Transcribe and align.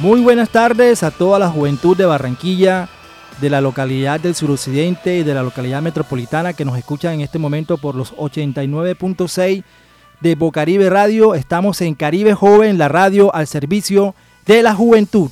Muy 0.00 0.22
buenas 0.22 0.48
tardes 0.48 1.02
a 1.02 1.10
toda 1.10 1.38
la 1.38 1.50
juventud 1.50 1.94
de 1.94 2.06
Barranquilla, 2.06 2.88
de 3.38 3.50
la 3.50 3.60
localidad 3.60 4.18
del 4.18 4.34
suroccidente 4.34 5.18
y 5.18 5.24
de 5.24 5.34
la 5.34 5.42
localidad 5.42 5.82
metropolitana 5.82 6.54
que 6.54 6.64
nos 6.64 6.78
escuchan 6.78 7.12
en 7.12 7.20
este 7.20 7.38
momento 7.38 7.76
por 7.76 7.94
los 7.94 8.16
89.6 8.16 9.62
de 10.22 10.34
Bocaribe 10.36 10.88
Radio. 10.88 11.34
Estamos 11.34 11.82
en 11.82 11.94
Caribe 11.94 12.32
Joven, 12.32 12.78
la 12.78 12.88
radio 12.88 13.34
al 13.34 13.46
servicio 13.46 14.14
de 14.46 14.62
la 14.62 14.74
juventud. 14.74 15.30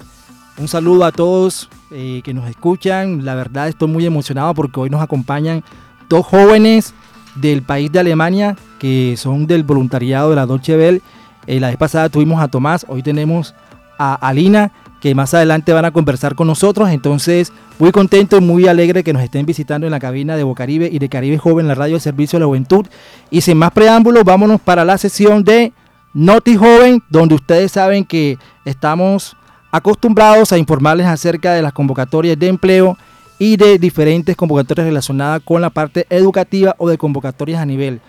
Un 0.58 0.68
saludo 0.68 1.06
a 1.06 1.12
todos 1.12 1.70
eh, 1.90 2.20
que 2.22 2.34
nos 2.34 2.46
escuchan. 2.46 3.24
La 3.24 3.34
verdad 3.34 3.68
estoy 3.68 3.88
muy 3.88 4.04
emocionado 4.04 4.52
porque 4.52 4.80
hoy 4.80 4.90
nos 4.90 5.00
acompañan 5.00 5.64
dos 6.10 6.26
jóvenes 6.26 6.92
del 7.36 7.62
país 7.62 7.90
de 7.90 8.00
Alemania 8.00 8.54
que 8.78 9.14
son 9.16 9.46
del 9.46 9.62
voluntariado 9.62 10.28
de 10.28 10.36
la 10.36 10.44
Deutsche 10.44 10.76
Welle. 10.76 11.00
Eh, 11.46 11.58
la 11.58 11.68
vez 11.68 11.78
pasada 11.78 12.10
tuvimos 12.10 12.42
a 12.42 12.48
Tomás, 12.48 12.84
hoy 12.86 13.02
tenemos 13.02 13.54
a 13.54 13.67
Alina, 13.98 14.72
que 15.00 15.14
más 15.14 15.34
adelante 15.34 15.72
van 15.72 15.84
a 15.84 15.90
conversar 15.90 16.34
con 16.34 16.46
nosotros. 16.46 16.90
Entonces, 16.90 17.52
muy 17.78 17.92
contento 17.92 18.36
y 18.36 18.40
muy 18.40 18.66
alegre 18.66 19.04
que 19.04 19.12
nos 19.12 19.22
estén 19.22 19.46
visitando 19.46 19.86
en 19.86 19.90
la 19.90 20.00
cabina 20.00 20.36
de 20.36 20.42
Bocaribe 20.42 20.88
y 20.90 20.98
de 20.98 21.08
Caribe 21.08 21.38
Joven, 21.38 21.68
la 21.68 21.74
radio 21.74 21.94
de 21.94 22.00
servicio 22.00 22.38
de 22.38 22.40
la 22.40 22.46
juventud. 22.46 22.86
Y 23.30 23.40
sin 23.40 23.58
más 23.58 23.72
preámbulos, 23.72 24.24
vámonos 24.24 24.60
para 24.60 24.84
la 24.84 24.98
sesión 24.98 25.44
de 25.44 25.72
Noti 26.14 26.56
Joven, 26.56 27.02
donde 27.10 27.34
ustedes 27.34 27.72
saben 27.72 28.04
que 28.04 28.38
estamos 28.64 29.36
acostumbrados 29.70 30.52
a 30.52 30.58
informarles 30.58 31.06
acerca 31.06 31.52
de 31.52 31.62
las 31.62 31.72
convocatorias 31.72 32.38
de 32.38 32.48
empleo 32.48 32.96
y 33.38 33.56
de 33.56 33.78
diferentes 33.78 34.34
convocatorias 34.34 34.86
relacionadas 34.86 35.42
con 35.44 35.60
la 35.60 35.70
parte 35.70 36.06
educativa 36.10 36.74
o 36.78 36.88
de 36.88 36.98
convocatorias 36.98 37.60
a 37.60 37.66
nivel 37.66 38.00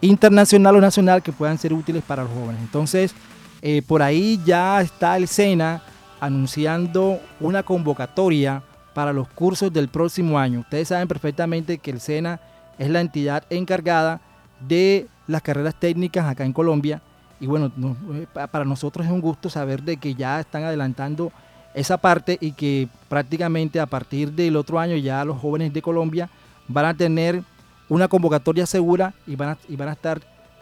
internacional 0.00 0.76
o 0.76 0.80
nacional 0.80 1.22
que 1.22 1.32
puedan 1.32 1.58
ser 1.58 1.72
útiles 1.72 2.02
para 2.06 2.22
los 2.22 2.32
jóvenes. 2.32 2.60
Entonces, 2.62 3.14
eh, 3.62 3.82
por 3.82 4.02
ahí 4.02 4.40
ya 4.44 4.80
está 4.80 5.16
el 5.16 5.28
SENA 5.28 5.82
anunciando 6.20 7.20
una 7.40 7.62
convocatoria 7.62 8.62
para 8.94 9.12
los 9.12 9.28
cursos 9.28 9.72
del 9.72 9.88
próximo 9.88 10.38
año. 10.38 10.60
Ustedes 10.60 10.88
saben 10.88 11.08
perfectamente 11.08 11.78
que 11.78 11.90
el 11.90 12.00
SENA 12.00 12.40
es 12.78 12.90
la 12.90 13.00
entidad 13.00 13.44
encargada 13.50 14.20
de 14.60 15.06
las 15.26 15.42
carreras 15.42 15.74
técnicas 15.74 16.26
acá 16.26 16.44
en 16.44 16.52
Colombia. 16.52 17.00
Y 17.40 17.46
bueno, 17.46 17.70
eh, 18.14 18.26
para 18.32 18.64
nosotros 18.64 19.06
es 19.06 19.12
un 19.12 19.20
gusto 19.20 19.48
saber 19.48 19.82
de 19.82 19.96
que 19.96 20.14
ya 20.14 20.40
están 20.40 20.64
adelantando 20.64 21.32
esa 21.74 21.96
parte 21.98 22.38
y 22.40 22.52
que 22.52 22.88
prácticamente 23.08 23.78
a 23.78 23.86
partir 23.86 24.32
del 24.32 24.56
otro 24.56 24.78
año 24.80 24.96
ya 24.96 25.24
los 25.24 25.38
jóvenes 25.38 25.72
de 25.72 25.82
Colombia 25.82 26.28
van 26.66 26.86
a 26.86 26.94
tener 26.94 27.42
una 27.88 28.08
convocatoria 28.08 28.66
segura 28.66 29.14
y 29.26 29.36
van 29.36 29.50
a, 29.50 29.58
y 29.68 29.76
van 29.76 29.88
a 29.88 29.92
estar 29.92 30.20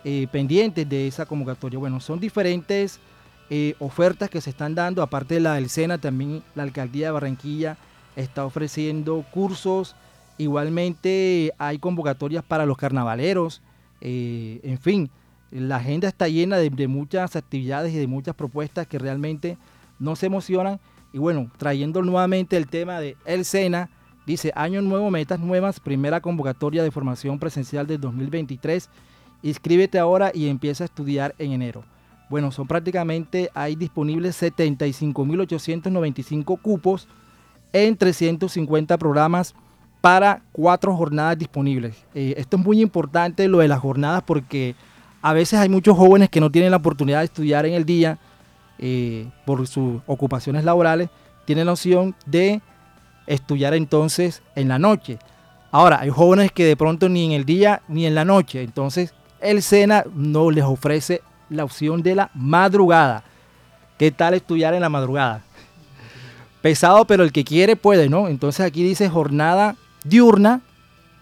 eh, 0.08 0.28
pendientes 0.30 0.88
de 0.88 1.08
esa 1.08 1.26
convocatoria. 1.26 1.80
Bueno, 1.80 1.98
son 1.98 2.20
diferentes 2.20 3.00
eh, 3.50 3.74
ofertas 3.80 4.30
que 4.30 4.40
se 4.40 4.50
están 4.50 4.72
dando, 4.72 5.02
aparte 5.02 5.34
de 5.34 5.40
la 5.40 5.54
del 5.54 5.68
SENA, 5.68 5.98
también 5.98 6.44
la 6.54 6.62
alcaldía 6.62 7.06
de 7.06 7.10
Barranquilla 7.10 7.76
está 8.14 8.46
ofreciendo 8.46 9.24
cursos. 9.32 9.96
Igualmente 10.38 11.52
hay 11.58 11.80
convocatorias 11.80 12.44
para 12.44 12.66
los 12.66 12.76
carnavaleros. 12.76 13.62
Eh, 14.00 14.60
en 14.62 14.78
fin, 14.78 15.10
la 15.50 15.78
agenda 15.78 16.06
está 16.06 16.28
llena 16.28 16.58
de, 16.58 16.86
muchas 16.86 17.34
actividades 17.34 17.92
y 17.92 17.98
de 17.98 18.06
muchas 18.06 18.36
propuestas 18.36 18.86
que 18.86 19.00
realmente 19.00 19.58
nos 19.98 20.22
emocionan. 20.22 20.78
Y 21.12 21.18
bueno, 21.18 21.50
trayendo 21.56 22.00
nuevamente 22.02 22.56
el 22.56 22.68
tema 22.68 23.00
de 23.00 23.16
el 23.24 23.44
SENA, 23.44 23.90
dice 24.24 24.52
año 24.54 24.82
nuevo, 24.82 25.10
metas 25.10 25.40
nuevas, 25.40 25.80
primera 25.80 26.20
convocatoria 26.20 26.84
de 26.84 26.92
formación 26.92 27.40
presencial 27.40 27.88
del 27.88 28.00
2023 28.00 28.88
Inscríbete 29.42 29.98
ahora 29.98 30.30
y 30.34 30.48
empieza 30.48 30.84
a 30.84 30.86
estudiar 30.86 31.34
en 31.38 31.52
enero. 31.52 31.84
Bueno, 32.28 32.50
son 32.50 32.66
prácticamente, 32.66 33.50
hay 33.54 33.76
disponibles 33.76 34.42
75.895 34.42 36.60
cupos 36.60 37.06
en 37.72 37.96
350 37.96 38.98
programas 38.98 39.54
para 40.00 40.42
cuatro 40.52 40.96
jornadas 40.96 41.38
disponibles. 41.38 41.96
Eh, 42.14 42.34
esto 42.36 42.56
es 42.56 42.64
muy 42.64 42.80
importante 42.80 43.48
lo 43.48 43.58
de 43.58 43.68
las 43.68 43.80
jornadas 43.80 44.22
porque 44.26 44.74
a 45.22 45.32
veces 45.32 45.58
hay 45.58 45.68
muchos 45.68 45.96
jóvenes 45.96 46.30
que 46.30 46.40
no 46.40 46.50
tienen 46.50 46.70
la 46.70 46.78
oportunidad 46.78 47.20
de 47.20 47.26
estudiar 47.26 47.66
en 47.66 47.74
el 47.74 47.84
día 47.84 48.18
eh, 48.78 49.28
por 49.44 49.66
sus 49.66 50.00
ocupaciones 50.06 50.64
laborales, 50.64 51.10
tienen 51.44 51.66
la 51.66 51.72
opción 51.72 52.14
de 52.26 52.60
estudiar 53.26 53.74
entonces 53.74 54.42
en 54.54 54.68
la 54.68 54.78
noche. 54.78 55.18
Ahora, 55.72 56.00
hay 56.00 56.10
jóvenes 56.10 56.52
que 56.52 56.64
de 56.64 56.76
pronto 56.76 57.08
ni 57.08 57.24
en 57.24 57.32
el 57.32 57.44
día 57.44 57.82
ni 57.88 58.06
en 58.06 58.14
la 58.14 58.24
noche, 58.24 58.62
entonces 58.62 59.14
el 59.46 59.62
SENA 59.62 60.04
no 60.14 60.50
les 60.50 60.64
ofrece 60.64 61.22
la 61.48 61.64
opción 61.64 62.02
de 62.02 62.14
la 62.14 62.30
madrugada. 62.34 63.22
¿Qué 63.98 64.10
tal 64.10 64.34
estudiar 64.34 64.74
en 64.74 64.80
la 64.80 64.88
madrugada? 64.88 65.42
Pesado, 66.60 67.04
pero 67.04 67.22
el 67.22 67.32
que 67.32 67.44
quiere 67.44 67.76
puede, 67.76 68.08
¿no? 68.08 68.28
Entonces 68.28 68.66
aquí 68.66 68.82
dice 68.82 69.08
jornada 69.08 69.76
diurna, 70.04 70.60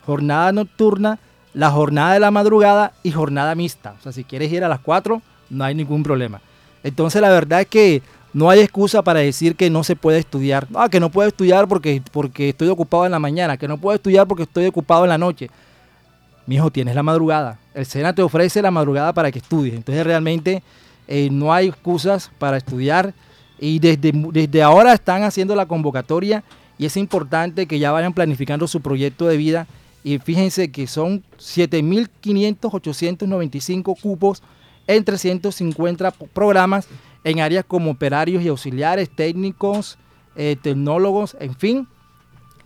jornada 0.07 0.53
nocturna, 0.53 1.19
la 1.53 1.71
jornada 1.71 2.15
de 2.15 2.21
la 2.21 2.31
madrugada 2.31 2.93
y 3.03 3.11
jornada 3.11 3.55
mixta. 3.55 3.95
O 3.99 4.03
sea, 4.03 4.13
si 4.13 4.25
quieres 4.25 4.51
ir 4.51 4.65
a 4.65 4.69
las 4.69 4.81
4, 4.81 5.21
no 5.51 5.65
hay 5.65 5.75
ningún 5.75 6.03
problema. 6.03 6.41
Entonces 6.83 7.21
la 7.21 7.31
verdad 7.31 7.61
es 7.61 7.67
que 7.67 8.03
no 8.33 8.51
hay 8.51 8.61
excusa 8.61 9.03
para 9.03 9.21
decir 9.21 9.55
que 9.55 9.71
no 9.71 9.85
se 9.85 9.97
puede 9.97 10.19
estudiar. 10.19 10.67
Ah, 10.75 10.89
que 10.89 10.99
no 10.99 11.11
puedo 11.11 11.29
estudiar 11.29 11.69
porque, 11.69 12.03
porque 12.11 12.49
estoy 12.49 12.69
ocupado 12.69 13.05
en 13.05 13.13
la 13.13 13.19
mañana, 13.19 13.57
que 13.57 13.69
no 13.69 13.79
puedo 13.79 13.95
estudiar 13.95 14.27
porque 14.27 14.45
estoy 14.45 14.67
ocupado 14.67 15.05
en 15.05 15.11
la 15.11 15.19
noche 15.19 15.51
mi 16.47 16.57
hijo, 16.57 16.71
tienes 16.71 16.95
la 16.95 17.03
madrugada. 17.03 17.59
El 17.75 17.87
SENA 17.87 18.15
te 18.15 18.23
ofrece 18.23 18.63
la 18.63 18.71
madrugada 18.71 19.13
para 19.13 19.33
que 19.33 19.39
estudies. 19.39 19.75
Entonces 19.75 20.05
realmente 20.05 20.63
eh, 21.09 21.29
no 21.31 21.53
hay 21.53 21.69
excusas 21.69 22.31
para 22.39 22.57
estudiar 22.57 23.15
y 23.59 23.79
desde, 23.79 24.13
desde 24.13 24.63
ahora 24.63 24.93
están 24.93 25.23
haciendo 25.23 25.55
la 25.55 25.67
convocatoria 25.67 26.43
y 26.79 26.87
es 26.87 26.97
importante 26.97 27.67
que 27.67 27.79
ya 27.79 27.93
vayan 27.93 28.13
planificando 28.13 28.67
su 28.67 28.81
proyecto 28.81 29.27
de 29.27 29.37
vida 29.37 29.67
y 30.03 30.19
fíjense 30.19 30.71
que 30.71 30.87
son 30.87 31.23
7.500, 31.39 34.01
cupos 34.01 34.43
en 34.87 35.03
350 35.03 36.11
programas 36.33 36.87
en 37.25 37.41
áreas 37.41 37.65
como 37.67 37.93
operarios 37.93 38.43
y 38.43 38.49
auxiliares, 38.49 39.09
técnicos, 39.09 39.97
eh, 40.37 40.57
tecnólogos, 40.61 41.37
en 41.41 41.55
fin. 41.55 41.89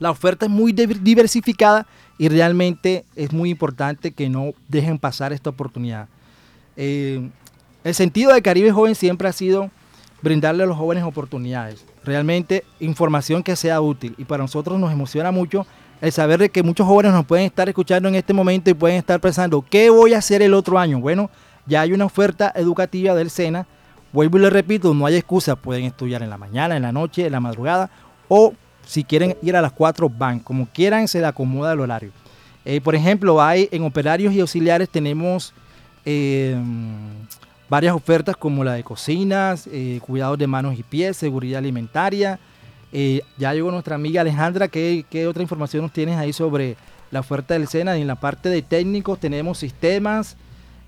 La 0.00 0.10
oferta 0.10 0.46
es 0.46 0.50
muy 0.50 0.72
diversificada 0.72 1.86
y 2.18 2.28
realmente 2.28 3.04
es 3.16 3.32
muy 3.32 3.50
importante 3.50 4.10
que 4.12 4.28
no 4.28 4.52
dejen 4.68 4.98
pasar 4.98 5.32
esta 5.32 5.50
oportunidad. 5.50 6.08
Eh, 6.76 7.30
el 7.84 7.94
sentido 7.94 8.34
de 8.34 8.42
Caribe 8.42 8.72
Joven 8.72 8.94
siempre 8.94 9.28
ha 9.28 9.32
sido 9.32 9.70
brindarle 10.20 10.64
a 10.64 10.66
los 10.66 10.76
jóvenes 10.76 11.04
oportunidades, 11.04 11.84
realmente 12.04 12.64
información 12.80 13.42
que 13.42 13.54
sea 13.54 13.80
útil 13.80 14.14
y 14.18 14.24
para 14.24 14.42
nosotros 14.42 14.78
nos 14.78 14.92
emociona 14.92 15.30
mucho 15.30 15.64
el 16.00 16.12
saber 16.12 16.40
de 16.40 16.48
que 16.48 16.62
muchos 16.62 16.86
jóvenes 16.86 17.12
nos 17.12 17.24
pueden 17.24 17.46
estar 17.46 17.68
escuchando 17.68 18.08
en 18.08 18.16
este 18.16 18.32
momento 18.32 18.70
y 18.70 18.74
pueden 18.74 18.96
estar 18.98 19.20
pensando, 19.20 19.64
¿qué 19.68 19.90
voy 19.90 20.14
a 20.14 20.18
hacer 20.18 20.42
el 20.42 20.54
otro 20.54 20.78
año? 20.78 21.00
Bueno, 21.00 21.30
ya 21.66 21.82
hay 21.82 21.92
una 21.92 22.04
oferta 22.04 22.52
educativa 22.54 23.14
del 23.14 23.30
SENA, 23.30 23.66
vuelvo 24.12 24.38
y 24.38 24.42
le 24.42 24.50
repito, 24.50 24.94
no 24.94 25.06
hay 25.06 25.16
excusa, 25.16 25.56
pueden 25.56 25.84
estudiar 25.84 26.22
en 26.22 26.30
la 26.30 26.38
mañana, 26.38 26.76
en 26.76 26.82
la 26.82 26.92
noche, 26.92 27.26
en 27.26 27.32
la 27.32 27.40
madrugada 27.40 27.90
o 28.28 28.54
si 28.88 29.04
quieren 29.04 29.36
ir 29.42 29.54
a 29.54 29.60
las 29.60 29.72
cuatro 29.72 30.08
van, 30.08 30.40
como 30.40 30.66
quieran 30.66 31.08
se 31.08 31.20
le 31.20 31.26
acomoda 31.26 31.74
el 31.74 31.80
horario. 31.80 32.10
Eh, 32.64 32.80
por 32.80 32.94
ejemplo, 32.94 33.40
hay 33.42 33.68
en 33.70 33.84
operarios 33.84 34.32
y 34.32 34.40
auxiliares 34.40 34.88
tenemos 34.88 35.52
eh, 36.06 36.56
varias 37.68 37.94
ofertas 37.94 38.34
como 38.34 38.64
la 38.64 38.72
de 38.72 38.82
cocinas, 38.82 39.68
eh, 39.70 40.00
cuidados 40.00 40.38
de 40.38 40.46
manos 40.46 40.78
y 40.78 40.82
pies, 40.82 41.18
seguridad 41.18 41.58
alimentaria. 41.58 42.40
ya 43.36 43.52
llegó 43.52 43.70
nuestra 43.70 43.96
amiga 43.96 44.22
Alejandra, 44.22 44.68
¿qué, 44.68 45.04
¿qué, 45.10 45.26
otra 45.26 45.42
información 45.42 45.82
nos 45.82 45.92
tienes 45.92 46.16
ahí 46.16 46.32
sobre 46.32 46.78
la 47.10 47.20
oferta 47.20 47.52
del 47.52 47.68
SENA? 47.68 47.94
En 47.98 48.06
la 48.06 48.14
parte 48.14 48.48
de 48.48 48.62
técnicos 48.62 49.20
tenemos 49.20 49.58
sistemas, 49.58 50.38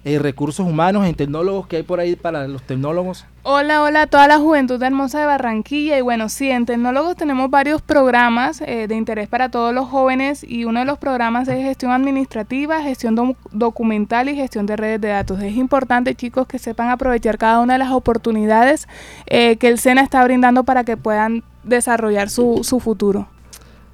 eh, 0.02 0.19
recursos 0.19 0.67
humanos, 0.67 1.06
en 1.06 1.14
tecnólogos 1.14 1.67
que 1.67 1.76
hay 1.76 1.82
por 1.82 2.00
ahí 2.00 2.17
para 2.17 2.49
los 2.49 2.62
tecnólogos. 2.62 3.26
Hola, 3.43 3.82
hola 3.82 4.02
a 4.02 4.06
toda 4.06 4.29
la 4.29 4.38
juventud 4.38 4.82
hermosa 4.82 5.20
de 5.20 5.26
Barranquilla. 5.26 5.99
Y 5.99 6.00
bueno, 6.00 6.29
sí, 6.29 6.50
en 6.50 6.67
Tecnólogos 6.67 7.17
tenemos 7.17 7.50
varios 7.50 7.82
programas 7.82 8.61
eh, 8.61 8.87
de 8.87 8.94
interés 8.94 9.29
para 9.29 9.50
todos 9.50 9.75
los 9.75 9.88
jóvenes 9.88 10.44
y 10.47 10.64
uno 10.64 10.81
de 10.81 10.87
los 10.87 10.99
programas 10.99 11.49
es 11.49 11.62
gestión 11.62 11.93
administrativa, 11.93 12.82
gestión 12.82 13.37
documental 13.50 14.29
y 14.29 14.37
gestión 14.37 14.67
de 14.67 14.76
redes 14.76 15.00
de 15.00 15.08
datos. 15.08 15.41
Es 15.43 15.56
importante, 15.56 16.14
chicos, 16.14 16.46
que 16.46 16.58
sepan 16.58 16.91
aprovechar 16.91 17.38
cada 17.38 17.61
una 17.61 17.75
de 17.75 17.81
las 17.81 17.93
oportunidades 17.93 18.88
eh, 19.26 19.56
que 19.56 19.69
el 19.69 19.79
SENA 19.79 20.03
está 20.03 20.25
brindando 20.25 20.64
para 20.64 20.85
que 20.85 20.96
puedan 20.96 21.43
desarrollar 21.64 22.31
su, 22.31 22.61
su 22.62 22.81
futuro. 22.81 23.29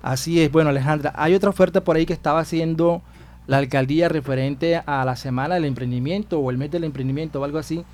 Así 0.03 0.41
es. 0.41 0.53
Bueno, 0.53 0.71
Alejandra, 0.71 1.13
hay 1.17 1.35
otra 1.35 1.51
oferta 1.51 1.83
por 1.83 1.97
ahí 1.97 2.07
que 2.07 2.13
estaba 2.13 2.41
haciendo 2.41 3.03
la 3.47 3.59
alcaldía 3.59 4.09
referente 4.09 4.83
a 4.85 5.05
la 5.05 5.17
semana 5.17 5.55
del 5.55 5.65
emprendimiento 5.65 6.41
o 6.41 6.51
el 6.51 6.59
mes 6.59 6.71
del 6.71 6.85
emprendimiento 6.85 7.41
o 7.41 7.45
algo 7.45 7.59
así, 7.59 7.85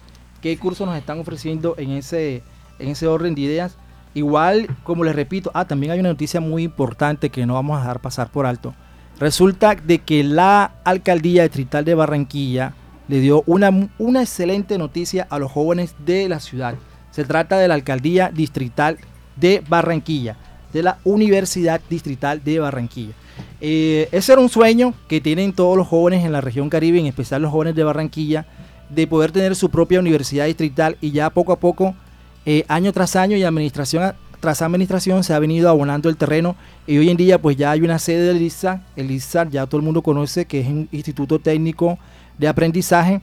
qué 0.40 0.56
cursos 0.58 0.86
nos 0.86 0.96
están 0.96 1.20
ofreciendo 1.20 1.74
en 1.78 1.90
ese, 1.92 2.42
en 2.78 2.88
ese 2.88 3.06
orden 3.06 3.34
de 3.34 3.42
ideas. 3.42 3.76
Igual, 4.14 4.68
como 4.82 5.04
les 5.04 5.14
repito, 5.14 5.50
ah, 5.54 5.66
también 5.66 5.92
hay 5.92 6.00
una 6.00 6.10
noticia 6.10 6.40
muy 6.40 6.64
importante 6.64 7.30
que 7.30 7.46
no 7.46 7.54
vamos 7.54 7.76
a 7.76 7.80
dejar 7.80 8.00
pasar 8.00 8.30
por 8.30 8.46
alto. 8.46 8.74
Resulta 9.18 9.74
de 9.74 9.98
que 9.98 10.24
la 10.24 10.72
alcaldía 10.84 11.44
distrital 11.44 11.84
de 11.84 11.94
Barranquilla 11.94 12.74
le 13.08 13.20
dio 13.20 13.42
una, 13.46 13.70
una 13.98 14.22
excelente 14.22 14.78
noticia 14.78 15.26
a 15.30 15.38
los 15.38 15.50
jóvenes 15.50 15.94
de 16.04 16.28
la 16.28 16.40
ciudad. 16.40 16.74
Se 17.10 17.24
trata 17.24 17.58
de 17.58 17.68
la 17.68 17.74
alcaldía 17.74 18.30
distrital 18.30 18.98
de 19.36 19.62
Barranquilla, 19.68 20.36
de 20.72 20.82
la 20.82 20.98
Universidad 21.04 21.80
Distrital 21.88 22.42
de 22.42 22.58
Barranquilla. 22.58 23.14
Eh, 23.64 24.08
ese 24.10 24.32
era 24.32 24.42
un 24.42 24.48
sueño 24.48 24.92
que 25.06 25.20
tienen 25.20 25.52
todos 25.52 25.76
los 25.76 25.86
jóvenes 25.86 26.24
en 26.24 26.32
la 26.32 26.40
región 26.40 26.68
Caribe, 26.68 26.98
en 26.98 27.06
especial 27.06 27.42
los 27.42 27.52
jóvenes 27.52 27.76
de 27.76 27.84
Barranquilla, 27.84 28.44
de 28.88 29.06
poder 29.06 29.30
tener 29.30 29.54
su 29.54 29.70
propia 29.70 30.00
universidad 30.00 30.46
distrital 30.46 30.96
y 31.00 31.12
ya 31.12 31.30
poco 31.30 31.52
a 31.52 31.60
poco, 31.60 31.94
eh, 32.44 32.64
año 32.66 32.92
tras 32.92 33.14
año 33.14 33.36
y 33.36 33.44
administración 33.44 34.14
tras 34.40 34.60
administración 34.60 35.22
se 35.22 35.32
ha 35.32 35.38
venido 35.38 35.68
abonando 35.68 36.08
el 36.08 36.16
terreno 36.16 36.56
y 36.88 36.98
hoy 36.98 37.08
en 37.08 37.16
día 37.16 37.40
pues 37.40 37.56
ya 37.56 37.70
hay 37.70 37.82
una 37.82 38.00
sede 38.00 38.32
del 38.32 38.42
ISA, 38.42 38.82
el 38.96 39.12
ISA 39.12 39.48
ya 39.48 39.68
todo 39.68 39.76
el 39.76 39.84
mundo 39.84 40.02
conoce 40.02 40.46
que 40.46 40.58
es 40.58 40.66
un 40.66 40.88
instituto 40.90 41.38
técnico 41.38 41.96
de 42.38 42.48
aprendizaje. 42.48 43.20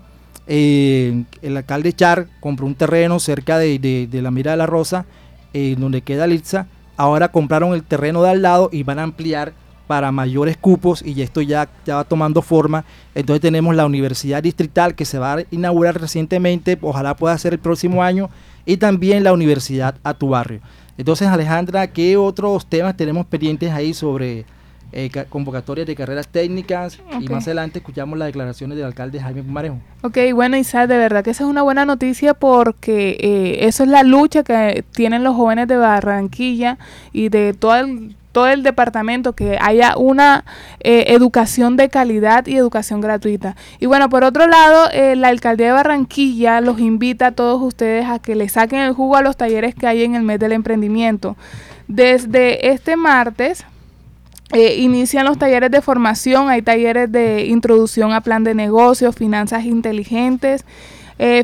Eh, 0.48 1.26
el 1.42 1.58
alcalde 1.58 1.92
Char 1.92 2.28
compró 2.40 2.66
un 2.66 2.76
terreno 2.76 3.20
cerca 3.20 3.58
de, 3.58 4.08
la 4.10 4.32
Mira 4.32 4.52
de 4.52 4.58
la 4.58 4.66
Rosa, 4.66 5.06
donde 5.54 6.02
queda 6.02 6.24
el 6.24 6.32
ISA. 6.32 6.68
Ahora 6.96 7.34
compraron 7.34 7.74
el 7.74 7.84
terreno 7.84 8.24
de 8.24 8.30
al 8.30 8.42
lado 8.42 8.70
y 8.72 8.84
van 8.84 9.00
a 9.00 9.04
ampliar 9.04 9.52
para 9.90 10.12
mayores 10.12 10.56
cupos 10.56 11.02
y 11.04 11.20
esto 11.24 11.42
ya, 11.42 11.68
ya 11.84 11.96
va 11.96 12.04
tomando 12.04 12.44
forma. 12.44 12.86
Entonces 13.16 13.42
tenemos 13.42 13.76
la 13.76 13.88
Universidad 13.88 14.44
Distrital 14.44 14.94
que 14.94 15.04
se 15.04 15.18
va 15.18 15.34
a 15.34 15.44
inaugurar 15.50 16.00
recientemente, 16.00 16.78
ojalá 16.80 17.16
pueda 17.16 17.36
ser 17.40 17.54
el 17.54 17.60
próximo 17.60 18.04
año, 18.04 18.30
y 18.68 18.78
también 18.78 19.24
la 19.24 19.34
Universidad 19.34 19.96
a 20.04 20.14
tu 20.14 20.30
barrio. 20.30 20.60
Entonces 20.96 21.28
Alejandra, 21.28 21.88
¿qué 21.88 22.18
otros 22.18 22.68
temas 22.68 22.96
tenemos 22.98 23.26
pendientes 23.26 23.72
ahí 23.72 23.96
sobre 23.96 24.46
eh, 24.92 25.10
convocatorias 25.28 25.88
de 25.88 25.96
carreras 25.96 26.28
técnicas? 26.28 27.00
Y 27.20 27.28
más 27.28 27.48
adelante 27.48 27.80
escuchamos 27.80 28.20
las 28.20 28.28
declaraciones 28.28 28.78
del 28.78 28.86
alcalde 28.86 29.20
Jaime 29.20 29.42
Marejo. 29.42 29.80
Ok, 30.04 30.20
bueno 30.36 30.56
Isaac, 30.56 30.88
de 30.88 31.00
verdad 31.00 31.24
que 31.24 31.32
esa 31.32 31.46
es 31.46 31.50
una 31.50 31.64
buena 31.64 31.84
noticia 31.86 32.36
porque 32.36 33.18
eh, 33.20 33.66
eso 33.66 33.82
es 33.82 33.90
la 33.90 34.04
lucha 34.04 34.44
que 34.44 34.86
tienen 34.92 35.24
los 35.24 35.36
jóvenes 35.36 35.68
de 35.68 35.78
Barranquilla 35.78 36.78
y 37.12 37.30
de 37.30 37.56
todo 37.56 37.76
el 37.76 38.19
todo 38.32 38.48
el 38.48 38.64
departamento, 38.64 39.34
que 39.34 39.58
haya 39.60 39.98
una 39.98 40.46
eh, 40.82 41.06
educación 41.08 41.78
de 41.78 41.90
calidad 41.90 42.46
y 42.46 42.56
educación 42.56 43.02
gratuita. 43.02 43.56
Y 43.80 43.88
bueno, 43.88 44.10
por 44.10 44.24
otro 44.24 44.48
lado, 44.48 44.90
eh, 44.92 45.16
la 45.16 45.30
alcaldía 45.30 45.68
de 45.68 45.74
Barranquilla 45.74 46.62
los 46.62 46.80
invita 46.80 47.28
a 47.28 47.32
todos 47.32 47.62
ustedes 47.62 48.06
a 48.06 48.20
que 48.20 48.36
le 48.36 48.48
saquen 48.50 48.82
el 48.82 48.94
jugo 48.94 49.16
a 49.16 49.22
los 49.22 49.38
talleres 49.38 49.74
que 49.76 49.88
hay 49.88 50.04
en 50.04 50.16
el 50.16 50.24
mes 50.24 50.40
del 50.40 50.52
emprendimiento. 50.52 51.38
Desde 51.88 52.72
este 52.72 52.96
martes 52.96 53.66
eh, 54.52 54.76
inician 54.76 55.26
los 55.26 55.40
talleres 55.40 55.72
de 55.72 55.82
formación, 55.82 56.50
hay 56.50 56.62
talleres 56.62 57.12
de 57.12 57.46
introducción 57.48 58.14
a 58.14 58.22
plan 58.22 58.44
de 58.44 58.54
negocios, 58.54 59.16
finanzas 59.16 59.66
inteligentes, 59.66 60.66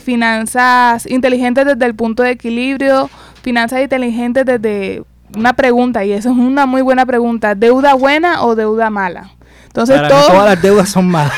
finanzas 0.01 1.05
inteligentes 1.05 1.65
desde 1.65 1.85
el 1.85 1.95
punto 1.95 2.23
de 2.23 2.31
equilibrio, 2.31 3.09
finanzas 3.43 3.81
inteligentes 3.81 4.45
desde 4.45 5.03
una 5.35 5.53
pregunta, 5.53 6.05
y 6.05 6.11
eso 6.11 6.31
es 6.31 6.37
una 6.37 6.65
muy 6.65 6.81
buena 6.81 7.05
pregunta, 7.05 7.55
¿deuda 7.55 7.93
buena 7.93 8.43
o 8.43 8.55
deuda 8.55 8.89
mala? 8.89 9.31
Entonces, 9.75 10.07
todas 10.07 10.45
las 10.45 10.61
deudas 10.61 10.87
son 10.87 11.09
malas. 11.09 11.35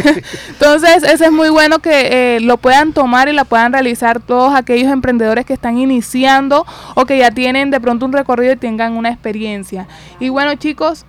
Entonces, 0.48 1.02
eso 1.02 1.24
es 1.24 1.30
muy 1.30 1.50
bueno 1.50 1.80
que 1.80 2.36
eh, 2.36 2.40
lo 2.40 2.56
puedan 2.56 2.94
tomar 2.94 3.28
y 3.28 3.34
la 3.34 3.44
puedan 3.44 3.74
realizar 3.74 4.20
todos 4.20 4.54
aquellos 4.54 4.90
emprendedores 4.90 5.44
que 5.44 5.52
están 5.52 5.76
iniciando 5.76 6.64
o 6.94 7.04
que 7.04 7.18
ya 7.18 7.30
tienen 7.30 7.70
de 7.70 7.78
pronto 7.80 8.06
un 8.06 8.14
recorrido 8.14 8.54
y 8.54 8.56
tengan 8.56 8.96
una 8.96 9.10
experiencia. 9.10 9.86
Y 10.18 10.30
bueno, 10.30 10.54
chicos, 10.54 11.04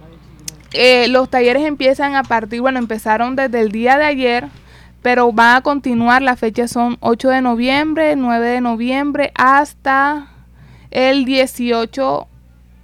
eh, 0.74 1.08
los 1.08 1.30
talleres 1.30 1.64
empiezan 1.64 2.18
a 2.18 2.24
partir, 2.24 2.60
bueno, 2.60 2.78
empezaron 2.78 3.38
desde 3.38 3.62
el 3.62 3.72
día 3.72 3.98
de 3.98 4.04
ayer, 4.04 4.48
pero 5.02 5.32
van 5.32 5.56
a 5.56 5.62
continuar, 5.62 6.22
las 6.22 6.38
fechas 6.38 6.72
son 6.72 6.98
8 7.00 7.30
de 7.30 7.40
noviembre, 7.40 8.18
9 8.18 8.46
de 8.46 8.60
noviembre 8.60 9.32
hasta 9.36 10.28
el 10.96 11.26
18 11.26 12.28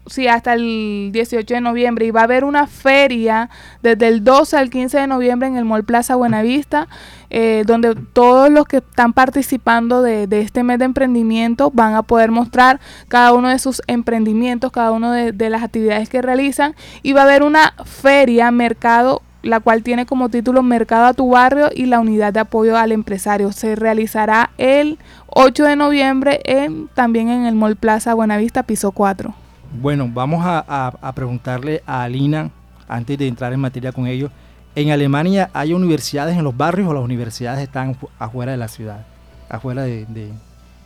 sí, 0.05 0.27
hasta 0.27 0.53
el 0.53 1.11
18 1.13 1.53
de 1.53 1.61
noviembre. 1.61 2.05
Y 2.05 2.11
va 2.11 2.21
a 2.21 2.23
haber 2.25 2.43
una 2.43 2.67
feria 2.67 3.49
desde 3.81 4.09
el 4.09 4.23
12 4.23 4.57
al 4.57 4.69
15 4.69 4.99
de 4.99 5.07
noviembre 5.07 5.47
en 5.47 5.55
el 5.55 5.63
Mall 5.63 5.85
Plaza 5.85 6.15
Buenavista, 6.15 6.89
eh, 7.29 7.63
donde 7.65 7.95
todos 7.95 8.49
los 8.49 8.65
que 8.65 8.77
están 8.77 9.13
participando 9.13 10.01
de, 10.01 10.27
este 10.41 10.63
mes 10.63 10.79
de 10.79 10.85
emprendimiento 10.85 11.71
van 11.71 11.95
a 11.95 12.03
poder 12.03 12.31
mostrar 12.31 12.81
cada 13.07 13.31
uno 13.31 13.47
de 13.47 13.59
sus 13.59 13.81
emprendimientos, 13.87 14.71
cada 14.71 14.91
uno 14.91 15.13
de, 15.13 15.31
de 15.31 15.49
las 15.49 15.63
actividades 15.63 16.09
que 16.09 16.21
realizan. 16.21 16.75
Y 17.03 17.13
va 17.13 17.21
a 17.21 17.23
haber 17.23 17.43
una 17.43 17.73
feria, 17.85 18.51
mercado 18.51 19.21
la 19.43 19.59
cual 19.59 19.83
tiene 19.83 20.05
como 20.05 20.29
título 20.29 20.63
Mercado 20.63 21.05
a 21.05 21.13
tu 21.13 21.29
barrio 21.29 21.69
y 21.73 21.85
la 21.85 21.99
unidad 21.99 22.33
de 22.33 22.41
apoyo 22.41 22.77
al 22.77 22.91
empresario. 22.91 23.51
Se 23.51 23.75
realizará 23.75 24.51
el 24.57 24.99
8 25.27 25.63
de 25.63 25.75
noviembre 25.75 26.41
en, 26.45 26.87
también 26.89 27.29
en 27.29 27.45
el 27.45 27.55
Mall 27.55 27.75
Plaza 27.75 28.13
Buenavista, 28.13 28.63
piso 28.63 28.91
4. 28.91 29.33
Bueno, 29.79 30.09
vamos 30.11 30.43
a, 30.43 31.13
preguntarle 31.15 31.81
a 31.85 32.03
Alina, 32.03 32.51
antes 32.87 33.17
de 33.17 33.27
entrar 33.27 33.53
en 33.53 33.59
materia 33.61 33.93
con 33.93 34.05
ellos, 34.05 34.29
¿en 34.75 34.91
Alemania 34.91 35.49
hay 35.53 35.73
universidades 35.73 36.37
en 36.37 36.43
los 36.43 36.55
barrios 36.55 36.89
o 36.89 36.93
las 36.93 37.03
universidades 37.03 37.63
están 37.63 37.95
afuera 38.19 38.51
de 38.51 38.57
la 38.57 38.67
ciudad, 38.67 39.05
afuera 39.49 39.83
de, 39.83 40.33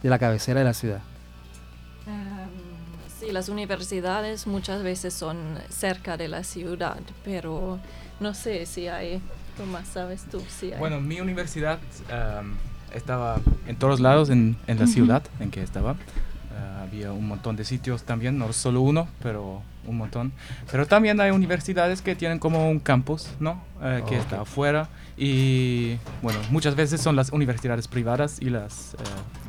la 0.04 0.19
cabecera 0.19 0.60
de 0.60 0.66
la 0.66 0.74
ciudad? 0.74 1.00
sí, 3.19 3.31
las 3.31 3.50
universidades 3.50 4.46
muchas 4.46 4.84
veces 4.84 5.13
son 5.13 5.57
cerca 5.69 6.16
de 6.16 6.28
la 6.28 6.44
ciudad, 6.44 7.00
pero 7.24 7.80
no 8.19 8.33
sé 8.33 8.65
si 8.65 8.88
hay, 8.88 9.21
más 9.71 9.88
sabes 9.88 10.23
tú? 10.29 10.41
Si 10.47 10.71
hay. 10.71 10.79
Bueno, 10.79 11.00
mi 11.01 11.19
universidad 11.21 11.79
estaba 12.94 13.39
en 13.67 13.75
todos 13.75 14.00
lados 14.00 14.29
en, 14.29 14.56
en 14.67 14.79
la 14.79 14.88
ciudad 14.88 15.23
en 15.39 15.51
que 15.51 15.62
estaba. 15.62 15.95
Ah, 16.57 16.83
había 16.83 17.12
un 17.12 17.27
montón 17.27 17.56
de 17.56 17.65
sitios 17.65 18.04
también, 18.04 18.37
no 18.37 18.54
solo 18.54 18.81
uno, 18.81 19.07
pero 19.21 19.61
un 19.87 19.97
montón. 19.97 20.31
Pero 20.71 20.85
también 20.85 21.19
hay 21.19 21.31
universidades 21.31 22.01
que 22.01 22.16
tienen 22.16 22.40
como 22.40 22.69
un 22.69 22.80
campus, 22.80 23.28
¿no? 23.40 23.61
Eh, 23.81 24.04
que 24.07 24.18
está 24.18 24.42
afuera. 24.42 24.90
Y 25.18 25.97
bueno, 26.21 26.40
muchas 26.49 26.75
veces 26.75 27.01
son 27.01 27.16
las 27.16 27.31
universidades 27.31 27.87
privadas 27.87 28.37
y 28.42 28.49
las 28.49 28.94
eh, 28.95 28.97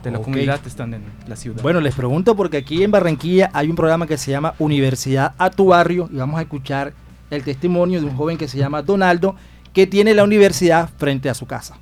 de 0.04 0.10
la 0.10 0.18
comunidad 0.18 0.60
están 0.66 0.94
en 0.94 1.04
la 1.26 1.36
ciudad. 1.36 1.62
Bueno, 1.62 1.80
les 1.80 1.94
pregunto 1.94 2.36
porque 2.36 2.58
aquí 2.58 2.82
en 2.82 2.90
Barranquilla 2.90 3.50
hay 3.52 3.68
un 3.68 3.76
programa 3.76 4.06
que 4.06 4.16
se 4.16 4.30
llama 4.30 4.54
Universidad 4.58 5.34
a 5.38 5.50
tu 5.50 5.66
barrio 5.66 6.08
y 6.12 6.16
vamos 6.16 6.38
a 6.38 6.42
escuchar 6.42 6.92
el 7.30 7.42
testimonio 7.44 8.00
de 8.00 8.06
un 8.06 8.16
joven 8.16 8.38
que 8.38 8.48
se 8.48 8.58
llama 8.58 8.82
Donaldo, 8.82 9.36
que 9.72 9.86
tiene 9.86 10.14
la 10.14 10.24
universidad 10.24 10.88
frente 10.98 11.28
a 11.28 11.34
su 11.34 11.46
casa. 11.46 11.76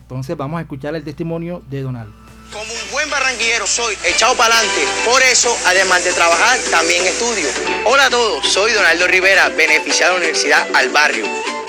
Entonces 0.00 0.36
vamos 0.36 0.58
a 0.58 0.62
escuchar 0.62 0.94
el 0.94 1.02
testimonio 1.02 1.62
de 1.68 1.82
Donaldo. 1.82 2.12
Como 2.52 2.72
un 2.72 2.90
buen 2.92 3.10
barranquillero 3.10 3.66
soy 3.66 3.96
echado 4.04 4.36
para 4.36 4.54
adelante, 4.56 4.82
por 5.04 5.20
eso 5.22 5.56
además 5.66 6.04
de 6.04 6.12
trabajar 6.12 6.58
también 6.70 7.04
estudio. 7.04 7.48
Hola 7.84 8.06
a 8.06 8.10
todos, 8.10 8.46
soy 8.46 8.72
Donaldo 8.72 9.08
Rivera, 9.08 9.48
beneficiado 9.48 10.14
de 10.14 10.20
la 10.20 10.24
Universidad 10.26 10.68
al 10.74 10.90
Barrio. 10.90 11.26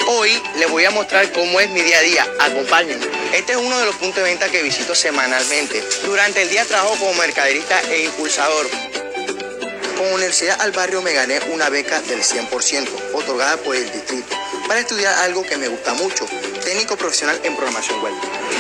Hoy 0.08 0.30
les 0.60 0.70
voy 0.70 0.86
a 0.86 0.92
mostrar 0.92 1.32
cómo 1.32 1.60
es 1.60 1.72
mi 1.72 1.82
día 1.82 1.98
a 1.98 2.02
día, 2.02 2.28
acompáñenme. 2.40 3.08
Este 3.34 3.54
es 3.54 3.58
uno 3.58 3.80
de 3.80 3.86
los 3.86 3.96
puntos 3.96 4.18
de 4.18 4.30
venta 4.30 4.52
que 4.52 4.62
visito 4.62 4.94
semanalmente. 4.94 5.84
Durante 6.06 6.44
el 6.44 6.50
día 6.50 6.64
trabajo 6.66 6.96
como 6.98 7.16
mercaderista 7.16 7.82
e 7.90 8.06
impulsador. 8.06 8.68
Con 9.98 10.12
Universidad 10.12 10.60
al 10.60 10.72
Barrio 10.74 11.02
me 11.02 11.14
gané 11.14 11.40
una 11.52 11.70
beca 11.70 12.02
del 12.02 12.22
100%, 12.22 12.88
otorgada 13.14 13.56
por 13.58 13.76
el 13.76 13.90
distrito, 13.92 14.36
para 14.68 14.82
estudiar 14.82 15.14
algo 15.20 15.44
que 15.44 15.58
me 15.58 15.70
gusta 15.70 15.94
mucho, 15.94 16.26
técnico 16.64 16.98
profesional 16.98 17.40
en 17.44 17.56
programación 17.56 18.02
web. 18.04 18.14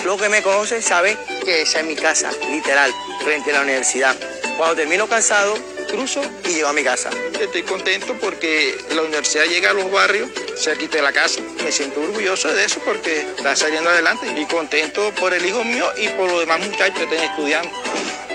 Los 0.05 0.21
que 0.21 0.29
me 0.29 0.41
conocen 0.41 0.81
saben 0.81 1.17
que 1.43 1.63
esa 1.63 1.81
es 1.81 1.85
mi 1.85 1.95
casa, 1.95 2.31
literal, 2.49 2.93
frente 3.23 3.51
a 3.51 3.55
la 3.55 3.61
universidad. 3.61 4.15
Cuando 4.57 4.77
termino 4.77 5.07
cansado, 5.09 5.57
cruzo 5.89 6.21
y 6.45 6.53
llego 6.53 6.69
a 6.69 6.73
mi 6.73 6.83
casa. 6.83 7.09
Estoy 7.39 7.63
contento 7.63 8.15
porque 8.21 8.77
la 8.91 9.01
universidad 9.01 9.43
llega 9.45 9.71
a 9.71 9.73
los 9.73 9.91
barrios 9.91 10.29
cerquita 10.57 10.97
de 10.97 11.03
la 11.03 11.11
casa. 11.11 11.41
Me 11.63 11.71
siento 11.71 11.99
orgulloso 12.01 12.53
de 12.53 12.63
eso 12.63 12.79
porque 12.85 13.27
está 13.37 13.55
saliendo 13.55 13.89
adelante 13.89 14.27
y 14.37 14.45
contento 14.45 15.13
por 15.19 15.33
el 15.33 15.45
hijo 15.45 15.63
mío 15.63 15.85
y 15.97 16.07
por 16.09 16.29
los 16.29 16.39
demás 16.39 16.59
muchachos 16.59 16.97
que 16.97 17.03
están 17.03 17.29
estudiando. 17.29 17.71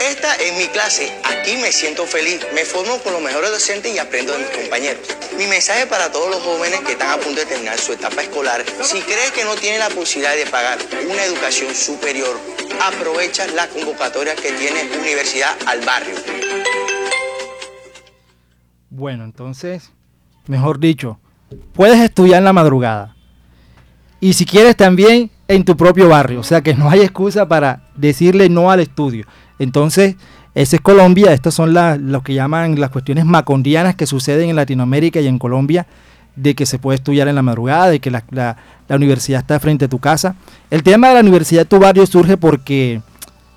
Esta 0.00 0.34
es 0.36 0.56
mi 0.56 0.66
clase, 0.68 1.12
aquí 1.24 1.58
me 1.58 1.70
siento 1.72 2.06
feliz, 2.06 2.40
me 2.54 2.64
formo 2.64 2.96
con 3.02 3.12
los 3.12 3.20
mejores 3.20 3.50
docentes 3.50 3.94
y 3.94 3.98
aprendo 3.98 4.32
de 4.32 4.38
mis 4.38 4.48
compañeros. 4.48 5.02
Mi 5.36 5.46
mensaje 5.46 5.86
para 5.86 6.10
todos 6.10 6.30
los 6.30 6.42
jóvenes 6.42 6.80
que 6.80 6.92
están 6.92 7.10
a 7.10 7.22
punto 7.22 7.38
de 7.38 7.44
terminar 7.44 7.78
su 7.78 7.92
etapa 7.92 8.22
escolar, 8.22 8.64
si 8.80 9.02
crees 9.02 9.30
que 9.32 9.44
no 9.44 9.54
tienes 9.56 9.78
la 9.78 9.90
posibilidad 9.90 10.34
de 10.34 10.46
pagar 10.46 10.78
una 11.04 11.22
educación 11.22 11.74
superior, 11.74 12.34
aprovecha 12.80 13.46
la 13.48 13.68
convocatoria 13.68 14.34
que 14.36 14.52
tiene 14.52 14.88
Universidad 14.98 15.54
al 15.66 15.82
Barrio. 15.82 16.14
Bueno, 18.88 19.24
entonces, 19.24 19.92
mejor 20.46 20.80
dicho, 20.80 21.20
puedes 21.74 22.00
estudiar 22.00 22.38
en 22.38 22.44
la 22.46 22.54
madrugada. 22.54 23.16
Y 24.18 24.32
si 24.32 24.46
quieres 24.46 24.76
también 24.76 25.30
en 25.50 25.64
tu 25.64 25.76
propio 25.76 26.08
barrio. 26.08 26.40
O 26.40 26.44
sea 26.44 26.62
que 26.62 26.74
no 26.74 26.88
hay 26.88 27.00
excusa 27.00 27.48
para 27.48 27.82
decirle 27.96 28.48
no 28.48 28.70
al 28.70 28.80
estudio. 28.80 29.26
Entonces, 29.58 30.16
esa 30.54 30.76
es 30.76 30.82
Colombia. 30.82 31.32
Estas 31.32 31.54
son 31.54 31.74
las, 31.74 31.98
lo 32.00 32.22
que 32.22 32.34
llaman 32.34 32.78
las 32.78 32.90
cuestiones 32.90 33.24
macondianas 33.24 33.96
que 33.96 34.06
suceden 34.06 34.50
en 34.50 34.56
Latinoamérica 34.56 35.20
y 35.20 35.26
en 35.26 35.38
Colombia. 35.38 35.86
De 36.36 36.54
que 36.54 36.64
se 36.64 36.78
puede 36.78 36.96
estudiar 36.96 37.26
en 37.28 37.34
la 37.34 37.42
madrugada, 37.42 37.88
de 37.88 37.98
que 37.98 38.10
la, 38.10 38.56
universidad 38.88 39.40
está 39.40 39.58
frente 39.58 39.86
a 39.86 39.88
tu 39.88 39.98
casa. 39.98 40.36
El 40.70 40.82
tema 40.82 41.08
de 41.08 41.14
la 41.14 41.20
universidad 41.20 41.62
de 41.62 41.66
tu 41.66 41.80
barrio 41.80 42.06
surge 42.06 42.36
porque 42.36 43.02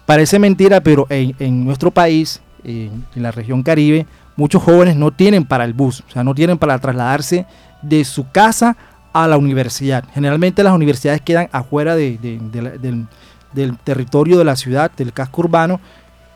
parece 0.06 0.40
mentira, 0.40 0.82
pero 0.82 1.06
en, 1.10 1.36
en 1.40 1.64
nuestro 1.64 1.92
país, 1.92 2.42
en, 2.64 3.06
en 3.16 3.24
la 3.24 3.32
región 3.32 3.62
Caribe, 3.64 4.08
muchos 4.36 4.64
jóvenes 4.64 4.96
no 4.96 5.12
tienen 5.12 5.46
para 5.46 5.64
el 5.66 5.74
bus, 5.74 6.04
o 6.08 6.12
sea, 6.12 6.24
no 6.24 6.34
tienen 6.34 6.58
para 6.58 6.78
trasladarse 6.80 7.46
de 7.84 8.04
su 8.04 8.30
casa 8.32 8.76
a 9.14 9.28
la 9.28 9.38
universidad. 9.38 10.04
Generalmente 10.14 10.64
las 10.64 10.74
universidades 10.74 11.22
quedan 11.22 11.48
afuera 11.52 11.96
del, 11.96 12.20
del, 12.20 13.78
territorio 13.84 14.38
de 14.38 14.44
la 14.44 14.56
ciudad, 14.56 14.92
del 14.92 15.14
casco 15.14 15.42
urbano, 15.42 15.80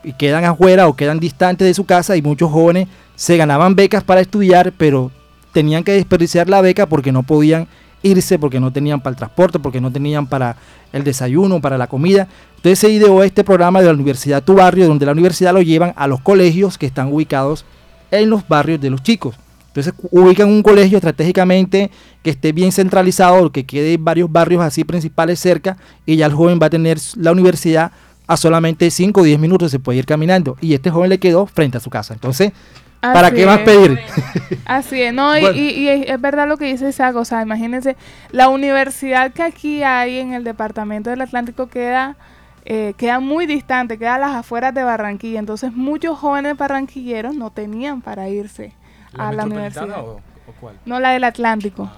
y 0.04 0.14
quedan 0.14 0.46
afuera 0.46 0.88
o 0.88 0.96
quedan 0.96 1.20
distantes 1.20 1.68
de 1.68 1.74
su 1.74 1.86
casa 1.86 2.16
y 2.16 2.22
muchos 2.22 2.52
jóvenes 2.52 2.88
se 3.16 3.36
ganaban 3.36 3.76
becas 3.76 4.04
para 4.04 4.22
estudiar, 4.22 4.72
pero 4.78 5.12
tenían 5.52 5.84
que 5.84 5.94
desperdiciar 5.94 6.48
la 6.48 6.62
beca 6.62 6.86
porque 6.86 7.12
no 7.12 7.24
podían 7.24 7.68
irse, 8.04 8.38
porque 8.38 8.60
no 8.60 8.72
tenían 8.72 9.02
para 9.02 9.12
el 9.12 9.18
transporte, 9.18 9.58
porque 9.58 9.82
no 9.82 9.92
tenían 9.92 10.28
para 10.28 10.56
el 10.94 11.04
desayuno, 11.04 11.60
para 11.60 11.80
la 11.80 11.88
comida. 11.88 12.28
Entonces 12.58 12.80
se 12.80 12.90
ideó 12.90 13.24
este 13.24 13.44
programa 13.44 13.80
de 13.82 13.88
la 13.88 13.94
Universidad 13.94 14.44
Tu 14.44 14.54
Barrio, 14.54 14.88
donde 14.88 15.08
la 15.08 15.12
universidad 15.14 15.54
lo 15.54 15.64
llevan 15.64 15.94
a 15.96 16.08
los 16.08 16.22
colegios 16.22 16.78
que 16.78 16.86
están 16.86 17.12
ubicados 17.12 17.66
en 18.12 18.30
los 18.30 18.48
barrios 18.48 18.80
de 18.80 18.92
los 18.92 19.02
chicos. 19.02 19.36
Entonces 19.78 19.94
ubican 20.10 20.50
un 20.50 20.64
colegio 20.64 20.98
estratégicamente 20.98 21.92
que 22.24 22.32
esté 22.32 22.52
bien 22.52 22.72
centralizado, 22.72 23.52
que 23.52 23.64
quede 23.68 23.98
varios 24.00 24.32
barrios 24.32 24.64
así 24.64 24.84
principales 24.84 25.40
cerca 25.40 25.78
y 26.04 26.16
ya 26.16 26.26
el 26.26 26.34
joven 26.34 26.58
va 26.60 26.66
a 26.66 26.70
tener 26.72 26.98
la 27.16 27.32
universidad 27.32 27.92
a 28.26 28.38
solamente 28.38 28.90
5 28.90 29.22
o 29.22 29.24
10 29.24 29.38
minutos, 29.40 29.70
se 29.70 29.78
puede 29.78 30.00
ir 30.00 30.08
caminando. 30.08 30.58
Y 30.62 30.74
este 30.74 30.90
joven 30.90 31.10
le 31.12 31.20
quedó 31.20 31.46
frente 31.46 31.78
a 31.78 31.80
su 31.80 31.92
casa. 31.92 32.16
Entonces, 32.16 32.54
¿para 33.00 33.30
qué 33.30 33.46
más 33.46 33.60
es. 33.60 33.66
pedir? 33.66 34.00
Así 34.66 35.00
es, 35.00 35.14
no, 35.14 35.38
y- 35.38 35.42
Bueno. 35.42 35.56
y, 35.56 35.70
y 35.70 35.88
es 35.90 36.20
verdad 36.20 36.48
lo 36.48 36.58
que 36.58 36.66
dice 36.66 36.92
Sago, 36.92 37.20
o 37.20 37.26
sea, 37.26 37.44
imagínense, 37.44 37.96
la 38.32 38.50
universidad 38.50 39.32
que 39.32 39.44
aquí 39.44 39.84
hay 39.84 40.18
en 40.18 40.34
el 40.34 40.44
departamento 40.44 41.12
del 41.12 41.22
Atlántico 41.22 41.68
queda, 41.68 42.18
eh, 42.66 42.96
queda 42.98 43.20
muy 43.20 43.46
distante, 43.46 44.00
queda 44.00 44.16
a 44.16 44.20
las 44.20 44.32
afueras 44.36 44.74
de 44.74 44.82
Barranquilla, 44.84 45.38
entonces 45.38 45.72
muchos 45.72 46.18
jóvenes 46.18 46.58
barranquilleros 46.58 47.36
no 47.36 47.52
tenían 47.52 48.02
para 48.02 48.28
irse 48.28 48.74
a 49.18 49.32
la 49.32 49.46
metropolitana 49.46 49.86
universidad. 49.86 50.00
O, 50.00 50.12
o 50.48 50.54
cuál? 50.60 50.76
No 50.86 51.00
la 51.00 51.12
del 51.12 51.24
Atlántico. 51.24 51.90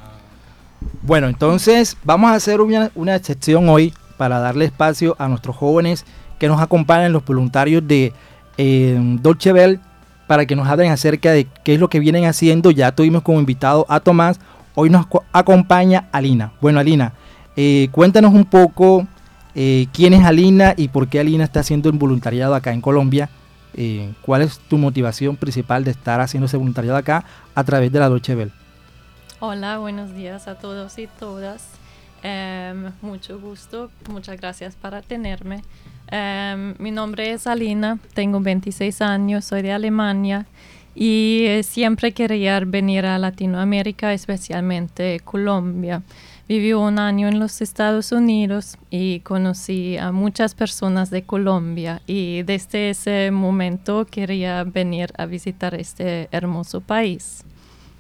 Bueno, 1.01 1.27
entonces 1.27 1.97
vamos 2.03 2.31
a 2.31 2.35
hacer 2.35 2.61
una, 2.61 2.91
una 2.95 3.15
excepción 3.15 3.67
hoy 3.69 3.93
para 4.17 4.39
darle 4.39 4.65
espacio 4.65 5.15
a 5.19 5.27
nuestros 5.27 5.55
jóvenes 5.55 6.05
que 6.39 6.47
nos 6.47 6.61
acompañan, 6.61 7.11
los 7.13 7.25
voluntarios 7.25 7.85
de 7.87 8.13
eh, 8.57 8.97
Dolce 9.21 9.51
Bell, 9.51 9.79
para 10.27 10.45
que 10.45 10.55
nos 10.55 10.67
hablen 10.67 10.91
acerca 10.91 11.31
de 11.31 11.47
qué 11.63 11.73
es 11.73 11.79
lo 11.79 11.89
que 11.89 11.99
vienen 11.99 12.25
haciendo. 12.25 12.71
Ya 12.71 12.91
tuvimos 12.93 13.23
como 13.23 13.39
invitado 13.39 13.85
a 13.89 13.99
Tomás, 13.99 14.39
hoy 14.75 14.89
nos 14.89 15.05
co- 15.07 15.23
acompaña 15.33 16.07
Alina. 16.11 16.53
Bueno, 16.61 16.79
Alina, 16.79 17.13
eh, 17.57 17.89
cuéntanos 17.91 18.33
un 18.33 18.45
poco 18.45 19.05
eh, 19.55 19.87
quién 19.91 20.13
es 20.13 20.23
Alina 20.23 20.73
y 20.77 20.87
por 20.89 21.07
qué 21.09 21.19
Alina 21.19 21.43
está 21.43 21.61
haciendo 21.61 21.89
el 21.89 21.97
voluntariado 21.97 22.55
acá 22.55 22.71
en 22.71 22.79
Colombia. 22.81 23.29
Eh, 23.75 24.13
¿Cuál 24.21 24.41
es 24.41 24.59
tu 24.59 24.77
motivación 24.77 25.35
principal 25.35 25.83
de 25.83 25.91
estar 25.91 26.21
haciendo 26.21 26.47
ese 26.47 26.57
voluntariado 26.57 26.97
acá 26.97 27.25
a 27.55 27.63
través 27.63 27.91
de 27.91 27.99
la 27.99 28.09
Dolce 28.09 28.35
Bell? 28.35 28.51
Hola, 29.39 29.77
buenos 29.77 30.13
días 30.13 30.47
a 30.47 30.55
todos 30.55 30.97
y 30.97 31.07
todas. 31.07 31.69
Em, 32.23 32.91
mucho 33.01 33.39
gusto, 33.39 33.89
muchas 34.09 34.39
gracias 34.39 34.75
para 34.75 35.01
tenerme. 35.01 35.61
Em, 36.11 36.75
mi 36.79 36.91
nombre 36.91 37.31
es 37.31 37.47
Alina, 37.47 37.99
tengo 38.13 38.41
26 38.41 39.01
años, 39.01 39.45
soy 39.45 39.61
de 39.61 39.71
Alemania 39.71 40.45
y 40.95 41.45
eh, 41.45 41.63
siempre 41.63 42.11
quería 42.11 42.59
venir 42.61 43.05
a 43.05 43.17
Latinoamérica, 43.17 44.11
especialmente 44.11 45.21
Colombia. 45.23 46.01
Viví 46.49 46.73
un 46.73 46.97
año 46.97 47.27
en 47.27 47.37
los 47.39 47.61
Estados 47.61 48.11
Unidos 48.11 48.75
y 48.89 49.19
conocí 49.19 49.97
a 49.97 50.11
muchas 50.11 50.55
personas 50.55 51.11
de 51.11 51.21
Colombia 51.21 52.01
y 52.07 52.41
desde 52.41 52.89
ese 52.89 53.29
momento 53.29 54.07
quería 54.09 54.63
venir 54.63 55.13
a 55.19 55.27
visitar 55.27 55.75
este 55.75 56.27
hermoso 56.31 56.81
país. 56.81 57.43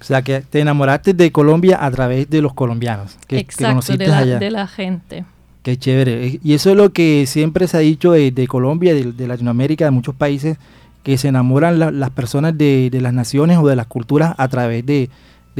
O 0.01 0.03
sea, 0.03 0.23
que 0.23 0.41
te 0.41 0.61
enamoraste 0.61 1.13
de 1.13 1.31
Colombia 1.31 1.77
a 1.79 1.91
través 1.91 2.27
de 2.27 2.41
los 2.41 2.55
colombianos 2.55 3.17
que, 3.27 3.35
que 3.35 3.41
Exacto, 3.41 3.67
conociste 3.69 4.03
de 4.05 4.09
la, 4.09 4.17
allá. 4.17 4.39
de 4.39 4.49
la 4.49 4.65
gente. 4.65 5.25
Qué 5.61 5.77
chévere. 5.77 6.39
Y 6.43 6.53
eso 6.55 6.71
es 6.71 6.75
lo 6.75 6.91
que 6.91 7.25
siempre 7.27 7.67
se 7.67 7.77
ha 7.77 7.81
dicho 7.81 8.13
de, 8.13 8.31
de 8.31 8.47
Colombia, 8.47 8.95
de, 8.95 9.11
de 9.11 9.27
Latinoamérica, 9.27 9.85
de 9.85 9.91
muchos 9.91 10.15
países, 10.15 10.57
que 11.03 11.19
se 11.19 11.27
enamoran 11.27 11.77
la- 11.77 11.91
las 11.91 12.09
personas 12.09 12.57
de, 12.57 12.89
de 12.91 12.99
las 13.01 13.13
naciones 13.13 13.59
o 13.59 13.67
de 13.67 13.75
las 13.75 13.85
culturas 13.85 14.33
a 14.39 14.47
través 14.47 14.83
de 14.87 15.09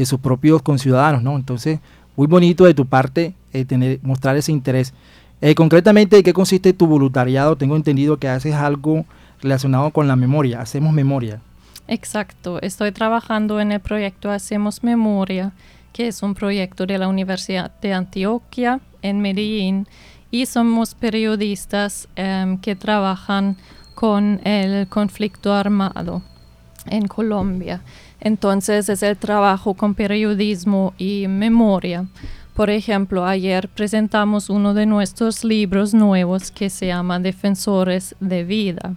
sus 0.04 0.18
propios 0.18 0.62
conciudadanos, 0.62 1.22
¿no? 1.22 1.36
Entonces, 1.36 1.78
muy 2.16 2.26
bonito 2.26 2.64
de 2.64 2.74
tu 2.74 2.86
parte 2.86 3.34
eh, 3.52 3.64
tener, 3.64 4.00
mostrar 4.02 4.36
ese 4.36 4.52
interés. 4.52 4.92
Eh, 5.40 5.54
concretamente, 5.54 6.16
¿de 6.16 6.22
qué 6.22 6.32
consiste 6.32 6.72
tu 6.72 6.86
voluntariado? 6.86 7.56
Tengo 7.56 7.76
entendido 7.76 8.18
que 8.18 8.28
haces 8.28 8.54
algo 8.54 9.06
relacionado 9.40 9.90
con 9.90 10.06
la 10.06 10.16
memoria, 10.16 10.60
hacemos 10.60 10.92
memoria. 10.92 11.40
Exacto, 11.88 12.60
estoy 12.62 12.92
trabajando 12.92 13.58
en 13.58 13.72
el 13.72 13.80
proyecto 13.80 14.30
Hacemos 14.30 14.84
Memoria, 14.84 15.52
que 15.92 16.06
es 16.06 16.22
un 16.22 16.34
proyecto 16.34 16.86
de 16.86 16.98
la 16.98 17.08
Universidad 17.08 17.72
de 17.80 17.94
Antioquia 17.94 18.80
en 19.02 19.20
Medellín, 19.20 19.88
y 20.30 20.46
somos 20.46 20.94
periodistas 20.94 22.08
em, 22.14 22.58
que 22.58 22.76
trabajan 22.76 23.56
con 23.96 24.40
el 24.44 24.86
conflicto 24.86 25.52
armado 25.52 26.22
en 26.86 27.08
Colombia. 27.08 27.82
Entonces 28.20 28.88
es 28.88 29.02
el 29.02 29.16
trabajo 29.16 29.74
con 29.74 29.94
periodismo 29.94 30.94
y 30.98 31.26
memoria. 31.28 32.06
Por 32.54 32.68
ejemplo, 32.68 33.24
ayer 33.24 33.68
presentamos 33.68 34.50
uno 34.50 34.74
de 34.74 34.84
nuestros 34.84 35.44
libros 35.44 35.94
nuevos 35.94 36.50
que 36.50 36.68
se 36.68 36.88
llama 36.88 37.18
Defensores 37.18 38.14
de 38.20 38.44
Vida. 38.44 38.96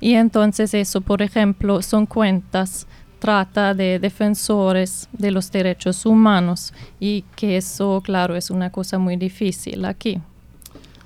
Y 0.00 0.14
entonces 0.14 0.72
eso, 0.74 1.00
por 1.00 1.20
ejemplo, 1.22 1.82
son 1.82 2.06
cuentas, 2.06 2.86
trata 3.18 3.74
de 3.74 3.98
defensores 3.98 5.08
de 5.12 5.30
los 5.30 5.52
derechos 5.52 6.06
humanos 6.06 6.72
y 6.98 7.24
que 7.36 7.56
eso, 7.56 8.00
claro, 8.02 8.34
es 8.34 8.50
una 8.50 8.70
cosa 8.70 8.98
muy 8.98 9.16
difícil 9.16 9.84
aquí. 9.84 10.18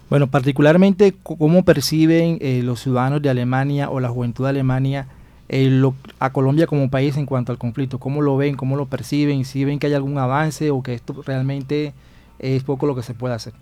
Bueno, 0.09 0.29
particularmente, 0.29 1.15
¿cómo 1.23 1.65
perciben 1.65 2.39
eh, 2.41 2.63
los 2.63 2.81
ciudadanos 2.81 3.21
de 3.21 3.29
Alemania 3.29 3.91
o 3.91 3.99
la 3.99 4.09
juventud 4.09 4.45
de 4.45 4.51
Alemania 4.51 5.09
eh, 5.49 5.69
lo- 5.71 5.95
a 6.19 6.31
Colombia 6.33 6.67
como 6.67 6.91
país 6.91 7.17
en 7.17 7.27
cuanto 7.27 7.53
al 7.53 7.59
conflicto? 7.59 7.99
¿Cómo 7.99 8.23
lo 8.23 8.37
ven? 8.37 8.57
¿Cómo 8.57 8.77
lo 8.77 8.87
perciben? 8.87 9.45
¿Si 9.45 9.65
ven 9.65 9.79
que 9.79 9.87
hay 9.87 9.95
algún 9.95 10.19
avance 10.19 10.71
o 10.71 10.83
que 10.83 10.95
esto 10.95 11.23
realmente 11.25 11.93
es 12.39 12.63
poco 12.65 12.87
lo 12.87 12.95
que 12.95 13.03
se 13.03 13.15
puede 13.15 13.35
hacer? 13.35 13.53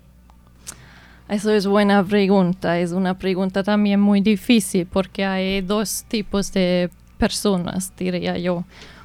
Eso 1.28 1.50
es 1.52 1.66
buena 1.66 2.04
pregunta, 2.04 2.78
es 2.78 2.92
una 2.92 3.14
pregunta 3.16 3.62
también 3.62 3.98
muy 3.98 4.20
difícil 4.20 4.86
porque 4.86 5.24
hay 5.24 5.62
dos 5.62 6.04
tipos 6.06 6.52
de 6.52 6.90
personas, 7.18 7.92
diría 7.96 8.36
yo. 8.36 8.64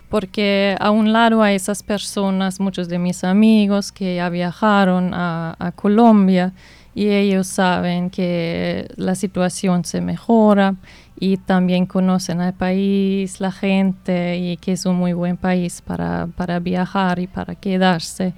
Porque 0.10 0.76
a 0.80 0.90
un 0.92 1.14
lado 1.14 1.44
hay 1.44 1.56
esas 1.56 1.84
personas, 1.84 2.60
muchos 2.60 2.90
de 2.90 2.98
mis 3.00 3.24
amigos 3.24 3.92
que 3.92 4.16
ya 4.16 4.28
viajaron 4.30 5.14
a, 5.14 5.56
a 5.60 5.72
Colombia 5.72 6.52
y 7.00 7.12
ellos 7.12 7.48
saben 7.48 8.10
que 8.10 8.92
la 8.98 9.16
situación 9.16 9.86
se 9.86 10.02
mejora 10.02 10.76
y 11.18 11.38
también 11.38 11.86
conocen 11.86 12.42
al 12.42 12.54
país, 12.54 13.40
la 13.40 13.54
gente 13.54 14.38
y 14.38 14.58
que 14.58 14.74
es 14.74 14.86
un 14.86 14.98
muy 14.98 15.14
buen 15.14 15.38
país 15.38 15.82
para, 15.82 16.28
para 16.36 16.60
viajar 16.60 17.20
y 17.20 17.28
para 17.28 17.56
quedarse. 17.56 18.34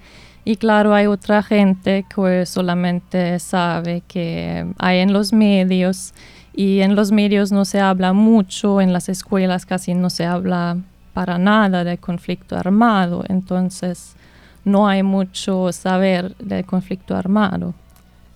Y 0.45 0.57
claro, 0.57 0.93
hay 0.93 1.07
otra 1.07 1.41
gente 1.41 2.05
que 2.07 2.45
solamente 2.45 3.39
sabe 3.39 4.03
que 4.07 4.71
hay 4.77 4.99
en 4.99 5.11
los 5.11 5.33
medios 5.33 6.13
y 6.53 6.81
en 6.81 6.95
los 6.95 7.11
medios 7.11 7.51
no 7.51 7.65
se 7.65 7.79
habla 7.79 8.13
mucho, 8.13 8.79
en 8.79 8.93
las 8.93 9.09
escuelas 9.09 9.65
casi 9.65 9.95
no 9.95 10.11
se 10.11 10.27
habla 10.27 10.77
para 11.15 11.39
nada 11.39 11.83
del 11.83 11.97
conflicto 11.97 12.55
armado, 12.55 13.23
entonces 13.27 14.15
no 14.63 14.87
hay 14.87 15.01
mucho 15.01 15.71
saber 15.71 16.35
del 16.37 16.63
conflicto 16.63 17.15
armado. 17.15 17.73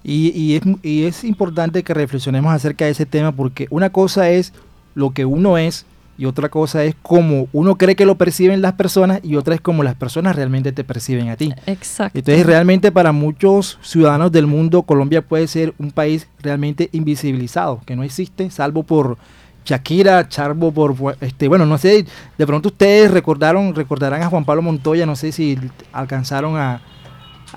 Y, 0.08 0.56
es, 0.56 0.62
y 0.84 1.06
es 1.06 1.24
importante 1.24 1.82
que 1.82 1.96
reflexionemos 1.96 2.54
acerca 2.54 2.86
de 2.86 2.92
ese 2.92 3.08
tema 3.08 3.32
porque 3.32 3.66
una 3.72 3.90
cosa 3.90 4.30
es 4.30 4.54
lo 4.94 5.10
que 5.12 5.26
uno 5.26 5.58
es 5.58 5.88
y 6.16 6.26
otra 6.26 6.50
cosa 6.50 6.84
es 6.84 6.96
cómo 7.02 7.48
uno 7.54 7.76
cree 7.76 7.96
que 7.96 8.06
lo 8.06 8.16
perciben 8.16 8.62
las 8.62 8.74
personas 8.74 9.20
y 9.24 9.36
otra 9.36 9.56
es 9.56 9.62
cómo 9.62 9.82
las 9.82 9.96
personas 9.96 10.36
realmente 10.36 10.72
te 10.72 10.84
perciben 10.84 11.30
a 11.30 11.36
ti. 11.38 11.52
Exacto. 11.66 12.20
Entonces 12.20 12.46
realmente 12.46 12.92
para 12.92 13.12
muchos 13.12 13.80
ciudadanos 13.82 14.32
del 14.32 14.46
mundo 14.46 14.84
Colombia 14.84 15.24
puede 15.24 15.48
ser 15.48 15.74
un 15.80 15.90
país 15.90 16.28
realmente 16.40 16.90
invisibilizado, 16.92 17.82
que 17.84 17.96
no 17.96 18.04
existe, 18.04 18.52
salvo 18.52 18.84
por 18.84 19.18
Shakira, 19.66 20.30
Charbo, 20.30 20.72
por 20.72 21.18
este, 21.20 21.48
bueno, 21.48 21.66
no 21.66 21.80
sé, 21.80 22.06
de 22.38 22.46
pronto 22.46 22.70
ustedes 22.70 23.10
recordaron, 23.10 23.74
recordarán 23.74 24.22
a 24.22 24.30
Juan 24.30 24.46
Pablo 24.46 24.62
Montoya, 24.62 25.08
no 25.08 25.16
sé 25.16 25.32
si 25.32 25.58
alcanzaron 25.92 26.58
a, 26.58 26.82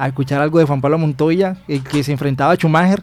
escuchar 0.07 0.41
algo 0.41 0.59
de 0.59 0.65
Juan 0.65 0.81
Pablo 0.81 0.99
Montoya, 0.99 1.57
el 1.67 1.83
que 1.83 2.05
se 2.05 2.13
enfrentaba 2.13 2.53
a 2.53 2.57
Schumacher. 2.57 3.03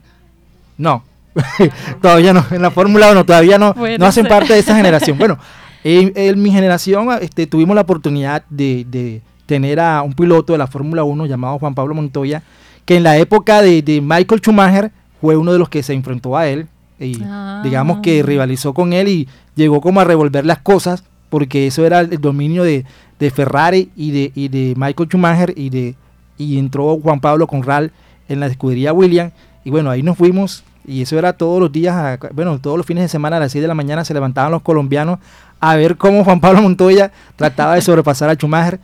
No, 0.78 1.04
todavía 2.02 2.34
no, 2.34 2.46
en 2.52 2.62
la 2.62 2.72
Fórmula 2.72 3.12
1 3.12 3.26
todavía 3.26 3.58
no, 3.58 3.76
no 4.00 4.06
hacen 4.06 4.28
parte 4.28 4.54
de 4.54 4.60
esa 4.60 4.76
generación. 4.76 5.18
Bueno, 5.18 5.38
en, 5.84 6.42
mi 6.42 6.52
generación 6.52 7.08
este, 7.22 7.48
tuvimos 7.48 7.76
la 7.76 7.82
oportunidad 7.82 8.44
de, 8.50 9.22
tener 9.46 9.80
a 9.80 10.02
un 10.02 10.14
piloto 10.14 10.54
de 10.54 10.60
la 10.60 10.68
Fórmula 10.68 11.04
1 11.04 11.26
llamado 11.28 11.60
Juan 11.60 11.76
Pablo 11.76 11.94
Montoya, 11.94 12.42
que 12.86 12.98
en 12.98 13.04
la 13.04 13.18
época 13.18 13.62
de, 13.62 14.02
Michael 14.02 14.42
Schumacher 14.42 14.92
fue 15.22 15.38
uno 15.38 15.54
de 15.54 15.60
los 15.60 15.70
que 15.70 15.84
se 15.84 15.94
enfrentó 15.94 16.38
a 16.38 16.48
él 16.48 16.68
y 17.00 17.22
ah. 17.24 17.62
digamos 17.64 18.00
que 18.00 18.24
rivalizó 18.24 18.74
con 18.74 18.94
él 18.94 19.08
y 19.10 19.28
llegó 19.56 19.82
como 19.82 20.00
a 20.00 20.06
revolver 20.06 20.46
las 20.46 20.60
cosas 20.60 21.04
porque 21.30 21.68
eso 21.68 21.86
era 21.86 22.00
el 22.00 22.22
dominio 22.22 22.64
de, 22.64 22.86
Ferrari 23.32 23.90
y 23.96 24.12
de, 24.12 24.32
y 24.36 24.48
de 24.48 24.74
Michael 24.78 25.10
Schumacher 25.10 25.54
y 25.58 25.70
de 25.70 25.96
y 26.38 26.58
entró 26.58 27.00
Juan 27.00 27.20
Pablo 27.20 27.48
Conral 27.48 27.92
en 28.28 28.40
la 28.40 28.48
escudería 28.48 28.94
William 28.94 29.32
y 29.64 29.70
bueno 29.70 29.90
ahí 29.90 30.04
nos 30.04 30.18
fuimos 30.18 30.64
y 30.88 31.02
eso 31.02 31.18
era 31.18 31.34
todos 31.34 31.60
los 31.60 31.72
días, 31.72 32.20
bueno, 32.34 32.60
todos 32.60 32.78
los 32.78 32.86
fines 32.86 33.04
de 33.04 33.08
semana 33.08 33.38
a 33.38 33.40
las 33.40 33.52
6 33.52 33.62
de 33.62 33.68
la 33.68 33.74
mañana 33.74 34.06
se 34.06 34.14
levantaban 34.14 34.52
los 34.52 34.62
colombianos 34.62 35.20
a 35.60 35.76
ver 35.76 35.98
cómo 35.98 36.24
Juan 36.24 36.40
Pablo 36.40 36.62
Montoya 36.62 37.12
trataba 37.36 37.76
de 37.76 37.82
sobrepasar 37.82 38.30
a 38.30 38.36
Schumacher. 38.36 38.80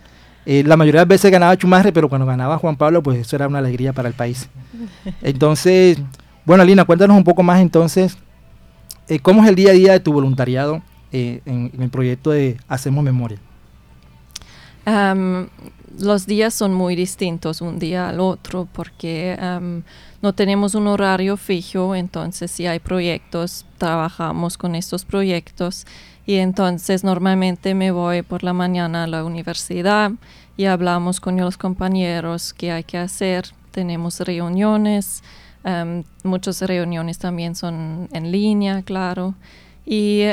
Eh, 0.46 0.64
la 0.66 0.76
mayoría 0.76 1.02
de 1.02 1.06
las 1.06 1.10
veces 1.10 1.32
ganaba 1.32 1.54
Schumacher, 1.54 1.94
pero 1.94 2.10
cuando 2.10 2.26
ganaba 2.26 2.58
Juan 2.58 2.76
Pablo, 2.76 3.04
pues 3.04 3.20
eso 3.20 3.36
era 3.36 3.48
una 3.48 3.60
alegría 3.60 3.94
para 3.94 4.08
el 4.08 4.16
país. 4.16 4.50
Entonces, 5.22 6.00
bueno, 6.44 6.64
Alina, 6.64 6.86
cuéntanos 6.86 7.16
un 7.16 7.24
poco 7.24 7.44
más 7.44 7.62
entonces, 7.62 8.18
eh, 9.08 9.20
¿cómo 9.20 9.44
es 9.44 9.50
el 9.50 9.56
día 9.56 9.70
a 9.70 9.74
día 9.74 9.92
de 9.92 10.00
tu 10.00 10.12
voluntariado 10.12 10.82
eh, 11.12 11.42
en, 11.46 11.72
el 11.80 11.90
proyecto 11.90 12.32
de 12.32 12.58
Hacemos 12.68 13.04
Memoria? 13.04 13.38
Los 16.00 16.26
días 16.26 16.54
son 16.54 16.74
muy 16.74 16.96
distintos 16.96 17.62
un 17.62 17.80
día 17.80 18.10
al 18.10 18.20
otro 18.20 18.68
porque 18.72 19.38
no 20.22 20.34
tenemos 20.34 20.76
un 20.76 20.88
horario 20.88 21.38
fijo, 21.38 21.96
entonces 21.96 22.52
si 22.52 22.68
hay 22.68 22.80
proyectos, 22.80 23.66
trabajamos 23.78 24.58
con 24.58 24.76
estos 24.76 25.06
proyectos 25.06 25.86
y 26.26 26.36
entonces 26.36 27.04
normalmente 27.04 27.74
me 27.74 27.92
voy 27.92 28.22
por 28.22 28.44
la 28.44 28.54
mañana 28.54 29.04
a 29.04 29.08
la 29.08 29.24
universidad 29.24 30.12
y 30.58 30.66
hablamos 30.66 31.20
con 31.20 31.38
los 31.38 31.58
compañeros 31.58 32.54
qué 32.54 32.72
hay 32.72 32.84
que 32.84 32.98
hacer, 32.98 33.46
tenemos 33.72 34.20
reuniones, 34.20 35.24
muchas 36.24 36.62
reuniones 36.62 37.18
también 37.18 37.56
son 37.56 38.10
en 38.12 38.32
línea, 38.32 38.82
claro, 38.84 39.36
y 39.86 40.24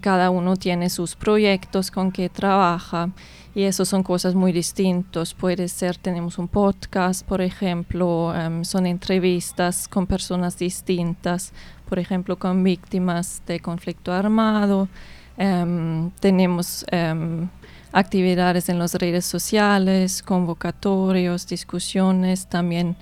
cada 0.00 0.30
uno 0.30 0.56
tiene 0.56 0.90
sus 0.90 1.16
proyectos 1.16 1.90
con 1.90 2.12
que 2.12 2.28
trabaja 2.28 3.10
y 3.58 3.64
eso 3.64 3.84
son 3.84 4.04
cosas 4.04 4.36
muy 4.36 4.52
distintas. 4.52 5.34
Puede 5.34 5.66
ser, 5.66 5.96
tenemos 5.96 6.38
un 6.38 6.46
podcast, 6.46 7.26
por 7.26 7.40
ejemplo, 7.40 8.32
em, 8.32 8.64
son 8.64 8.86
entrevistas 8.86 9.88
con 9.88 10.06
personas 10.06 10.56
distintas, 10.56 11.52
por 11.88 11.98
ejemplo, 11.98 12.38
con 12.38 12.62
víctimas 12.62 13.42
de 13.48 13.58
conflicto 13.58 14.12
armado. 14.12 14.88
Em, 15.36 16.10
tenemos 16.20 16.84
em, 16.92 17.48
actividades 17.90 18.68
en 18.68 18.78
las 18.78 18.94
redes 18.94 19.24
sociales, 19.24 20.22
convocatorios, 20.22 21.46
discusiones. 21.48 22.46
También 22.46 22.96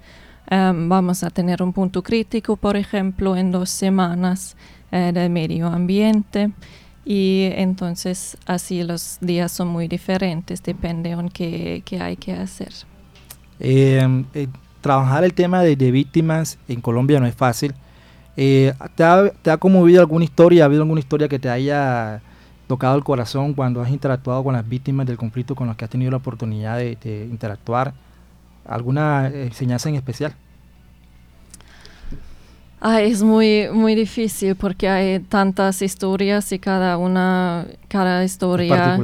vamos 0.49 1.25
a 1.25 1.31
tener 1.31 1.61
un 1.61 1.73
punto 1.73 2.03
crítico, 2.03 2.57
por 2.57 2.77
ejemplo, 2.77 3.37
en 3.37 3.51
dos 3.51 3.69
semanas 3.69 4.57
del 4.97 5.31
medio 5.31 5.69
ambiente 5.69 6.51
y 7.05 7.51
entonces 7.55 8.37
así 8.47 8.83
los 8.83 9.19
días 9.21 9.53
son 9.53 9.69
muy 9.69 9.87
diferentes, 9.87 10.61
depende 10.61 11.15
de 11.15 11.83
qué, 11.85 12.01
hay 12.01 12.17
que 12.17 12.33
hacer. 12.33 12.73
Em, 13.61 14.25
eh, 14.35 14.49
trabajar 14.81 15.23
el 15.23 15.33
tema 15.33 15.63
de, 15.63 15.77
víctimas 15.93 16.59
en 16.67 16.81
Colombia 16.81 17.21
no 17.21 17.27
es 17.27 17.35
fácil. 17.35 17.75
Eh, 18.37 18.75
¿te, 18.97 19.05
ha, 19.05 19.57
conmovido 19.57 20.01
alguna 20.01 20.25
historia? 20.25 20.65
¿Ha 20.65 20.67
habido 20.67 20.83
alguna 20.83 20.99
historia 20.99 21.29
que 21.29 21.39
te 21.39 21.49
haya 21.49 22.21
tocado 22.67 22.97
el 22.97 23.05
corazón 23.05 23.55
cuando 23.55 23.81
has 23.81 23.91
interactuado 23.91 24.43
con 24.43 24.55
las 24.55 24.69
víctimas 24.69 25.07
del 25.07 25.17
conflicto 25.17 25.55
con 25.55 25.69
las 25.69 25.77
que 25.77 25.85
has 25.85 25.91
tenido 25.91 26.11
la 26.11 26.17
oportunidad 26.17 26.77
de, 26.77 26.97
de 26.97 27.27
interactuar? 27.31 27.95
¿Alguna 28.67 29.29
enseñanza 29.29 29.89
en 29.89 29.95
especial? 29.95 30.35
Es 32.83 33.23
muy, 33.23 33.69
muy 33.73 33.95
difícil 33.95 34.55
porque 34.55 34.89
hay 34.89 35.21
tantas 35.21 35.81
historias 35.83 36.53
y 36.53 36.59
cada 36.59 36.99
una, 36.99 37.67
cada 37.89 38.23
historia 38.23 39.01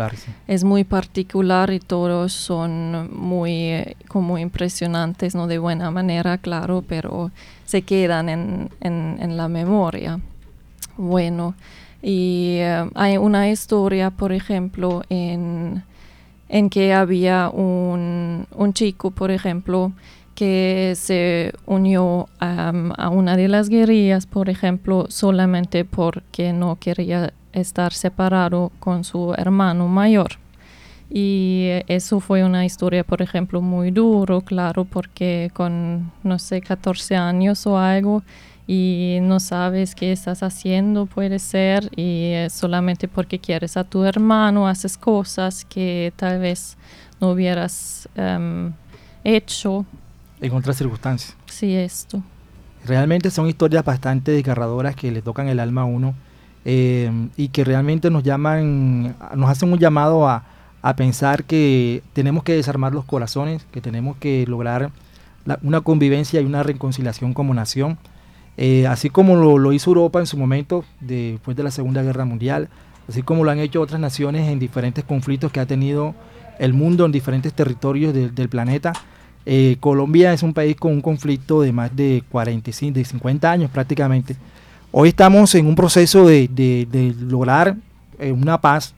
es, 0.47 0.63
muy 0.63 0.85
particular 0.85 1.73
y 1.73 1.81
todos 1.81 2.33
son 2.33 3.09
muy 3.13 3.97
como 4.09 4.39
impresionantes, 4.39 5.35
no 5.35 5.47
de 5.47 5.59
buena 5.59 5.91
manera, 5.91 6.39
claro, 6.39 6.85
pero 6.87 7.31
se 7.65 7.83
quedan 7.83 8.29
en, 8.29 8.71
en, 8.81 9.37
la 9.37 9.49
memoria. 9.49 10.21
Bueno, 10.99 11.55
y 12.03 12.59
eh, 12.59 12.91
hay 12.95 13.17
una 13.17 13.51
historia, 13.51 14.11
por 14.11 14.33
ejemplo, 14.33 15.03
en, 15.09 15.83
en 16.51 16.69
que 16.69 16.93
había 16.93 17.49
un, 17.49 18.47
un 18.55 18.73
chico, 18.75 19.11
por 19.11 19.31
ejemplo, 19.31 19.93
que 20.42 20.94
se 20.96 21.52
unió 21.66 22.28
a 22.40 23.09
una 23.11 23.37
de 23.37 23.46
las 23.46 23.68
guerrillas, 23.68 24.26
por 24.26 24.50
ejemplo, 24.50 25.07
solamente 25.09 25.85
porque 25.85 26.52
no 26.52 26.74
quería 26.81 27.33
estar 27.52 27.92
separado 27.92 28.72
con 28.81 29.05
su 29.05 29.35
hermano 29.38 29.87
mayor. 29.87 30.33
Y 31.09 31.68
eso 31.87 32.18
fue 32.18 32.42
una 32.42 32.64
historia, 32.64 33.05
por 33.05 33.22
ejemplo, 33.22 33.61
muy 33.61 33.92
duro, 33.92 34.40
claro, 34.40 34.85
porque 34.85 35.52
con, 35.55 36.11
no 36.24 36.40
sé, 36.40 36.61
14 36.61 37.14
años 37.14 37.64
o 37.68 37.78
algo, 37.78 38.24
y 38.66 39.18
no 39.22 39.38
sabes 39.38 39.94
qué 39.94 40.11
estás 40.11 40.42
haciendo, 40.42 41.07
puede 41.07 41.38
ser, 41.38 41.88
y 41.96 42.33
solamente 42.50 43.07
porque 43.07 43.38
quieres 43.38 43.76
a 43.76 43.85
tu 43.85 44.02
hermano 44.02 44.66
haces 44.66 44.98
cosas 44.98 45.64
que 45.64 46.12
tal 46.16 46.40
vez 46.40 46.76
no 47.20 47.31
hubieras 47.31 48.09
hecho 49.22 49.87
en 50.42 50.52
otras 50.52 50.76
circunstancias. 50.76 51.35
Sí, 51.46 51.74
esto. 51.74 52.22
Realmente 52.85 53.31
son 53.31 53.48
historias 53.48 53.85
bastante 53.85 54.33
desgarradoras 54.33 54.96
que 54.96 55.12
le 55.12 55.22
tocan 55.22 55.48
el 55.48 55.61
alma 55.61 55.83
a 55.83 55.85
uno 55.85 56.14
eh, 56.64 57.11
y 57.37 57.48
que 57.48 57.64
realmente 57.64 58.11
nos 58.11 58.24
llaman, 58.24 59.16
nos 59.37 59.48
hacen 59.48 59.72
un 59.72 59.78
llamado 59.78 60.28
a, 60.28 60.44
pensar 60.96 61.44
que 61.44 62.02
tenemos 62.12 62.42
que 62.42 62.57
desarmar 62.57 62.92
los 62.92 63.05
corazones, 63.05 63.64
que 63.70 63.81
tenemos 63.81 64.16
que 64.16 64.44
lograr 64.48 64.90
una 65.62 65.81
convivencia 65.81 66.40
y 66.40 66.44
una 66.44 66.64
reconciliación 66.64 67.35
como 67.35 67.55
nación. 67.55 67.98
Eh, 68.57 68.88
así 68.88 69.09
como 69.09 69.37
lo, 69.37 69.72
hizo 69.72 69.90
Europa 69.90 70.18
en 70.18 70.26
su 70.26 70.37
momento, 70.37 70.85
después 70.98 71.57
de 71.57 71.62
la 71.62 71.70
Segunda 71.70 72.02
Guerra 72.02 72.24
Mundial, 72.24 72.68
así 73.09 73.22
como 73.22 73.44
lo 73.44 73.52
han 73.52 73.61
hecho 73.61 73.81
otras 73.81 74.00
naciones 74.00 74.48
en 74.48 74.59
diferentes 74.59 75.05
conflictos 75.05 75.52
que 75.52 75.61
ha 75.61 75.66
tenido 75.66 76.16
el 76.59 76.72
mundo 76.72 77.07
en 77.07 77.12
diferentes 77.12 77.52
territorios 77.55 78.12
del 78.12 78.48
planeta. 78.48 78.92
Eh, 79.44 79.76
Colombia 79.81 80.33
es 80.33 80.42
un 80.42 80.55
país 80.55 80.76
con 80.76 80.92
un 80.92 81.00
conflicto 81.00 81.62
de 81.62 81.72
más 81.72 81.94
de 81.94 82.22
45, 82.31 82.94
de 82.98 83.05
50 83.05 83.50
años 83.50 83.70
prácticamente. 83.70 84.37
Hoy 84.92 85.09
estamos 85.09 85.55
en 85.55 85.66
un 85.66 85.74
proceso 85.74 86.26
de, 86.26 87.16
lograr 87.20 87.76
eh, 88.18 88.31
una 88.31 88.61
paz 88.61 88.94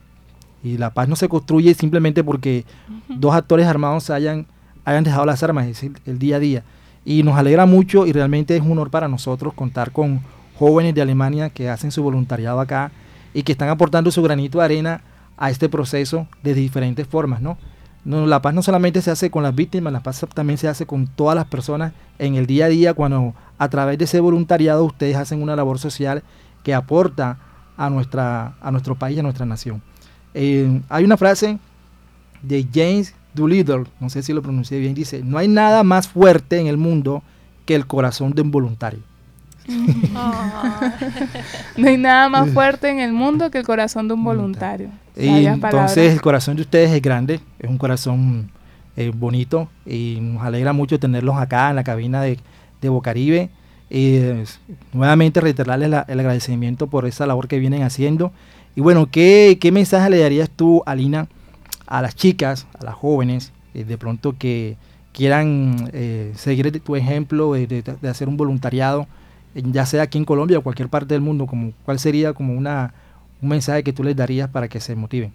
y 0.63 0.77
la 0.77 0.93
paz 0.93 1.07
no 1.07 1.15
se 1.15 1.29
construye 1.29 1.73
simplemente 1.73 2.23
porque 2.23 2.65
dos 3.07 3.33
actores 3.33 3.65
armados 3.65 4.09
hayan, 4.09 4.45
hayan 4.83 5.03
dejado 5.03 5.25
las 5.25 5.41
armas, 5.41 5.67
es 5.67 5.89
el, 6.05 6.19
día 6.19 6.35
a 6.35 6.39
día. 6.39 6.63
Y 7.05 7.23
nos 7.23 7.37
alegra 7.37 7.65
mucho 7.65 8.05
y 8.05 8.11
realmente 8.11 8.55
es 8.55 8.61
un 8.61 8.71
honor 8.73 8.89
para 8.89 9.07
nosotros 9.07 9.53
contar 9.53 9.91
con 9.91 10.21
jóvenes 10.57 10.95
de 10.95 11.01
Alemania 11.01 11.49
que 11.49 11.69
hacen 11.69 11.91
su 11.91 12.03
voluntariado 12.03 12.59
acá 12.59 12.91
y 13.33 13.43
que 13.43 13.51
están 13.51 13.69
aportando 13.69 14.11
su 14.11 14.21
granito 14.21 14.59
de 14.59 14.65
arena 14.65 15.01
a 15.37 15.49
este 15.49 15.69
proceso 15.69 16.27
de 16.43 16.53
diferentes 16.53 17.07
formas, 17.07 17.41
¿no? 17.41 17.57
No, 18.05 18.27
la 18.27 18.41
paz 18.41 18.53
no 18.53 18.61
solamente 18.61 19.01
se 19.01 19.09
hace 19.09 19.31
con 19.31 19.41
las 19.41 19.55
víctimas, 19.55 19.91
la 19.91 20.03
paz 20.03 20.25
también 20.33 20.59
se 20.59 20.67
hace 20.67 20.85
con 20.85 21.07
todas 21.07 21.35
las 21.35 21.45
personas 21.45 21.91
en 22.19 22.35
el 22.35 22.45
día 22.45 22.65
a 22.65 22.69
día, 22.69 22.93
cuando 22.93 23.33
a 23.57 23.69
través 23.69 23.97
de 23.97 24.05
ese 24.05 24.19
voluntariado 24.19 24.85
ustedes 24.85 25.15
hacen 25.15 25.41
una 25.41 25.55
labor 25.55 25.79
social 25.79 26.23
que 26.63 26.75
aporta 26.75 27.39
a, 27.77 27.89
nuestra, 27.89 28.55
a 28.61 28.71
nuestro 28.71 28.95
país, 28.95 29.17
a 29.19 29.23
nuestra 29.23 29.45
nación. 29.45 29.81
Eh, 30.35 30.81
hay 30.87 31.03
una 31.03 31.17
frase 31.17 31.57
de 32.43 32.67
James 32.71 33.15
Doolittle, 33.33 33.85
no 33.99 34.09
sé 34.09 34.21
si 34.21 34.33
lo 34.33 34.41
pronuncié 34.41 34.79
bien, 34.79 34.93
dice, 34.93 35.23
no 35.23 35.37
hay 35.37 35.47
nada 35.47 35.83
más 35.83 36.07
fuerte 36.07 36.59
en 36.59 36.67
el 36.67 36.77
mundo 36.77 37.23
que 37.65 37.75
el 37.75 37.87
corazón 37.87 38.33
de 38.33 38.43
un 38.43 38.51
voluntario. 38.51 38.99
no 41.77 41.87
hay 41.87 41.97
nada 41.97 42.29
más 42.29 42.49
fuerte 42.51 42.89
en 42.89 42.99
el 42.99 43.13
mundo 43.13 43.51
que 43.51 43.59
el 43.59 43.65
corazón 43.65 44.07
de 44.07 44.13
un 44.13 44.23
voluntario. 44.23 44.89
Y 45.15 45.45
entonces 45.45 46.13
el 46.13 46.21
corazón 46.21 46.55
de 46.55 46.63
ustedes 46.63 46.91
es 46.91 47.01
grande, 47.01 47.39
es 47.59 47.69
un 47.69 47.77
corazón 47.77 48.51
eh, 48.97 49.11
bonito 49.13 49.69
y 49.85 50.17
nos 50.21 50.43
alegra 50.43 50.73
mucho 50.73 50.99
tenerlos 50.99 51.37
acá 51.37 51.69
en 51.69 51.77
la 51.77 51.83
cabina 51.83 52.21
de, 52.21 52.39
de 52.81 52.89
Bocaribe. 52.89 53.49
Y 53.89 54.19
nuevamente 54.93 55.41
reiterarles 55.41 55.91
el 56.07 56.19
agradecimiento 56.19 56.87
por 56.87 57.05
esa 57.05 57.27
labor 57.27 57.47
que 57.47 57.59
vienen 57.59 57.83
haciendo. 57.83 58.31
Y 58.75 58.81
bueno, 58.81 59.07
¿qué, 59.09 59.57
qué 59.61 59.71
mensaje 59.71 60.09
le 60.09 60.19
darías 60.19 60.49
tú, 60.49 60.83
Alina, 60.85 61.27
a 61.87 62.01
las 62.01 62.15
chicas, 62.15 62.67
a 62.79 62.83
las 62.83 62.95
jóvenes, 62.95 63.51
eh, 63.73 63.83
de 63.83 63.97
pronto 63.97 64.35
que 64.37 64.77
quieran 65.13 65.89
eh, 65.93 66.33
seguir 66.35 66.79
tu 66.81 66.95
ejemplo 66.95 67.53
de, 67.53 67.83
hacer 68.09 68.27
un 68.27 68.37
voluntariado, 68.37 69.07
ya 69.55 69.85
sea 69.85 70.03
aquí 70.03 70.17
en 70.17 70.25
Colombia 70.25 70.59
o 70.59 70.61
cualquier 70.61 70.89
parte 70.89 71.13
del 71.13 71.21
mundo? 71.21 71.47
Como, 71.47 71.71
¿Cuál 71.85 71.99
sería 71.99 72.33
como 72.33 72.53
una, 72.53 72.93
un 73.41 73.49
mensaje 73.49 73.83
que 73.83 73.93
tú 73.93 74.03
les 74.03 74.15
darías 74.15 74.49
para 74.49 74.67
que 74.67 74.79
se 74.79 74.95
motiven? 74.95 75.33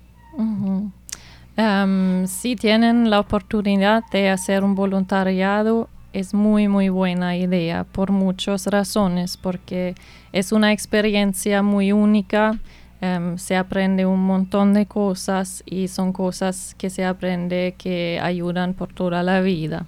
si 2.27 2.57
tienen 2.57 3.11
la 3.11 3.21
oportunidad 3.21 4.03
de 4.11 4.31
hacer 4.31 4.65
un 4.65 4.75
voluntariado, 4.75 5.91
es 6.13 6.33
muy, 6.35 6.69
muy 6.69 6.89
buena 6.89 7.37
idea 7.37 7.85
por 7.85 8.11
muchas 8.11 8.67
razones, 8.67 9.37
porque 9.37 9.95
es 10.33 10.53
una 10.53 10.73
experiencia 10.73 11.63
muy 11.63 11.93
única, 11.93 12.59
em, 13.01 13.39
se 13.39 13.57
aprende 13.57 14.07
un 14.07 14.21
montón 14.25 14.73
de 14.73 14.87
cosas 14.87 15.63
y 15.67 15.89
son 15.89 16.13
cosas 16.13 16.75
que 16.79 16.91
se 16.91 17.05
aprende 17.05 17.75
que 17.77 18.19
ayudan 18.23 18.75
por 18.75 18.93
toda 18.93 19.23
la 19.23 19.41
vida. 19.41 19.87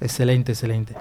Excelente, 0.00 0.52
excelente. 0.52 0.94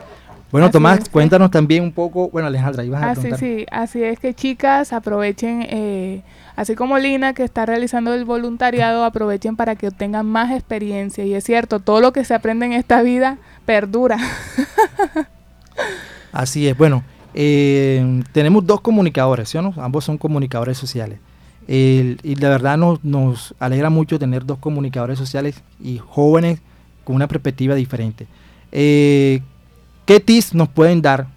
Bueno, 0.52 0.72
Tomás, 0.72 1.08
cuéntanos 1.10 1.52
también 1.52 1.84
un 1.84 1.92
poco, 1.92 2.30
bueno 2.30 2.48
Alejandra, 2.48 2.84
ibas 2.84 3.04
a 3.04 3.12
así, 3.12 3.30
Sí, 3.38 3.66
así 3.72 4.04
es 4.04 4.20
que 4.20 4.34
chicas, 4.34 4.94
aprovechen, 4.94 5.66
eh, 5.70 6.24
así 6.56 6.74
como 6.74 6.98
Lina 6.98 7.34
que 7.34 7.44
está 7.44 7.68
realizando 7.68 8.14
el 8.16 8.26
voluntariado, 8.26 9.04
aprovechen 9.04 9.56
para 9.56 9.76
que 9.76 9.88
obtengan 9.88 10.26
más 10.26 10.52
experiencia. 10.52 11.24
Y 11.24 11.36
es 11.36 11.44
cierto, 11.44 11.80
todo 11.80 12.02
lo 12.02 12.14
que 12.14 12.26
se 12.26 12.34
aprende 12.34 12.66
en 12.66 12.74
esta 12.74 13.04
vida 13.04 13.38
perdura. 13.66 14.18
así 16.32 16.68
es, 16.68 16.76
bueno, 16.76 17.04
eh, 17.36 18.24
tenemos 18.32 18.66
dos 18.66 18.82
comunicadores, 18.82 19.50
¿sí 19.50 19.60
no? 19.60 19.74
Ambos 19.78 20.04
son 20.06 20.18
comunicadores 20.18 20.78
sociales. 20.80 21.20
y 21.68 22.36
la 22.36 22.50
verdad 22.50 22.76
nos, 22.76 23.04
nos 23.04 23.54
alegra 23.60 23.92
mucho 23.92 24.18
tener 24.18 24.46
dos 24.46 24.58
comunicadores 24.58 25.20
sociales 25.20 25.62
y 25.80 26.00
jóvenes 26.00 26.60
con 27.04 27.16
una 27.16 27.28
perspectiva 27.28 27.76
diferente. 27.76 28.26
Eh, 28.72 29.42
¿Qué 30.10 30.20
tips 30.20 30.56
nos 30.56 30.68
pueden 30.70 31.04
dar, 31.04 31.28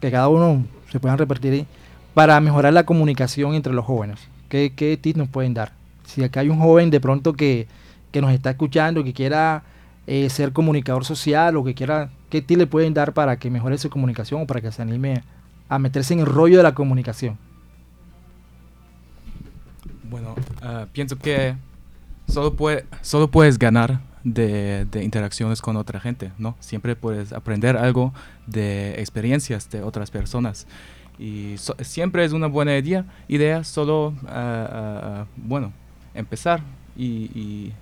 que 0.00 0.10
cada 0.10 0.28
uno 0.28 0.64
se 0.90 0.98
puedan 0.98 1.18
repartir 1.18 1.66
para 2.14 2.40
mejorar 2.40 2.72
la 2.72 2.86
comunicación 2.86 3.52
entre 3.52 3.74
los 3.74 3.84
jóvenes? 3.84 4.18
¿Qué, 4.48 4.98
tips 4.98 5.18
nos 5.18 5.28
pueden 5.28 5.52
dar? 5.52 5.72
Si 6.06 6.24
acá 6.24 6.40
hay 6.40 6.48
un 6.48 6.58
joven 6.58 6.88
de 6.88 6.98
pronto 6.98 7.34
que, 7.34 7.68
nos 8.14 8.32
está 8.32 8.48
escuchando, 8.48 9.04
que 9.04 9.12
quiera 9.12 9.64
eh, 10.06 10.30
ser 10.30 10.54
comunicador 10.54 11.04
social 11.04 11.58
o 11.58 11.64
que 11.64 11.74
quiera, 11.74 12.08
¿qué 12.30 12.40
tips 12.40 12.58
le 12.58 12.66
pueden 12.66 12.94
dar 12.94 13.12
para 13.12 13.36
que 13.36 13.50
mejore 13.50 13.76
su 13.76 13.90
comunicación 13.90 14.40
o 14.40 14.46
para 14.46 14.62
que 14.62 14.72
se 14.72 14.80
anime 14.80 15.22
a 15.68 15.78
meterse 15.78 16.14
en 16.14 16.20
el 16.20 16.26
rollo 16.26 16.56
de 16.56 16.62
la 16.62 16.72
comunicación? 16.72 17.36
Bueno, 20.08 20.34
ah, 20.62 20.86
pienso 20.90 21.18
que 21.18 21.54
solo, 22.28 22.54
puede, 22.54 22.86
solo 23.02 23.30
puedes 23.30 23.58
ganar 23.58 24.00
de, 24.26 25.02
interacciones 25.02 25.62
con 25.62 25.76
otra 25.76 26.00
gente, 26.00 26.32
¿no? 26.36 26.56
Siempre 26.58 26.96
puedes 26.96 27.32
aprender 27.32 27.76
algo 27.76 28.12
de 28.46 29.00
experiencias 29.00 29.70
de 29.70 29.82
otras 29.82 30.10
personas. 30.10 30.66
Y 31.18 31.54
siempre 31.80 32.24
es 32.24 32.32
una 32.32 32.48
buena 32.48 32.76
idea, 32.76 33.04
idea 33.28 33.64
solo, 33.64 34.12
ah, 34.26 34.68
ah, 34.70 35.00
ah, 35.02 35.26
bueno, 35.36 35.72
empezar 36.14 36.60
y, 36.96 37.72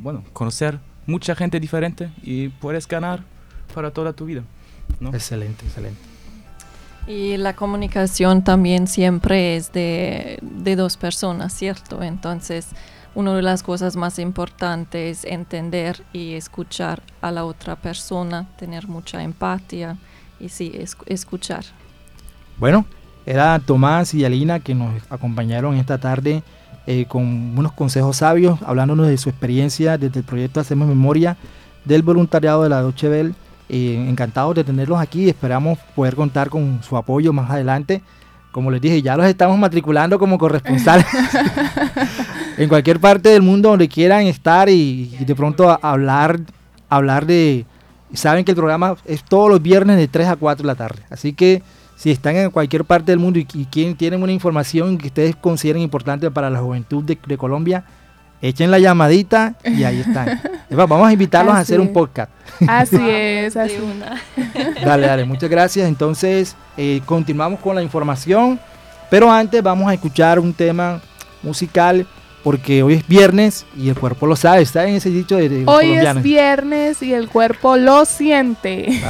bueno, 0.00 0.24
conocer 0.32 0.78
mucha 1.06 1.34
gente 1.36 1.60
diferente 1.60 2.10
y 2.22 2.48
puedes 2.48 2.88
ganar 2.88 3.22
para 3.74 3.90
toda 3.90 4.12
tu 4.14 4.24
vida, 4.24 4.42
¿no? 5.00 5.10
Excelente, 5.10 5.66
excelente. 5.66 6.00
Y 7.06 7.36
la 7.36 7.54
comunicación 7.54 8.42
también 8.42 8.86
siempre 8.86 9.56
es 9.56 9.70
de, 9.72 10.38
de 10.40 10.76
dos 10.76 10.96
personas, 10.96 11.52
¿cierto? 11.52 12.02
Entonces, 12.02 12.68
una 13.14 13.34
de 13.34 13.42
las 13.42 13.62
cosas 13.62 13.96
más 13.96 14.18
importantes 14.18 15.24
es 15.24 15.24
entender 15.24 16.02
y 16.12 16.34
escuchar 16.34 17.02
a 17.20 17.30
la 17.30 17.44
otra 17.44 17.76
persona, 17.76 18.46
tener 18.58 18.88
mucha 18.88 19.22
empatía 19.22 19.96
y 20.40 20.48
sí, 20.48 20.72
escuchar. 21.06 21.64
Bueno, 22.58 22.86
era 23.26 23.58
Tomás 23.58 24.14
y 24.14 24.24
Alina 24.24 24.60
que 24.60 24.74
nos 24.74 24.92
acompañaron 25.10 25.76
esta 25.76 25.98
tarde 25.98 26.42
eh, 26.86 27.06
con 27.06 27.56
unos 27.56 27.72
consejos 27.72 28.18
sabios, 28.18 28.60
hablándonos 28.62 29.06
de 29.06 29.16
su 29.16 29.30
experiencia 29.30 29.96
desde 29.96 30.20
el 30.20 30.26
proyecto 30.26 30.60
Hacemos 30.60 30.88
Memoria 30.88 31.36
del 31.84 32.02
voluntariado 32.02 32.62
de 32.62 32.68
la 32.68 32.82
Deutsche 32.82 33.08
Welle. 33.08 33.34
Eh, 33.70 34.06
encantados 34.08 34.54
de 34.54 34.64
tenerlos 34.64 35.00
aquí, 35.00 35.28
esperamos 35.28 35.78
poder 35.96 36.14
contar 36.14 36.50
con 36.50 36.82
su 36.82 36.96
apoyo 36.96 37.32
más 37.32 37.50
adelante. 37.50 38.02
Como 38.54 38.70
les 38.70 38.80
dije, 38.80 39.02
ya 39.02 39.16
los 39.16 39.26
estamos 39.26 39.58
matriculando 39.58 40.16
como 40.16 40.38
corresponsales 40.38 41.04
en 42.56 42.68
cualquier 42.68 43.00
parte 43.00 43.30
del 43.30 43.42
mundo 43.42 43.70
donde 43.70 43.88
quieran 43.88 44.28
estar 44.28 44.68
y, 44.68 45.06
de 45.18 45.34
pronto 45.34 45.76
hablar, 45.82 46.38
hablar 46.88 47.26
de... 47.26 47.66
Saben 48.12 48.44
que 48.44 48.52
el 48.52 48.56
programa 48.56 48.94
es 49.06 49.24
todos 49.24 49.50
los 49.50 49.60
viernes 49.60 49.96
de 49.96 50.06
3 50.06 50.28
a 50.28 50.36
4 50.36 50.62
de 50.62 50.66
la 50.68 50.76
tarde. 50.76 51.02
Así 51.10 51.32
que 51.32 51.64
si 51.96 52.12
están 52.12 52.36
en 52.36 52.52
cualquier 52.52 52.84
parte 52.84 53.10
del 53.10 53.18
mundo 53.18 53.40
y, 53.40 53.44
tienen 53.96 54.22
una 54.22 54.30
información 54.30 54.98
que 54.98 55.08
ustedes 55.08 55.34
consideren 55.34 55.82
importante 55.82 56.30
para 56.30 56.48
la 56.48 56.60
juventud 56.60 57.02
de, 57.02 57.36
Colombia, 57.36 57.84
echen 58.40 58.70
la 58.70 58.78
llamadita 58.78 59.54
y 59.64 59.84
ahí 59.84 60.00
están. 60.00 60.40
Vamos 60.70 61.08
a 61.08 61.12
invitarlos 61.12 61.54
a 61.54 61.58
hacer 61.58 61.80
un 61.80 61.92
podcast. 61.92 62.30
Así 62.66 62.98
es, 63.00 63.56
así. 63.56 63.76
Dale, 64.84 65.06
dale, 65.06 65.24
muchas 65.24 65.50
gracias. 65.50 65.88
Entonces, 65.88 66.56
eh, 66.76 67.00
continuamos 67.06 67.60
con 67.60 67.74
la 67.74 67.82
información, 67.82 68.60
pero 69.10 69.30
antes 69.30 69.62
vamos 69.62 69.88
a 69.88 69.94
escuchar 69.94 70.38
un 70.38 70.52
tema 70.52 71.00
musical 71.42 72.06
porque 72.42 72.82
hoy 72.82 72.94
es 72.94 73.08
viernes 73.08 73.64
y 73.74 73.88
el 73.88 73.98
cuerpo 73.98 74.26
lo 74.26 74.36
sabe, 74.36 74.60
está 74.60 74.86
en 74.86 74.96
ese 74.96 75.08
dicho 75.08 75.36
de, 75.36 75.48
de 75.48 75.64
Hoy 75.66 75.92
es 75.92 76.22
viernes 76.22 77.02
y 77.02 77.14
el 77.14 77.28
cuerpo 77.28 77.78
lo 77.78 78.04
siente. 78.04 79.00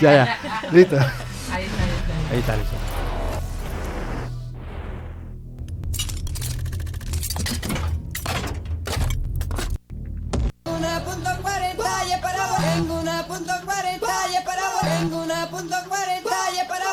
ya, 0.00 0.38
listo. 0.72 0.96
Ahí 1.52 1.64
está, 1.64 1.82
ahí 1.82 1.90
está. 1.98 2.32
Ahí 2.32 2.38
está, 2.38 2.54
Una 2.54 2.89
y 12.06 12.20
para 12.20 12.56
Tengo 12.56 13.00
una 13.00 13.26
punto 13.26 13.52
cuarenta 13.64 14.12
y 14.30 14.44
para 14.44 14.62
Tengo 14.98 15.22
una 15.22 15.48
punto 15.50 15.76
cuarenta 15.88 16.36
y 16.52 16.68
para 16.68 16.90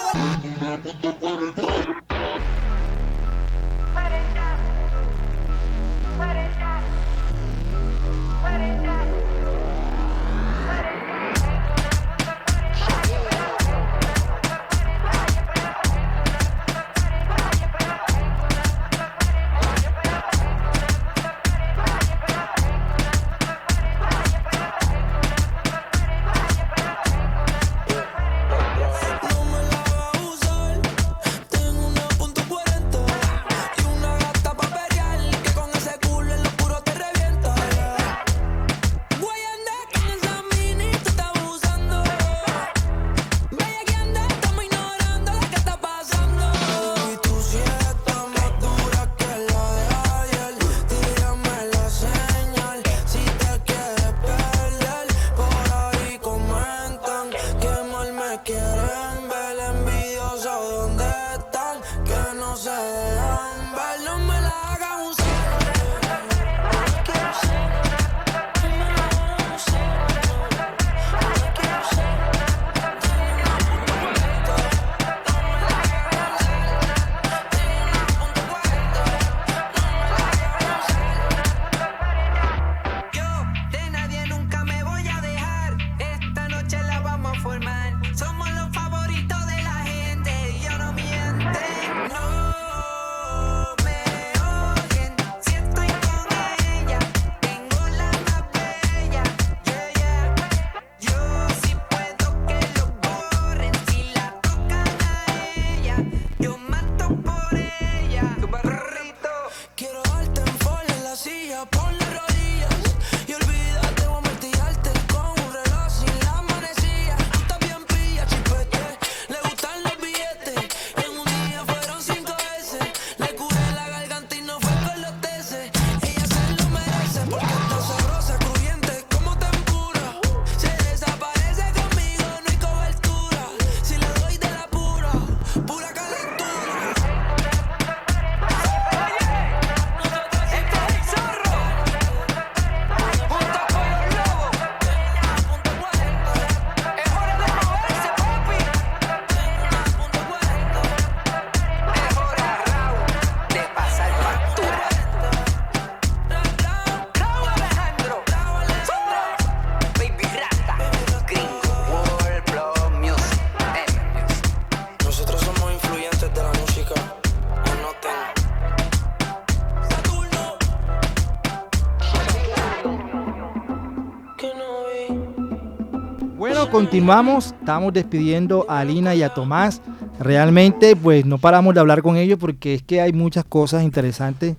continuamos, 176.78 177.56
estamos 177.60 177.92
despidiendo 177.92 178.64
a 178.70 178.82
Alina 178.82 179.16
y 179.16 179.24
a 179.24 179.30
Tomás. 179.30 179.82
Realmente, 180.20 180.96
pues 180.96 181.26
no 181.26 181.40
paramos 181.40 181.74
de 181.74 181.80
hablar 181.80 182.04
con 182.04 182.18
ellos 182.18 182.38
porque 182.38 182.76
es 182.76 182.84
que 182.84 183.02
hay 183.02 183.14
muchas 183.14 183.46
cosas 183.46 183.82
interesantes 183.82 184.58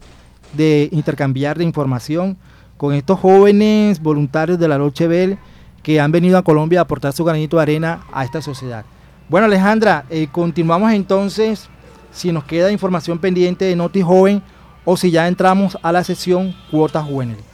de 0.52 0.88
intercambiar 0.90 1.56
de 1.56 1.62
información 1.62 2.36
con 2.76 2.92
estos 2.92 3.20
jóvenes 3.20 4.02
voluntarios 4.02 4.58
de 4.58 4.66
la 4.66 4.78
Noche 4.78 5.06
Bell 5.06 5.38
que 5.84 6.00
han 6.00 6.10
venido 6.10 6.36
a 6.38 6.42
Colombia 6.42 6.80
a 6.80 6.82
aportar 6.82 7.12
su 7.12 7.22
granito 7.22 7.58
de 7.58 7.62
arena 7.62 8.00
a 8.12 8.24
esta 8.24 8.42
sociedad. 8.42 8.84
Bueno, 9.28 9.44
Alejandra, 9.44 10.04
eh, 10.10 10.26
continuamos 10.32 10.92
entonces. 10.92 11.68
Si 12.10 12.32
nos 12.32 12.42
queda 12.42 12.72
información 12.72 13.20
pendiente 13.20 13.64
de 13.64 13.76
Noti 13.76 14.02
Joven 14.02 14.42
o 14.84 14.96
si 14.96 15.12
ya 15.12 15.28
entramos 15.28 15.78
a 15.82 15.92
la 15.92 16.02
sesión 16.02 16.52
Cuotas 16.72 17.04
Juveniles. 17.04 17.47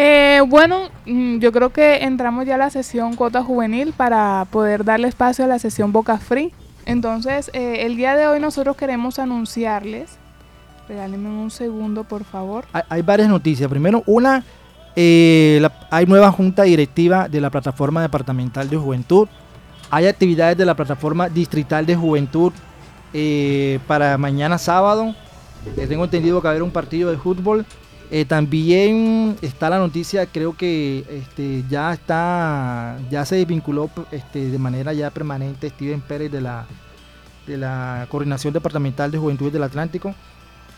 Eh, 0.00 0.42
bueno, 0.46 0.90
mm, 1.06 1.38
yo 1.38 1.50
creo 1.50 1.70
que 1.70 2.04
entramos 2.04 2.46
ya 2.46 2.54
a 2.54 2.58
la 2.58 2.70
sesión 2.70 3.16
cuota 3.16 3.42
juvenil 3.42 3.92
para 3.92 4.46
poder 4.48 4.84
darle 4.84 5.08
espacio 5.08 5.44
a 5.44 5.48
la 5.48 5.58
sesión 5.58 5.90
Boca 5.90 6.18
Free. 6.18 6.52
Entonces, 6.86 7.50
eh, 7.52 7.78
el 7.80 7.96
día 7.96 8.14
de 8.14 8.28
hoy 8.28 8.38
nosotros 8.38 8.76
queremos 8.76 9.18
anunciarles, 9.18 10.10
regálenme 10.88 11.30
un 11.30 11.50
segundo 11.50 12.04
por 12.04 12.22
favor. 12.22 12.64
Hay, 12.88 13.02
varias 13.02 13.28
noticias. 13.28 13.68
Primero, 13.68 14.04
una, 14.06 14.44
eh, 14.94 15.68
hay 15.90 16.06
nueva 16.06 16.30
junta 16.30 16.62
directiva 16.62 17.28
de 17.28 17.40
la 17.40 17.50
plataforma 17.50 18.00
departamental 18.00 18.70
de 18.70 18.76
juventud. 18.76 19.26
Hay 19.90 20.06
actividades 20.06 20.56
de 20.56 20.64
la 20.64 20.76
plataforma 20.76 21.28
distrital 21.28 21.86
de 21.86 21.96
juventud 21.96 22.52
para 23.88 24.16
mañana 24.16 24.58
sábado. 24.58 25.12
tengo 25.74 26.04
entendido 26.04 26.40
que 26.40 26.44
va 26.44 26.50
a 26.50 26.52
haber 26.52 26.62
un 26.62 26.70
partido 26.70 27.10
de 27.10 27.16
fútbol 27.16 27.66
eh, 28.10 28.24
también 28.24 29.36
está 29.42 29.68
la 29.68 29.78
noticia, 29.78 30.26
creo 30.26 30.56
que 30.56 31.04
este, 31.10 31.64
ya 31.68 31.92
está, 31.92 32.98
ya 33.10 33.24
se 33.24 33.36
desvinculó 33.36 33.90
este, 34.10 34.50
de 34.50 34.58
manera 34.58 34.94
ya 34.94 35.10
permanente 35.10 35.68
Steven 35.68 36.00
Pérez 36.00 36.32
de 36.32 36.40
la, 36.40 36.66
de 37.46 37.58
la 37.58 38.06
Coordinación 38.10 38.54
Departamental 38.54 39.10
de 39.10 39.18
Juventud 39.18 39.52
del 39.52 39.62
Atlántico. 39.62 40.14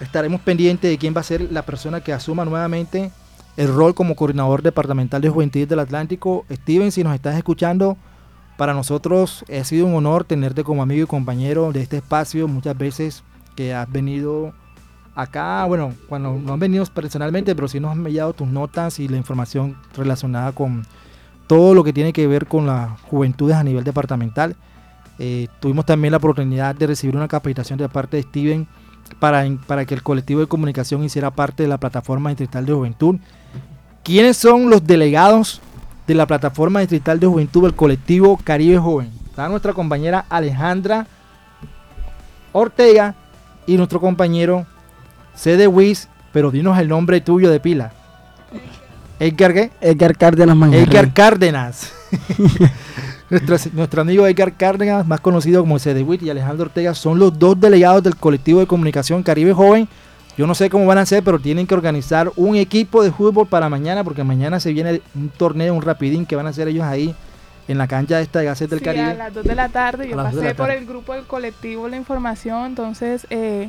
Estaremos 0.00 0.40
pendientes 0.40 0.90
de 0.90 0.98
quién 0.98 1.14
va 1.14 1.20
a 1.20 1.24
ser 1.24 1.52
la 1.52 1.62
persona 1.62 2.00
que 2.00 2.12
asuma 2.12 2.44
nuevamente 2.44 3.12
el 3.56 3.68
rol 3.68 3.94
como 3.94 4.16
coordinador 4.16 4.62
departamental 4.62 5.20
de 5.20 5.28
Juventud 5.28 5.68
del 5.68 5.78
Atlántico. 5.78 6.46
Steven, 6.50 6.90
si 6.90 7.04
nos 7.04 7.14
estás 7.14 7.36
escuchando, 7.36 7.96
para 8.56 8.74
nosotros 8.74 9.44
ha 9.48 9.64
sido 9.64 9.86
un 9.86 9.94
honor 9.94 10.24
tenerte 10.24 10.64
como 10.64 10.82
amigo 10.82 11.04
y 11.04 11.06
compañero 11.06 11.72
de 11.72 11.82
este 11.82 11.98
espacio. 11.98 12.48
Muchas 12.48 12.76
veces 12.76 13.22
que 13.54 13.74
has 13.74 13.90
venido 13.90 14.52
acá, 15.14 15.64
bueno, 15.66 15.94
cuando 16.08 16.34
no 16.34 16.52
han 16.52 16.60
venido 16.60 16.84
personalmente, 16.86 17.54
pero 17.54 17.68
sí 17.68 17.80
nos 17.80 17.92
han 17.92 17.98
enviado 17.98 18.32
tus 18.32 18.48
notas 18.48 18.98
y 18.98 19.08
la 19.08 19.16
información 19.16 19.76
relacionada 19.96 20.52
con 20.52 20.84
todo 21.46 21.74
lo 21.74 21.82
que 21.82 21.92
tiene 21.92 22.12
que 22.12 22.26
ver 22.26 22.46
con 22.46 22.66
las 22.66 23.00
juventudes 23.02 23.56
a 23.56 23.64
nivel 23.64 23.84
departamental. 23.84 24.56
Eh, 25.18 25.48
tuvimos 25.60 25.84
también 25.84 26.12
la 26.12 26.18
oportunidad 26.18 26.74
de 26.74 26.86
recibir 26.86 27.16
una 27.16 27.28
capacitación 27.28 27.78
de 27.78 27.88
parte 27.88 28.16
de 28.16 28.22
Steven 28.22 28.66
para, 29.18 29.44
para 29.66 29.84
que 29.84 29.94
el 29.94 30.02
colectivo 30.02 30.40
de 30.40 30.46
comunicación 30.46 31.02
hiciera 31.04 31.30
parte 31.30 31.64
de 31.64 31.68
la 31.68 31.78
plataforma 31.78 32.30
distrital 32.30 32.64
de 32.64 32.72
juventud. 32.72 33.16
¿Quiénes 34.02 34.36
son 34.36 34.70
los 34.70 34.86
delegados 34.86 35.60
de 36.06 36.14
la 36.14 36.26
plataforma 36.26 36.80
distrital 36.80 37.20
de 37.20 37.26
juventud 37.26 37.62
del 37.62 37.74
colectivo 37.74 38.38
Caribe 38.42 38.78
Joven? 38.78 39.10
Está 39.26 39.48
nuestra 39.48 39.74
compañera 39.74 40.24
Alejandra 40.28 41.06
Ortega 42.52 43.14
y 43.66 43.76
nuestro 43.76 44.00
compañero 44.00 44.66
Sé 45.34 45.56
de 45.56 45.66
Wiz, 45.66 46.08
pero 46.32 46.50
dinos 46.50 46.78
el 46.78 46.88
nombre 46.88 47.20
tuyo 47.20 47.50
de 47.50 47.60
pila. 47.60 47.92
Edgar 49.18 49.52
qué? 49.52 49.70
Edgar 49.80 50.16
Cárdenas 50.16 50.72
Edgar 50.72 51.12
Cárdenas. 51.12 51.92
nuestro, 53.72 54.02
amigo 54.02 54.26
Edgar 54.26 54.54
Cárdenas, 54.56 55.06
más 55.06 55.20
conocido 55.20 55.62
como 55.62 55.76
Wiz 55.76 56.22
y 56.22 56.30
Alejandro 56.30 56.66
Ortega, 56.66 56.94
son 56.94 57.18
los 57.18 57.38
dos 57.38 57.60
delegados 57.60 58.02
del 58.02 58.16
colectivo 58.16 58.60
de 58.60 58.66
comunicación 58.66 59.22
Caribe 59.22 59.52
Joven. 59.52 59.88
Yo 60.36 60.46
no 60.46 60.54
sé 60.54 60.70
cómo 60.70 60.86
van 60.86 60.98
a 60.98 61.02
hacer, 61.02 61.22
pero 61.22 61.38
tienen 61.38 61.66
que 61.66 61.74
organizar 61.74 62.32
un 62.36 62.56
equipo 62.56 63.02
de 63.02 63.12
fútbol 63.12 63.46
para 63.46 63.68
mañana, 63.68 64.02
porque 64.04 64.24
mañana 64.24 64.58
se 64.58 64.72
viene 64.72 65.02
un 65.14 65.28
torneo, 65.28 65.74
un 65.74 65.82
rapidín 65.82 66.24
que 66.24 66.34
van 66.34 66.46
a 66.46 66.50
hacer 66.50 66.68
ellos 66.68 66.84
ahí 66.84 67.14
en 67.68 67.78
la 67.78 67.86
cancha 67.86 68.16
de 68.16 68.22
esta 68.22 68.40
de 68.40 68.46
Gases 68.46 68.70
del 68.70 68.80
Caribe. 68.80 69.04
A 69.04 69.14
las 69.14 69.34
2 69.34 69.44
de 69.44 69.54
la 69.54 69.68
tarde, 69.68 70.08
yo 70.08 70.16
pasé 70.16 70.54
por 70.54 70.70
el 70.70 70.86
grupo 70.86 71.14
del 71.14 71.24
colectivo 71.24 71.88
la 71.88 71.96
información, 71.96 72.66
entonces 72.66 73.26
eh, 73.30 73.68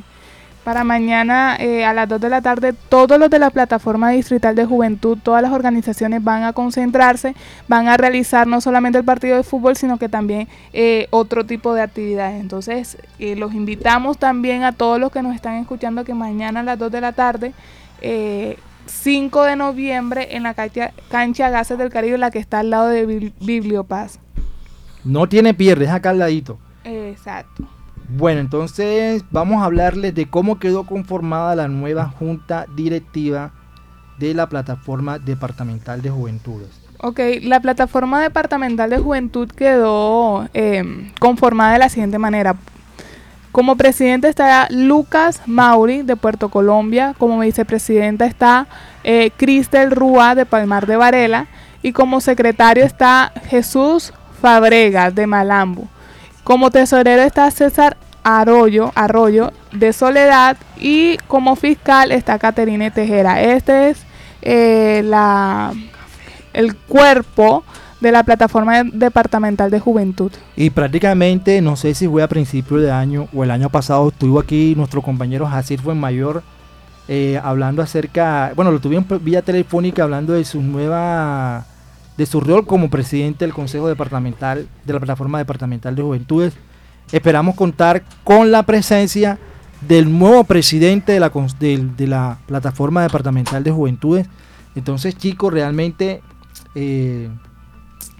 para 0.64 0.84
mañana 0.84 1.56
eh, 1.58 1.84
a 1.84 1.92
las 1.92 2.08
2 2.08 2.20
de 2.20 2.28
la 2.28 2.40
tarde, 2.40 2.74
todos 2.88 3.18
los 3.18 3.30
de 3.30 3.38
la 3.38 3.50
plataforma 3.50 4.10
distrital 4.10 4.54
de 4.54 4.64
juventud, 4.64 5.18
todas 5.22 5.42
las 5.42 5.52
organizaciones 5.52 6.22
van 6.22 6.44
a 6.44 6.52
concentrarse, 6.52 7.34
van 7.68 7.88
a 7.88 7.96
realizar 7.96 8.46
no 8.46 8.60
solamente 8.60 8.98
el 8.98 9.04
partido 9.04 9.36
de 9.36 9.42
fútbol, 9.42 9.76
sino 9.76 9.98
que 9.98 10.08
también 10.08 10.48
eh, 10.72 11.08
otro 11.10 11.44
tipo 11.44 11.74
de 11.74 11.82
actividades. 11.82 12.40
Entonces, 12.40 12.98
eh, 13.18 13.36
los 13.36 13.54
invitamos 13.54 14.18
también 14.18 14.62
a 14.62 14.72
todos 14.72 15.00
los 15.00 15.10
que 15.10 15.22
nos 15.22 15.34
están 15.34 15.56
escuchando 15.56 16.04
que 16.04 16.14
mañana 16.14 16.60
a 16.60 16.62
las 16.62 16.78
2 16.78 16.92
de 16.92 17.00
la 17.00 17.12
tarde, 17.12 17.52
5 18.86 19.44
de 19.44 19.56
noviembre, 19.56 20.36
en 20.36 20.42
la 20.42 20.54
cancha, 20.54 20.92
cancha 21.08 21.50
Gases 21.50 21.78
del 21.78 21.90
Caribe, 21.90 22.18
la 22.18 22.30
que 22.30 22.38
está 22.38 22.60
al 22.60 22.70
lado 22.70 22.88
de 22.88 23.32
Bibliopaz. 23.40 24.18
No 25.04 25.28
tiene 25.28 25.54
pierde, 25.54 25.86
es 25.86 25.90
acá 25.90 26.10
al 26.10 26.18
ladito. 26.18 26.58
Exacto. 26.84 27.64
Bueno, 28.14 28.40
entonces 28.40 29.24
vamos 29.30 29.62
a 29.62 29.64
hablarles 29.64 30.14
de 30.14 30.28
cómo 30.28 30.58
quedó 30.58 30.84
conformada 30.84 31.56
la 31.56 31.68
nueva 31.68 32.08
junta 32.08 32.66
directiva 32.76 33.52
de 34.18 34.34
la 34.34 34.48
plataforma 34.48 35.18
departamental 35.18 36.02
de 36.02 36.10
juventudes. 36.10 36.68
Ok, 36.98 37.20
la 37.40 37.60
plataforma 37.60 38.20
departamental 38.20 38.90
de 38.90 38.98
juventud 38.98 39.48
quedó 39.48 40.46
eh, 40.52 41.10
conformada 41.20 41.72
de 41.72 41.78
la 41.78 41.88
siguiente 41.88 42.18
manera. 42.18 42.54
Como 43.50 43.76
presidente 43.76 44.28
está 44.28 44.66
Lucas 44.70 45.40
Mauri 45.46 46.02
de 46.02 46.16
Puerto 46.16 46.50
Colombia, 46.50 47.14
como 47.16 47.40
vicepresidenta 47.40 48.26
está 48.26 48.66
eh, 49.04 49.30
Cristel 49.38 49.90
Rúa 49.90 50.34
de 50.34 50.44
Palmar 50.44 50.86
de 50.86 50.96
Varela 50.96 51.46
y 51.82 51.92
como 51.92 52.20
secretario 52.20 52.84
está 52.84 53.32
Jesús 53.46 54.12
Fabrega 54.42 55.10
de 55.10 55.26
Malambo. 55.26 55.88
Como 56.44 56.70
tesorero 56.70 57.22
está 57.22 57.50
César 57.50 57.96
Arroyo, 58.24 58.92
Arroyo 58.94 59.52
de 59.72 59.92
Soledad 59.92 60.56
y 60.78 61.16
como 61.28 61.56
fiscal 61.56 62.12
está 62.12 62.38
Caterine 62.38 62.90
Tejera. 62.90 63.42
Este 63.42 63.90
es 63.90 64.02
eh, 64.42 65.02
la, 65.04 65.72
el 66.52 66.76
cuerpo 66.76 67.64
de 68.00 68.10
la 68.10 68.24
plataforma 68.24 68.82
departamental 68.84 69.70
de 69.70 69.78
juventud. 69.78 70.32
Y 70.56 70.70
prácticamente, 70.70 71.60
no 71.60 71.76
sé 71.76 71.94
si 71.94 72.08
fue 72.08 72.22
a 72.22 72.28
principio 72.28 72.78
de 72.78 72.90
año 72.90 73.28
o 73.32 73.44
el 73.44 73.50
año 73.50 73.70
pasado, 73.70 74.08
estuvo 74.08 74.40
aquí 74.40 74.74
nuestro 74.76 75.02
compañero 75.02 75.46
Jacir 75.46 75.80
Fuenmayor 75.80 76.42
eh, 77.08 77.40
hablando 77.42 77.82
acerca, 77.82 78.52
bueno, 78.54 78.70
lo 78.70 78.80
tuvimos 78.80 79.04
vía 79.22 79.42
telefónica 79.42 80.04
hablando 80.04 80.32
de 80.32 80.44
su 80.44 80.62
nueva, 80.62 81.64
de 82.16 82.26
su 82.26 82.40
rol 82.40 82.66
como 82.66 82.90
presidente 82.90 83.44
del 83.44 83.54
Consejo 83.54 83.88
Departamental 83.88 84.68
de 84.84 84.92
la 84.92 84.98
Plataforma 84.98 85.38
Departamental 85.38 85.94
de 85.94 86.02
Juventudes. 86.02 86.54
Esperamos 87.10 87.54
contar 87.54 88.04
con 88.24 88.50
la 88.50 88.62
presencia 88.64 89.38
del 89.86 90.16
nuevo 90.16 90.44
presidente 90.44 91.12
de 91.12 91.20
la, 91.20 91.32
de, 91.58 92.06
la 92.06 92.38
Plataforma 92.46 93.02
Departamental 93.02 93.64
de 93.64 93.70
Juventudes. 93.70 94.26
Entonces, 94.74 95.16
chicos, 95.16 95.52
realmente 95.52 96.22
eh, 96.74 97.28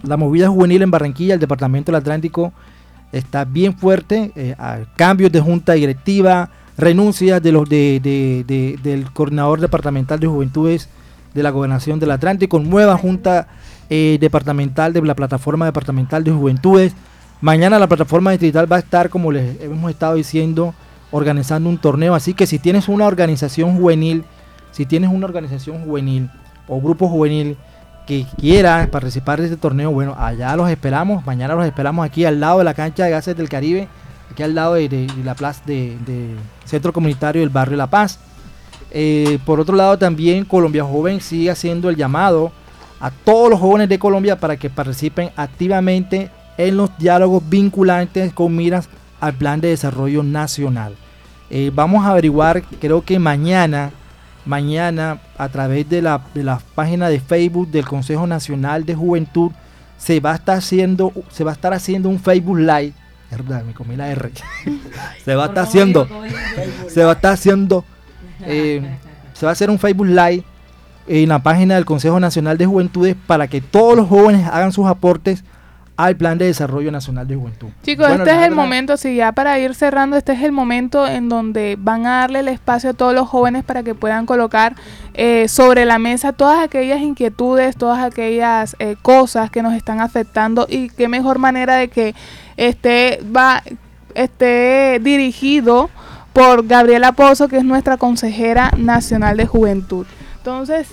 la 0.03 0.17
movida 0.17 0.49
juvenil 0.49 0.83
en 0.83 0.91
Barranquilla, 0.91 1.35
el 1.35 1.41
Departamento 1.41 1.93
del 1.93 2.01
Atlántico, 2.01 2.53
está 3.13 3.45
bien 3.45 3.77
fuerte. 3.77 4.33
Eh, 4.35 4.57
cambios 4.97 5.31
de 5.31 5.41
junta 5.41 5.75
directiva, 5.75 6.51
renuncias 6.77 7.43
de 7.43 7.53
los 7.53 7.69
de, 7.69 8.77
del 8.83 9.11
coordinador 9.13 9.61
departamental 9.61 10.19
de 10.19 10.27
juventudes 10.27 10.89
de 11.35 11.43
la 11.43 11.51
gobernación 11.51 11.99
del 11.99 12.11
Atlántico, 12.11 12.59
nueva 12.59 12.99
junta 12.99 13.49
eh, 13.95 14.17
departamental 14.19 14.95
de 14.95 15.03
la 15.03 15.15
plataforma 15.15 15.67
departamental 15.67 16.25
de 16.25 16.33
juventudes. 16.33 16.95
Mañana 17.43 17.79
la 17.79 17.89
plataforma 17.89 18.31
distrital 18.31 18.71
va 18.73 18.77
a 18.77 18.79
estar, 18.79 19.11
como 19.11 19.31
les 19.31 19.61
hemos 19.61 19.91
estado 19.91 20.15
diciendo, 20.15 20.75
organizando 21.11 21.69
un 21.69 21.77
torneo. 21.77 22.15
Así 22.15 22.33
que 22.33 22.47
si 22.47 22.59
tienes 22.59 22.89
una 22.89 23.07
organización 23.07 23.77
juvenil, 23.77 24.25
si 24.71 24.87
tienes 24.87 25.11
una 25.11 25.27
organización 25.27 25.85
juvenil 25.85 26.31
o 26.69 26.81
grupo 26.81 27.07
juvenil 27.07 27.59
que 28.07 28.25
quiera 28.39 28.89
participar 28.91 29.41
de 29.41 29.45
este 29.45 29.59
torneo, 29.59 29.91
bueno, 29.91 30.17
allá 30.19 30.57
los 30.57 30.71
esperamos. 30.71 31.27
Mañana 31.27 31.55
los 31.55 31.67
esperamos 31.67 32.07
aquí 32.07 32.25
al 32.25 32.41
lado 32.41 32.61
de 32.61 32.65
la 32.65 32.73
cancha 32.73 33.05
de 33.05 33.11
gases 33.11 33.37
del 33.37 33.51
Caribe, 33.51 33.89
aquí 34.31 34.43
al 34.43 34.55
lado 34.55 34.73
de, 34.73 35.07
la 35.23 35.35
plaza 35.35 35.61
de, 35.67 35.99
Centro 36.65 36.95
Comunitario 36.95 37.43
del 37.43 37.51
Barrio 37.51 37.77
La 37.77 37.89
Paz. 37.89 38.19
Eh, 38.91 39.39
por 39.45 39.61
otro 39.61 39.77
lado, 39.77 39.99
también 39.99 40.47
Colombia 40.47 40.83
Joven 40.83 41.21
sigue 41.21 41.51
haciendo 41.51 41.91
el 41.91 41.97
llamado 41.97 42.53
a 43.03 43.11
todos 43.11 43.51
los 43.51 43.59
jóvenes 43.59 43.89
de 43.89 43.99
Colombia 43.99 44.39
para 44.39 44.57
que 44.57 44.71
participen 44.71 45.31
activamente 45.35 46.31
en 46.57 46.77
los 46.77 46.97
diálogos 46.99 47.43
vinculantes 47.49 48.33
con 48.33 48.55
miras 48.55 48.89
al 49.21 49.35
Plan 49.35 49.61
de 49.61 49.69
Desarrollo 49.69 50.23
Nacional. 50.23 50.95
Eh, 51.51 51.73
vamos 51.75 52.07
a 52.07 52.11
averiguar, 52.13 52.63
creo 52.81 53.03
que 53.03 53.19
mañana, 53.19 53.91
mañana 54.47 55.21
a 55.37 55.49
través 55.49 55.89
de 55.89 56.01
la, 56.01 56.23
de 56.33 56.45
la 56.45 56.61
página 56.77 57.09
de 57.09 57.19
Facebook 57.19 57.73
del 57.73 57.85
Consejo 57.85 58.25
Nacional 58.29 58.87
de 58.87 58.95
Juventud 58.95 59.51
se 59.99 60.21
va 60.21 60.31
a 60.31 60.37
estar 60.37 60.59
haciendo, 60.59 61.13
se 61.29 61.43
va 61.43 61.51
a 61.51 61.55
estar 61.55 61.75
haciendo 61.75 62.09
un 62.09 62.21
Facebook 62.21 62.59
Live. 62.59 62.93
Me 63.67 63.75
comí 63.75 63.97
la 63.97 64.13
R. 64.13 64.31
se 65.25 65.35
va 65.35 65.45
a 65.45 65.47
estar 65.49 65.65
haciendo, 65.65 66.07
se 66.89 67.03
va 67.03 67.11
a 67.11 67.15
estar 67.15 67.33
haciendo, 67.33 67.85
eh, 68.43 68.81
se 69.33 69.45
va 69.45 69.51
a 69.51 69.53
hacer 69.55 69.71
un 69.71 69.79
Facebook 69.81 70.07
Live 70.07 70.45
en 71.07 71.29
la 71.29 71.43
página 71.43 71.75
del 71.75 71.85
Consejo 71.85 72.21
Nacional 72.21 72.59
de 72.59 72.67
Juventudes 72.67 73.17
para 73.27 73.49
que 73.49 73.61
todos 73.61 73.97
los 73.97 74.09
jóvenes 74.09 74.47
hagan 74.47 74.73
sus 74.73 74.87
aportes 74.87 75.45
al 75.97 76.17
Plan 76.17 76.39
de 76.39 76.47
Desarrollo 76.47 76.91
Nacional 76.91 77.29
de 77.29 77.37
Juventud. 77.37 77.69
Chicos, 77.83 78.11
este 78.11 78.31
es 78.31 78.47
el 78.47 78.55
momento, 78.55 78.97
sí, 78.97 79.17
ya 79.17 79.33
para 79.33 79.59
ir 79.59 79.75
cerrando, 79.75 80.17
este 80.17 80.33
es 80.33 80.43
el 80.43 80.51
momento 80.51 81.07
en 81.07 81.29
donde 81.29 81.77
van 81.79 82.07
a 82.07 82.21
darle 82.21 82.41
el 82.41 82.49
espacio 82.49 82.91
a 82.91 82.93
todos 82.95 83.15
los 83.15 83.29
jóvenes 83.29 83.63
para 83.63 83.83
que 83.83 83.95
puedan 83.95 84.27
colocar 84.27 84.75
eh, 85.15 85.49
sobre 85.49 85.85
la 85.85 85.99
mesa 85.99 86.33
todas 86.33 86.61
aquellas 86.61 87.01
inquietudes, 87.01 87.77
todas 87.77 88.03
aquellas 88.03 88.75
eh, 88.79 88.97
cosas 89.03 89.51
que 89.51 89.63
nos 89.63 89.75
están 89.75 90.01
afectando 90.01 90.67
y 90.69 90.89
qué 90.89 91.09
mejor 91.09 91.39
manera 91.39 91.77
de 91.77 91.89
que 91.89 92.15
esté, 92.57 93.21
va, 93.25 93.63
esté 94.15 94.99
dirigido 95.03 95.91
por 96.33 96.67
Gabriela 96.67 97.13
Pozo, 97.13 97.49
que 97.49 97.59
es 97.59 97.65
nuestra 97.65 97.99
consejera 97.99 98.73
nacional 98.77 99.37
de 99.37 99.47
juventud. 99.47 100.07
Entonces, 100.43 100.89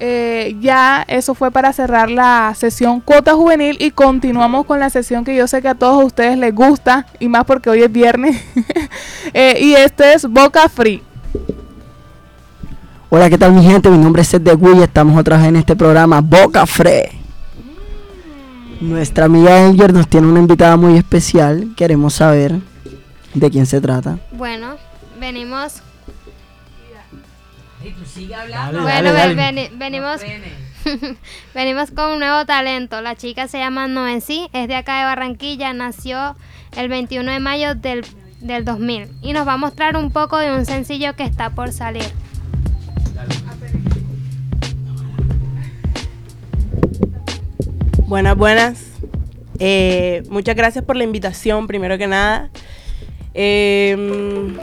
eh, 0.00 0.56
ya 0.58 1.04
eso 1.06 1.34
fue 1.34 1.50
para 1.50 1.70
cerrar 1.74 2.10
la 2.10 2.54
sesión 2.56 3.02
cuota 3.02 3.34
juvenil 3.34 3.76
y 3.78 3.90
continuamos 3.90 4.64
con 4.64 4.80
la 4.80 4.88
sesión 4.88 5.22
que 5.22 5.36
yo 5.36 5.46
sé 5.46 5.60
que 5.60 5.68
a 5.68 5.74
todos 5.74 6.02
ustedes 6.02 6.38
les 6.38 6.54
gusta 6.54 7.04
y 7.20 7.28
más 7.28 7.44
porque 7.44 7.68
hoy 7.68 7.82
es 7.82 7.92
viernes 7.92 8.42
eh, 9.34 9.58
y 9.60 9.74
este 9.74 10.14
es 10.14 10.24
Boca 10.24 10.70
Free. 10.70 11.02
Hola, 13.10 13.28
¿qué 13.28 13.36
tal 13.36 13.52
mi 13.52 13.62
gente? 13.62 13.90
Mi 13.90 13.98
nombre 13.98 14.22
es 14.22 14.28
Seth 14.28 14.42
de 14.42 14.54
Guy 14.54 14.82
estamos 14.82 15.18
otra 15.18 15.36
vez 15.36 15.48
en 15.48 15.56
este 15.56 15.76
programa 15.76 16.22
Boca 16.22 16.64
Free. 16.64 17.20
Nuestra 18.80 19.26
amiga 19.26 19.66
Angel 19.66 19.92
nos 19.92 20.08
tiene 20.08 20.26
una 20.26 20.40
invitada 20.40 20.78
muy 20.78 20.96
especial, 20.96 21.74
queremos 21.76 22.14
saber 22.14 22.60
de 23.34 23.50
quién 23.50 23.66
se 23.66 23.78
trata. 23.78 24.18
Bueno, 24.32 24.76
venimos 25.20 25.82
bueno, 28.82 29.12
venimos, 29.78 30.20
venimos 31.54 31.90
con 31.90 32.12
un 32.12 32.18
nuevo 32.20 32.44
talento. 32.46 33.00
La 33.00 33.16
chica 33.16 33.48
se 33.48 33.58
llama 33.58 33.88
Noesí, 33.88 34.48
es 34.52 34.68
de 34.68 34.76
acá 34.76 34.98
de 34.98 35.04
Barranquilla, 35.04 35.72
nació 35.72 36.36
el 36.76 36.88
21 36.88 37.30
de 37.30 37.40
mayo 37.40 37.74
del, 37.74 38.04
del 38.40 38.64
2000 38.64 39.08
y 39.22 39.32
nos 39.32 39.46
va 39.46 39.54
a 39.54 39.56
mostrar 39.56 39.96
un 39.96 40.10
poco 40.10 40.38
de 40.38 40.52
un 40.52 40.66
sencillo 40.66 41.16
que 41.16 41.24
está 41.24 41.50
por 41.50 41.72
salir. 41.72 42.10
Buenas, 48.06 48.36
buenas. 48.36 48.84
Eh, 49.58 50.22
muchas 50.28 50.54
gracias 50.54 50.84
por 50.84 50.96
la 50.96 51.02
invitación, 51.04 51.66
primero 51.66 51.98
que 51.98 52.06
nada. 52.06 52.50
Eh, 53.38 54.56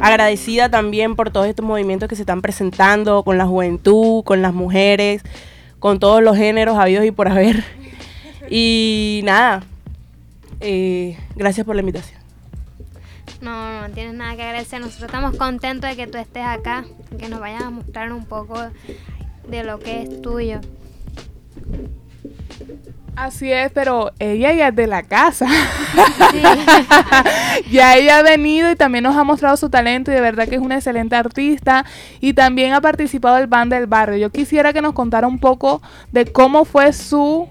agradecida 0.00 0.68
también 0.68 1.14
por 1.14 1.30
todos 1.30 1.46
estos 1.46 1.64
movimientos 1.64 2.08
que 2.08 2.16
se 2.16 2.22
están 2.22 2.42
presentando 2.42 3.22
con 3.22 3.38
la 3.38 3.46
juventud, 3.46 4.24
con 4.24 4.42
las 4.42 4.52
mujeres, 4.52 5.22
con 5.78 6.00
todos 6.00 6.22
los 6.22 6.36
géneros 6.36 6.76
habidos 6.76 7.04
y 7.04 7.12
por 7.12 7.28
haber. 7.28 7.62
Y 8.50 9.22
nada, 9.24 9.62
eh, 10.60 11.16
gracias 11.34 11.64
por 11.64 11.76
la 11.76 11.80
invitación. 11.80 12.20
No, 13.40 13.82
no 13.82 13.94
tienes 13.94 14.14
nada 14.14 14.34
que 14.34 14.42
agradecer. 14.42 14.80
Nosotros 14.80 15.04
estamos 15.04 15.36
contentos 15.36 15.88
de 15.88 15.96
que 15.96 16.06
tú 16.06 16.18
estés 16.18 16.44
acá, 16.44 16.84
que 17.18 17.28
nos 17.28 17.38
vayas 17.38 17.62
a 17.62 17.70
mostrar 17.70 18.12
un 18.12 18.24
poco 18.24 18.56
de 19.48 19.62
lo 19.62 19.78
que 19.78 20.02
es 20.02 20.22
tuyo. 20.22 20.60
Así 23.16 23.50
es, 23.50 23.72
pero 23.72 24.12
ella 24.18 24.52
ya 24.52 24.68
es 24.68 24.76
de 24.76 24.86
la 24.86 25.02
casa. 25.02 25.46
ya 27.70 27.96
ella 27.96 28.18
ha 28.18 28.22
venido 28.22 28.70
y 28.70 28.76
también 28.76 29.04
nos 29.04 29.16
ha 29.16 29.24
mostrado 29.24 29.56
su 29.56 29.70
talento 29.70 30.10
y 30.10 30.14
de 30.14 30.20
verdad 30.20 30.46
que 30.46 30.56
es 30.56 30.60
una 30.60 30.74
excelente 30.74 31.16
artista 31.16 31.86
y 32.20 32.34
también 32.34 32.74
ha 32.74 32.82
participado 32.82 33.36
del 33.36 33.46
band 33.46 33.72
del 33.72 33.86
barrio. 33.86 34.18
Yo 34.18 34.30
quisiera 34.30 34.74
que 34.74 34.82
nos 34.82 34.92
contara 34.92 35.26
un 35.26 35.38
poco 35.38 35.80
de 36.12 36.26
cómo 36.26 36.66
fue 36.66 36.92
su 36.92 37.48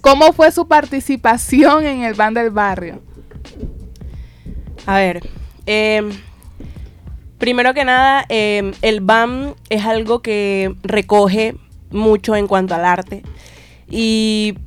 cómo 0.00 0.32
fue 0.32 0.50
su 0.50 0.66
participación 0.66 1.86
en 1.86 2.02
el 2.02 2.14
band 2.14 2.36
del 2.36 2.50
barrio. 2.50 3.00
A 4.84 4.96
ver, 4.96 5.30
em, 5.64 6.10
primero 7.38 7.72
que 7.72 7.84
nada, 7.84 8.24
em, 8.28 8.72
el 8.82 9.00
band 9.00 9.54
es 9.70 9.84
algo 9.84 10.22
que 10.22 10.74
recoge 10.82 11.54
mucho 11.92 12.34
en 12.34 12.48
cuanto 12.48 12.74
al 12.74 12.84
arte. 12.84 13.22
Y 13.96 14.58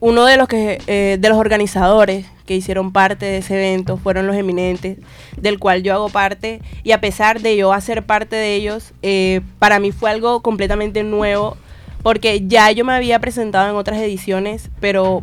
uno 0.00 0.24
de 0.24 0.38
los, 0.38 0.48
que, 0.48 0.80
eh, 0.86 1.18
de 1.20 1.28
los 1.28 1.36
organizadores 1.36 2.24
que 2.46 2.56
hicieron 2.56 2.90
parte 2.90 3.26
de 3.26 3.36
ese 3.36 3.56
evento 3.56 3.98
fueron 3.98 4.26
los 4.26 4.34
eminentes, 4.34 4.96
del 5.36 5.58
cual 5.58 5.82
yo 5.82 5.92
hago 5.92 6.08
parte. 6.08 6.62
Y 6.84 6.92
a 6.92 7.02
pesar 7.02 7.42
de 7.42 7.54
yo 7.58 7.74
hacer 7.74 8.06
parte 8.06 8.34
de 8.34 8.54
ellos, 8.54 8.94
eh, 9.02 9.42
para 9.58 9.78
mí 9.78 9.92
fue 9.92 10.08
algo 10.08 10.40
completamente 10.40 11.02
nuevo, 11.02 11.58
porque 12.02 12.46
ya 12.46 12.70
yo 12.72 12.82
me 12.86 12.94
había 12.94 13.18
presentado 13.18 13.68
en 13.68 13.76
otras 13.76 14.00
ediciones, 14.00 14.70
pero 14.80 15.20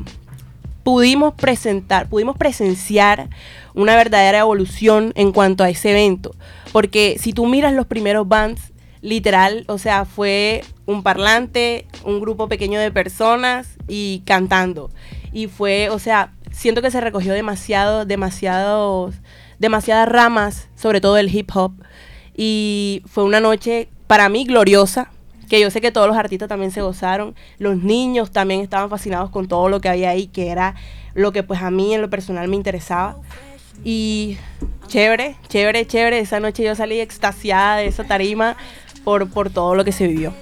pudimos 0.84 1.34
presentar, 1.34 2.07
pudimos 2.07 2.38
presenciar 2.38 3.30
una 3.74 3.95
verdadera 3.95 4.38
evolución 4.38 5.12
en 5.16 5.32
cuanto 5.32 5.64
a 5.64 5.72
ese 5.72 5.89
evento. 5.89 6.36
Porque 6.72 7.16
si 7.20 7.34
tú 7.34 7.47
miras 7.47 7.74
los 7.74 7.88
primeros 7.88 8.28
bands, 8.28 8.62
literal, 9.01 9.66
o 9.68 9.80
sea, 9.80 10.05
fue 10.05 10.64
un 10.86 11.03
parlante, 11.03 11.88
un 12.03 12.19
grupo 12.19 12.47
pequeño 12.47 12.79
de 12.79 12.91
personas 12.91 13.77
y 13.88 14.21
cantando. 14.25 14.91
Y 15.31 15.47
fue, 15.47 15.89
o 15.89 15.99
sea, 15.99 16.33
siento 16.51 16.81
que 16.81 16.91
se 16.91 17.01
recogió 17.01 17.33
demasiado, 17.33 18.05
demasiados, 18.05 19.15
demasiadas 19.59 20.07
ramas, 20.09 20.69
sobre 20.75 21.01
todo 21.01 21.17
el 21.17 21.33
hip 21.33 21.49
hop. 21.53 21.73
Y 22.36 23.01
fue 23.05 23.23
una 23.23 23.39
noche 23.39 23.89
para 24.07 24.29
mí 24.29 24.45
gloriosa, 24.45 25.09
que 25.49 25.59
yo 25.59 25.69
sé 25.69 25.81
que 25.81 25.91
todos 25.91 26.07
los 26.07 26.17
artistas 26.17 26.49
también 26.49 26.71
se 26.71 26.81
gozaron. 26.81 27.36
Los 27.57 27.77
niños 27.77 28.31
también 28.31 28.61
estaban 28.61 28.89
fascinados 28.89 29.29
con 29.29 29.47
todo 29.47 29.69
lo 29.69 29.81
que 29.81 29.89
había 29.89 30.09
ahí, 30.09 30.27
que 30.27 30.49
era 30.49 30.75
lo 31.13 31.31
que 31.31 31.43
pues 31.43 31.61
a 31.61 31.71
mí 31.71 31.93
en 31.93 32.01
lo 32.01 32.09
personal 32.09 32.47
me 32.47 32.55
interesaba. 32.55 33.17
Y 33.83 34.38
chévere, 34.88 35.36
chévere, 35.49 35.86
chévere. 35.86 36.19
Esa 36.19 36.39
noche 36.39 36.63
yo 36.63 36.75
salí 36.75 36.99
extasiada 36.99 37.77
de 37.77 37.88
esa 37.88 38.03
tarima 38.03 38.55
por, 39.03 39.29
por 39.29 39.49
todo 39.49 39.75
lo 39.75 39.83
que 39.83 39.91
se 39.91 40.07
vivió. 40.07 40.33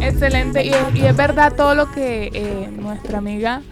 Excelente, 0.00 0.64
y 0.64 0.70
es, 1.04 1.16
verdad 1.16 1.54
todo 1.54 1.74
lo 1.74 1.90
que 1.90 2.30
eh, 2.32 2.70
nuestra 2.72 3.18
amiga, 3.18 3.62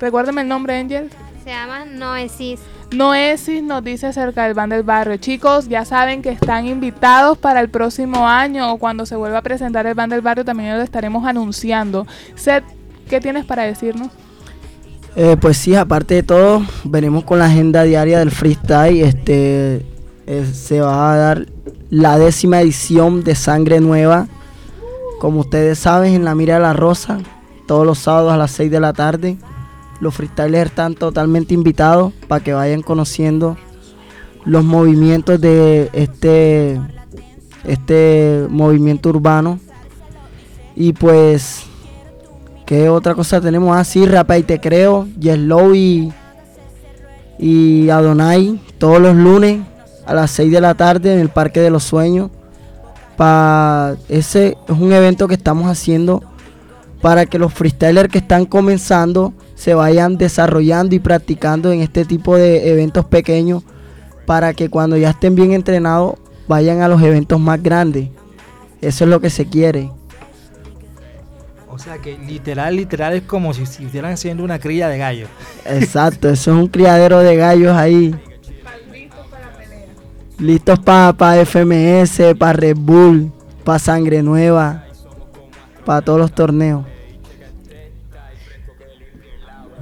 recuérdame 0.00 0.42
el 0.42 0.48
nombre, 0.48 0.78
Angel. 0.78 1.10
Se 1.42 1.50
llama 1.50 1.84
Noesis. 1.86 2.60
Noesis 2.92 3.62
nos 3.62 3.82
dice 3.82 4.08
acerca 4.08 4.44
del 4.44 4.54
Ban 4.54 4.70
del 4.70 4.82
Barrio. 4.82 5.16
Chicos, 5.16 5.68
ya 5.68 5.84
saben 5.84 6.22
que 6.22 6.30
están 6.30 6.66
invitados 6.66 7.38
para 7.38 7.60
el 7.60 7.68
próximo 7.68 8.28
año 8.28 8.72
o 8.72 8.78
cuando 8.78 9.06
se 9.06 9.16
vuelva 9.16 9.38
a 9.38 9.42
presentar 9.42 9.86
el 9.86 9.94
Ban 9.94 10.10
del 10.10 10.20
Barrio 10.20 10.44
también 10.44 10.76
lo 10.76 10.82
estaremos 10.82 11.24
anunciando. 11.24 12.06
Seth, 12.34 12.64
¿qué 13.08 13.20
tienes 13.20 13.44
para 13.44 13.62
decirnos? 13.62 14.08
Eh, 15.16 15.36
pues 15.40 15.56
sí, 15.56 15.74
aparte 15.74 16.14
de 16.14 16.22
todo, 16.22 16.62
venimos 16.84 17.24
con 17.24 17.38
la 17.38 17.46
agenda 17.46 17.82
diaria 17.84 18.18
del 18.18 18.30
freestyle. 18.30 19.02
Este 19.02 19.84
eh, 20.32 20.46
se 20.46 20.80
va 20.80 21.12
a 21.12 21.16
dar 21.16 21.46
la 21.90 22.16
décima 22.16 22.60
edición 22.60 23.24
de 23.24 23.34
Sangre 23.34 23.80
Nueva. 23.80 24.28
Como 25.18 25.40
ustedes 25.40 25.80
saben, 25.80 26.14
en 26.14 26.24
la 26.24 26.36
Mira 26.36 26.54
de 26.54 26.60
la 26.60 26.72
Rosa, 26.72 27.18
todos 27.66 27.84
los 27.84 27.98
sábados 27.98 28.32
a 28.32 28.36
las 28.36 28.52
6 28.52 28.70
de 28.70 28.78
la 28.78 28.92
tarde. 28.92 29.38
Los 29.98 30.14
freestylers 30.14 30.70
están 30.70 30.94
totalmente 30.94 31.52
invitados 31.52 32.12
para 32.28 32.44
que 32.44 32.52
vayan 32.52 32.82
conociendo 32.82 33.56
los 34.44 34.64
movimientos 34.64 35.40
de 35.40 35.90
este, 35.94 36.80
este 37.64 38.46
movimiento 38.48 39.08
urbano. 39.08 39.58
Y 40.76 40.92
pues, 40.92 41.64
¿qué 42.66 42.88
otra 42.88 43.16
cosa 43.16 43.40
tenemos? 43.40 43.76
así 43.76 44.04
ah, 44.04 44.10
Rapa 44.12 44.38
y 44.38 44.44
Te 44.44 44.60
Creo, 44.60 45.08
Yeslow 45.18 45.74
y, 45.74 46.12
y 47.36 47.90
Adonai, 47.90 48.60
todos 48.78 49.00
los 49.00 49.16
lunes 49.16 49.62
a 50.10 50.14
las 50.14 50.32
6 50.32 50.50
de 50.50 50.60
la 50.60 50.74
tarde 50.74 51.14
en 51.14 51.20
el 51.20 51.28
Parque 51.28 51.60
de 51.60 51.70
los 51.70 51.84
Sueños. 51.84 52.30
Pa 53.16 53.94
ese 54.08 54.56
es 54.68 54.78
un 54.78 54.92
evento 54.92 55.28
que 55.28 55.34
estamos 55.34 55.70
haciendo 55.70 56.24
para 57.00 57.26
que 57.26 57.38
los 57.38 57.54
freestylers 57.54 58.08
que 58.08 58.18
están 58.18 58.44
comenzando 58.44 59.32
se 59.54 59.72
vayan 59.74 60.18
desarrollando 60.18 60.96
y 60.96 60.98
practicando 60.98 61.70
en 61.70 61.80
este 61.80 62.04
tipo 62.04 62.36
de 62.36 62.72
eventos 62.72 63.04
pequeños 63.04 63.62
para 64.26 64.52
que 64.52 64.68
cuando 64.68 64.96
ya 64.96 65.10
estén 65.10 65.36
bien 65.36 65.52
entrenados 65.52 66.14
vayan 66.48 66.82
a 66.82 66.88
los 66.88 67.00
eventos 67.02 67.38
más 67.38 67.62
grandes. 67.62 68.08
Eso 68.80 69.04
es 69.04 69.10
lo 69.10 69.20
que 69.20 69.30
se 69.30 69.46
quiere. 69.46 69.92
O 71.68 71.78
sea 71.78 71.98
que 71.98 72.18
literal, 72.18 72.74
literal 72.74 73.12
es 73.12 73.22
como 73.22 73.54
si, 73.54 73.62
estuvieran 73.62 74.14
haciendo 74.14 74.42
una 74.42 74.58
cría 74.58 74.88
de 74.88 74.98
gallos. 74.98 75.28
Exacto, 75.64 76.28
eso 76.28 76.50
es 76.50 76.58
un 76.58 76.66
criadero 76.66 77.20
de 77.20 77.36
gallos 77.36 77.76
ahí. 77.76 78.12
Listos 80.40 80.78
para 80.78 81.12
pa 81.12 81.36
FMS, 81.44 82.34
para 82.38 82.54
Red 82.54 82.76
Bull, 82.76 83.30
para 83.62 83.78
Sangre 83.78 84.22
Nueva 84.22 84.86
para 85.84 86.02
todos 86.02 86.18
los 86.18 86.32
torneos. 86.32 86.84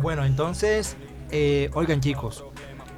Bueno, 0.01 0.25
entonces, 0.25 0.97
eh, 1.31 1.71
oigan 1.75 2.01
chicos, 2.01 2.45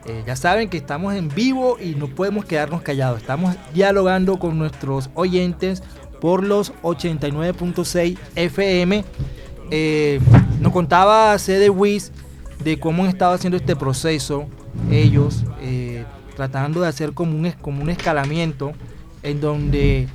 eh, 0.06 0.22
ya 0.26 0.36
saben 0.36 0.68
que 0.68 0.76
estamos 0.76 1.14
en 1.14 1.28
vivo 1.28 1.76
y 1.80 1.94
no 1.94 2.08
podemos 2.08 2.44
quedarnos 2.44 2.82
callados. 2.82 3.20
Estamos 3.20 3.56
dialogando 3.74 4.38
con 4.38 4.58
nuestros 4.58 5.10
oyentes 5.14 5.82
por 6.20 6.44
los 6.44 6.72
89.6 6.82 8.18
FM. 8.36 9.04
Eh, 9.70 10.20
nos 10.60 10.72
contaba 10.72 11.38
CD 11.38 11.70
Wiz 11.70 12.12
de 12.62 12.78
cómo 12.78 13.04
han 13.04 13.08
estado 13.08 13.32
haciendo 13.32 13.56
este 13.56 13.74
proceso 13.74 14.46
ellos, 14.90 15.44
tratando 16.40 16.80
de 16.80 16.88
hacer 16.88 17.12
como 17.12 17.36
un, 17.36 17.50
como 17.60 17.82
un 17.82 17.90
escalamiento 17.90 18.72
en 19.22 19.42
donde 19.42 20.08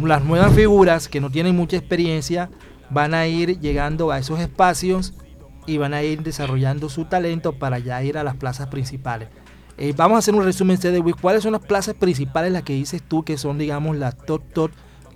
las 0.00 0.22
nuevas 0.22 0.54
figuras 0.54 1.08
que 1.08 1.20
no 1.20 1.30
tienen 1.30 1.56
mucha 1.56 1.76
experiencia 1.76 2.48
van 2.90 3.12
a 3.12 3.26
ir 3.26 3.58
llegando 3.58 4.12
a 4.12 4.20
esos 4.20 4.38
espacios 4.38 5.14
y 5.66 5.78
van 5.78 5.94
a 5.94 6.02
ir 6.04 6.22
desarrollando 6.22 6.88
su 6.88 7.06
talento 7.06 7.54
para 7.54 7.80
ya 7.80 8.00
ir 8.04 8.18
a 8.18 8.22
las 8.22 8.36
plazas 8.36 8.68
principales. 8.68 9.30
Eh, 9.78 9.92
vamos 9.96 10.14
a 10.14 10.18
hacer 10.20 10.32
un 10.32 10.44
resumen 10.44 10.78
de 10.78 11.14
¿Cuáles 11.20 11.42
son 11.42 11.50
las 11.50 11.62
plazas 11.62 11.96
principales 11.96 12.52
las 12.52 12.62
que 12.62 12.74
dices 12.74 13.02
tú 13.02 13.24
que 13.24 13.36
son, 13.36 13.58
digamos, 13.58 13.96
las 13.96 14.16
top 14.16 14.42
top, 14.52 14.70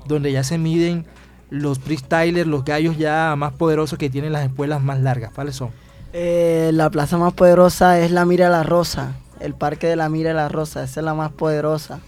donde 0.09 0.33
ya 0.33 0.43
se 0.43 0.59
miden 0.59 1.07
los 1.51 1.79
freestylers, 1.79 2.49
los 2.49 2.65
gallos 2.65 2.99
ya 2.99 3.33
más 3.37 3.53
poderosos 3.53 3.97
que 3.97 4.11
tienen 4.11 4.33
las 4.33 4.45
escuelas 4.45 4.83
más 4.83 4.99
largas? 4.99 5.31
¿Cuáles 5.33 5.55
son? 5.55 5.71
Eh, 6.13 6.71
la 6.73 6.91
plaza 6.91 7.17
más 7.17 7.33
poderosa 7.33 8.01
es 8.01 8.11
la 8.11 8.25
Mira 8.25 8.49
la 8.49 8.65
Rosa, 8.65 9.13
el 9.41 9.55
parque 9.55 9.87
de 9.87 9.97
la 9.97 10.09
Mira 10.09 10.33
la 10.33 10.49
Rosa, 10.49 10.83
esa 10.83 11.01
es 11.01 11.05
la 11.05 11.15
más 11.15 11.33
poderosa. 11.33 12.01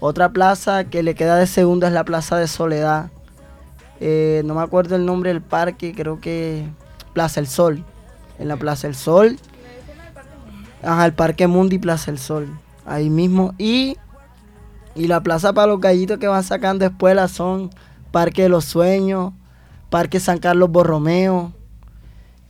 Otra 0.00 0.30
plaza 0.30 0.84
que 0.84 1.02
le 1.02 1.14
queda 1.14 1.36
de 1.36 1.46
segunda 1.46 1.88
es 1.88 1.92
la 1.94 2.04
Plaza 2.04 2.36
de 2.36 2.48
Soledad. 2.48 3.10
Eh, 4.00 4.42
no 4.44 4.54
me 4.54 4.62
acuerdo 4.62 4.94
el 4.96 5.06
nombre 5.06 5.32
del 5.32 5.40
parque, 5.40 5.94
creo 5.94 6.20
que 6.20 6.68
Plaza 7.14 7.40
El 7.40 7.46
Sol. 7.46 7.82
En 8.38 8.48
la 8.48 8.56
Plaza 8.56 8.86
El 8.86 8.94
Sol. 8.94 9.38
Ajá, 10.82 11.06
el 11.06 11.14
Parque 11.14 11.46
Mundi 11.46 11.78
Plaza 11.78 12.10
El 12.10 12.18
Sol. 12.18 12.46
Ahí 12.84 13.08
mismo. 13.08 13.54
Y, 13.56 13.96
y 14.94 15.06
la 15.06 15.22
plaza 15.22 15.54
para 15.54 15.68
los 15.68 15.80
gallitos 15.80 16.18
que 16.18 16.28
van 16.28 16.44
sacando 16.44 16.84
escuelas 16.84 17.32
son 17.32 17.70
Parque 18.12 18.42
de 18.42 18.48
los 18.50 18.66
Sueños, 18.66 19.32
Parque 19.88 20.20
San 20.20 20.38
Carlos 20.38 20.70
Borromeo. 20.70 21.52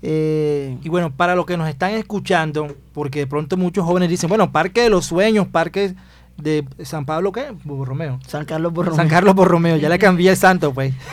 Eh, 0.02 0.76
y 0.82 0.88
bueno, 0.88 1.10
para 1.10 1.34
los 1.34 1.46
que 1.46 1.56
nos 1.56 1.68
están 1.68 1.92
escuchando, 1.92 2.74
porque 2.92 3.20
de 3.20 3.26
pronto 3.26 3.56
muchos 3.56 3.84
jóvenes 3.84 4.08
dicen, 4.08 4.28
bueno, 4.28 4.52
Parque 4.52 4.82
de 4.82 4.90
los 4.90 5.06
Sueños, 5.06 5.48
Parque 5.48 5.94
de 6.36 6.64
San 6.82 7.06
Pablo, 7.06 7.32
¿qué? 7.32 7.54
Borromeo. 7.64 8.20
San 8.26 8.44
Carlos 8.44 8.72
Borromeo. 8.72 8.96
San 8.96 9.08
Carlos 9.08 9.34
Borromeo, 9.34 9.76
ya 9.76 9.88
le 9.88 9.98
cambié 9.98 10.30
el 10.30 10.36
santo, 10.36 10.72
pues. 10.72 10.94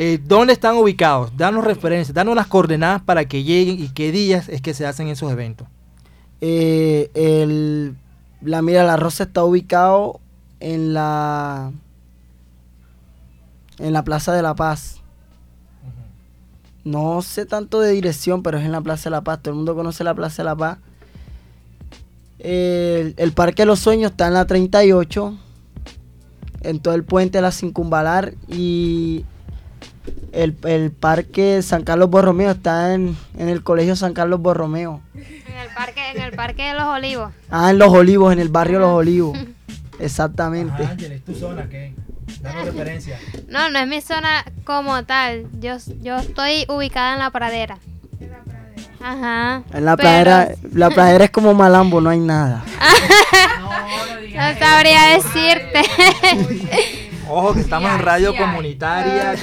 Eh, 0.00 0.20
¿Dónde 0.24 0.52
están 0.52 0.76
ubicados? 0.76 1.36
Danos 1.36 1.64
referencias, 1.64 2.14
danos 2.14 2.36
las 2.36 2.46
coordenadas 2.46 3.02
para 3.02 3.24
que 3.24 3.42
lleguen 3.42 3.80
y 3.80 3.88
qué 3.88 4.12
días 4.12 4.48
es 4.48 4.62
que 4.62 4.72
se 4.72 4.86
hacen 4.86 5.08
esos 5.08 5.32
eventos. 5.32 5.66
Eh, 6.40 7.10
el, 7.14 7.96
la 8.40 8.62
Mira 8.62 8.84
la 8.84 8.96
Rosa 8.96 9.24
está 9.24 9.42
ubicado 9.42 10.20
en 10.60 10.94
la 10.94 11.72
en 13.80 13.92
la 13.92 14.04
Plaza 14.04 14.32
de 14.32 14.42
la 14.42 14.54
Paz. 14.54 14.97
No 16.88 17.20
sé 17.20 17.44
tanto 17.44 17.80
de 17.80 17.92
dirección, 17.92 18.42
pero 18.42 18.56
es 18.56 18.64
en 18.64 18.72
la 18.72 18.80
Plaza 18.80 19.10
de 19.10 19.16
la 19.16 19.20
Paz. 19.20 19.40
Todo 19.42 19.50
el 19.50 19.56
mundo 19.56 19.74
conoce 19.74 20.04
la 20.04 20.14
Plaza 20.14 20.42
de 20.42 20.44
la 20.46 20.56
Paz. 20.56 20.78
El, 22.38 23.32
Parque 23.34 23.62
de 23.62 23.66
los 23.66 23.78
Sueños 23.78 24.12
está 24.12 24.28
en 24.28 24.32
la 24.32 24.46
38, 24.46 25.36
en 26.62 26.80
todo 26.80 26.94
el 26.94 27.04
puente 27.04 27.38
de 27.38 27.42
la 27.42 27.52
Cincumbalar 27.52 28.32
y 28.48 29.26
el, 30.32 30.54
Parque 30.92 31.60
San 31.60 31.82
Carlos 31.82 32.08
Borromeo 32.08 32.52
está 32.52 32.94
en, 32.94 33.18
el 33.36 33.62
Colegio 33.62 33.94
San 33.94 34.14
Carlos 34.14 34.40
Borromeo. 34.40 35.02
En 35.14 35.22
el, 35.22 35.68
parque, 35.76 36.10
en 36.14 36.22
el 36.22 36.32
Parque 36.32 36.68
de 36.68 36.74
los 36.74 36.84
Olivos. 36.84 37.32
Ah, 37.50 37.70
en 37.70 37.76
Los 37.76 37.90
Olivos, 37.90 38.32
en 38.32 38.38
el 38.38 38.48
barrio 38.48 38.78
Los 38.78 38.92
Olivos. 38.92 39.36
Exactamente. 40.00 40.86
Ángel, 40.86 41.12
¿es 41.12 41.22
tu 41.22 41.34
zona 41.34 41.68
qué? 41.68 41.92
Danos 42.40 42.66
referencia. 42.66 43.18
No, 43.48 43.70
no 43.70 43.78
es 43.78 43.86
mi 43.86 44.00
zona 44.00 44.44
como 44.64 45.04
tal. 45.04 45.46
Yo, 45.60 45.76
yo 46.00 46.16
estoy 46.16 46.64
ubicada 46.68 47.14
en 47.14 47.18
la 47.20 47.30
pradera. 47.30 47.78
Ajá. 49.00 49.62
En 49.72 49.84
la 49.84 49.96
pradera, 49.96 50.48
la 50.72 50.90
pradera 50.94 51.24
es 51.24 51.30
como 51.30 51.54
Malambo, 51.54 52.00
no 52.00 52.10
hay 52.10 52.20
nada. 52.20 52.64
no, 54.34 54.58
sabría 54.58 55.16
decirte. 55.16 55.82
Ojo 57.28 57.54
que 57.54 57.60
estamos 57.60 57.90
en 57.90 57.98
radio 58.00 58.34
comunitaria. 58.36 59.34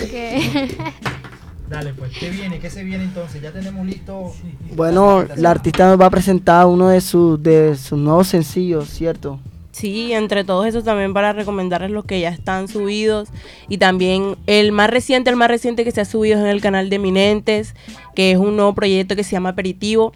Dale, 1.70 1.94
pues, 1.94 2.12
¿qué 2.18 2.30
viene? 2.30 2.60
¿Qué 2.60 2.70
se 2.70 2.84
viene 2.84 3.04
entonces? 3.06 3.42
Ya 3.42 3.52
tenemos 3.52 3.86
listo. 3.86 4.34
Bueno, 4.76 5.26
la 5.36 5.52
artista 5.52 5.88
nos 5.88 6.00
va 6.00 6.08
a 6.08 6.10
presentar 6.10 6.66
uno 6.66 6.90
de 6.90 7.02
sus 7.02 7.42
de 7.42 7.76
sus 7.76 7.98
nuevos 7.98 8.28
sencillos, 8.28 8.90
¿cierto? 8.90 9.40
Sí, 9.76 10.14
entre 10.14 10.46
todos 10.46 10.66
esos 10.66 10.86
también 10.86 11.14
para 11.14 11.34
recomendarles 11.34 11.92
los 11.92 12.06
que 12.06 12.22
ya 12.22 12.30
están 12.30 12.70
subidos. 12.70 13.28
Y 13.68 13.78
también 13.78 14.38
el 14.48 14.72
más 14.72 14.90
reciente, 14.90 15.30
el 15.30 15.36
más 15.36 15.50
reciente 15.50 15.84
que 15.84 15.92
se 15.92 16.00
ha 16.00 16.06
subido 16.06 16.38
es 16.38 16.46
en 16.46 16.50
el 16.50 16.62
canal 16.62 16.90
de 16.90 16.96
Eminentes, 16.96 17.76
que 18.16 18.32
es 18.32 18.38
un 18.38 18.56
nuevo 18.56 18.74
proyecto 18.74 19.18
que 19.18 19.26
se 19.26 19.32
llama 19.34 19.50
Aperitivo, 19.50 20.14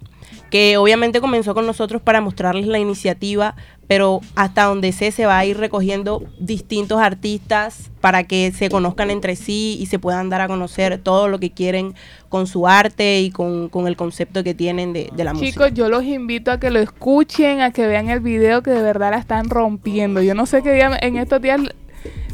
que 0.50 0.76
obviamente 0.76 1.20
comenzó 1.20 1.54
con 1.54 1.66
nosotros 1.66 2.02
para 2.02 2.20
mostrarles 2.20 2.66
la 2.66 2.78
iniciativa, 2.78 3.54
pero 3.86 4.20
hasta 4.34 4.64
donde 4.64 4.92
sé 4.92 5.10
se 5.12 5.26
va 5.26 5.38
a 5.38 5.44
ir 5.44 5.56
recogiendo 5.56 6.22
distintos 6.38 7.00
artistas 7.00 7.90
para 8.00 8.24
que 8.24 8.52
se 8.52 8.68
conozcan 8.68 9.10
entre 9.10 9.36
sí 9.36 9.76
y 9.80 9.86
se 9.86 9.98
puedan 9.98 10.28
dar 10.28 10.40
a 10.40 10.48
conocer 10.48 10.98
todo 10.98 11.28
lo 11.28 11.38
que 11.38 11.50
quieren 11.50 11.94
con 12.28 12.46
su 12.46 12.66
arte 12.66 13.20
y 13.20 13.30
con, 13.30 13.70
el 13.86 13.96
concepto 13.96 14.44
que 14.44 14.54
tienen 14.54 14.92
de, 14.92 15.10
la 15.16 15.32
música. 15.32 15.50
Chicos, 15.50 15.74
yo 15.74 15.88
los 15.88 16.04
invito 16.04 16.50
a 16.50 16.60
que 16.60 16.70
lo 16.70 16.80
escuchen, 16.80 17.60
a 17.60 17.72
que 17.72 17.86
vean 17.86 18.10
el 18.10 18.20
video 18.20 18.62
que 18.62 18.70
de 18.70 18.82
verdad 18.82 19.12
la 19.12 19.18
están 19.18 19.48
rompiendo. 19.48 20.22
Yo 20.22 20.34
no 20.34 20.46
sé 20.46 20.62
qué 20.62 20.72
día, 20.72 20.96
en 21.00 21.16
estos 21.16 21.40
días 21.40 21.60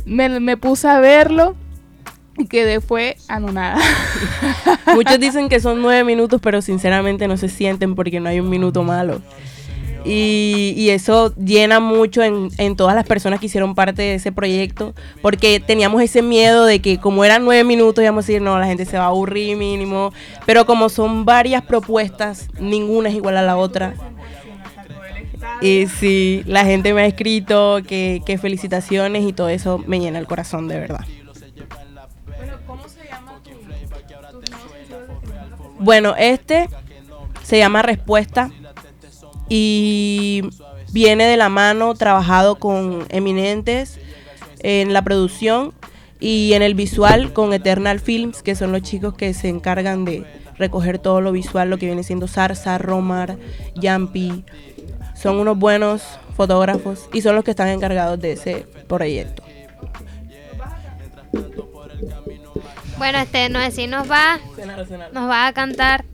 me, 0.04 0.40
me 0.40 0.56
puse 0.56 0.88
a 0.88 1.00
verlo 1.00 1.54
quedé 2.44 2.80
fue 2.80 3.16
anonada. 3.28 3.78
Muchos 4.94 5.18
dicen 5.18 5.48
que 5.48 5.60
son 5.60 5.80
nueve 5.80 6.04
minutos, 6.04 6.40
pero 6.42 6.60
sinceramente 6.60 7.26
no 7.28 7.36
se 7.36 7.48
sienten 7.48 7.94
porque 7.94 8.20
no 8.20 8.28
hay 8.28 8.40
un 8.40 8.50
minuto 8.50 8.82
malo. 8.82 9.22
Y, 10.08 10.88
eso 10.90 11.34
llena 11.34 11.80
mucho 11.80 12.22
en, 12.22 12.76
todas 12.76 12.94
las 12.94 13.04
personas 13.04 13.40
que 13.40 13.46
hicieron 13.46 13.74
parte 13.74 14.02
de 14.02 14.14
ese 14.14 14.30
proyecto, 14.30 14.94
porque 15.20 15.58
teníamos 15.58 16.00
ese 16.00 16.22
miedo 16.22 16.64
de 16.64 16.80
que 16.80 16.98
como 16.98 17.24
eran 17.24 17.44
nueve 17.44 17.64
minutos 17.64 18.02
íbamos 18.02 18.24
a 18.24 18.26
decir, 18.26 18.40
no, 18.40 18.56
la 18.58 18.66
gente 18.66 18.84
se 18.84 18.98
va 18.98 19.04
a 19.04 19.08
aburrir 19.08 19.56
mínimo, 19.56 20.12
pero 20.44 20.64
como 20.64 20.88
son 20.90 21.24
varias 21.24 21.62
propuestas, 21.62 22.48
ninguna 22.60 23.08
es 23.08 23.16
igual 23.16 23.36
a 23.36 23.42
la 23.42 23.56
otra. 23.56 23.94
Y 25.60 25.86
sí, 25.86 26.42
la 26.46 26.64
gente 26.64 26.94
me 26.94 27.02
ha 27.02 27.06
escrito 27.06 27.80
que, 27.86 28.22
que 28.24 28.38
felicitaciones 28.38 29.24
y 29.24 29.32
todo 29.32 29.48
eso 29.48 29.82
me 29.86 29.98
llena 29.98 30.18
el 30.20 30.26
corazón 30.26 30.68
de 30.68 30.78
verdad. 30.78 31.04
Bueno, 35.86 36.16
este 36.18 36.68
se 37.44 37.58
llama 37.58 37.80
Respuesta 37.80 38.50
y 39.48 40.42
viene 40.90 41.26
de 41.26 41.36
la 41.36 41.48
mano 41.48 41.94
trabajado 41.94 42.56
con 42.56 43.06
eminentes 43.08 44.00
en 44.64 44.92
la 44.92 45.02
producción 45.02 45.74
y 46.18 46.54
en 46.54 46.62
el 46.62 46.74
visual 46.74 47.32
con 47.32 47.52
Eternal 47.52 48.00
Films, 48.00 48.42
que 48.42 48.56
son 48.56 48.72
los 48.72 48.82
chicos 48.82 49.14
que 49.14 49.32
se 49.32 49.48
encargan 49.48 50.04
de 50.04 50.24
recoger 50.58 50.98
todo 50.98 51.20
lo 51.20 51.30
visual, 51.30 51.70
lo 51.70 51.78
que 51.78 51.86
viene 51.86 52.02
siendo 52.02 52.26
Sarsa, 52.26 52.78
Romar, 52.78 53.38
Yampi. 53.76 54.44
Son 55.14 55.36
unos 55.36 55.56
buenos 55.56 56.02
fotógrafos 56.36 57.08
y 57.12 57.20
son 57.20 57.36
los 57.36 57.44
que 57.44 57.52
están 57.52 57.68
encargados 57.68 58.18
de 58.18 58.32
ese 58.32 58.66
proyecto. 58.88 59.44
Bueno, 62.98 63.18
este 63.18 63.48
no 63.50 63.70
si 63.70 63.86
nos 63.86 64.10
va, 64.10 64.38
nos 65.12 65.28
va 65.28 65.46
a 65.46 65.52
cantar 65.52 66.04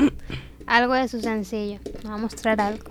algo 0.67 0.95
de 0.95 1.07
su 1.07 1.21
sencillo. 1.21 1.79
Nos 2.03 2.13
va 2.13 2.15
a 2.15 2.19
mostrar 2.19 2.61
algo. 2.61 2.85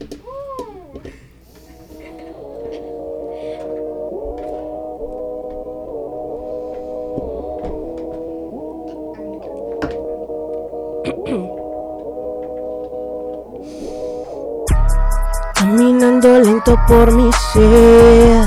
Caminando 15.55 16.39
lento 16.39 16.79
por 16.87 17.11
mi 17.11 17.29
ser, 17.53 18.45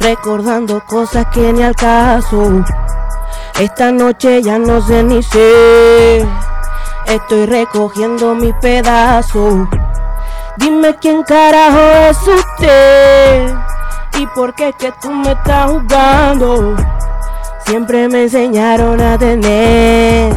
recordando 0.00 0.84
cosas 0.86 1.26
que 1.32 1.52
ni 1.52 1.62
al 1.62 1.74
caso. 1.74 2.64
Esta 3.58 3.92
noche 3.92 4.42
ya 4.42 4.58
no 4.58 4.80
sé 4.80 5.02
ni 5.04 5.22
sé, 5.22 6.26
estoy 7.06 7.46
recogiendo 7.46 8.34
mi 8.34 8.52
pedazo. 8.54 9.68
Dime 10.56 10.96
quién 11.00 11.22
carajo 11.22 11.78
es 12.10 12.18
usted 12.18 13.54
y 14.18 14.26
por 14.34 14.54
qué 14.54 14.70
es 14.70 14.76
que 14.76 14.92
tú 15.00 15.10
me 15.12 15.32
estás 15.32 15.70
jugando. 15.70 16.76
Siempre 17.66 18.08
me 18.08 18.24
enseñaron 18.24 19.00
a 19.00 19.16
tener 19.16 20.34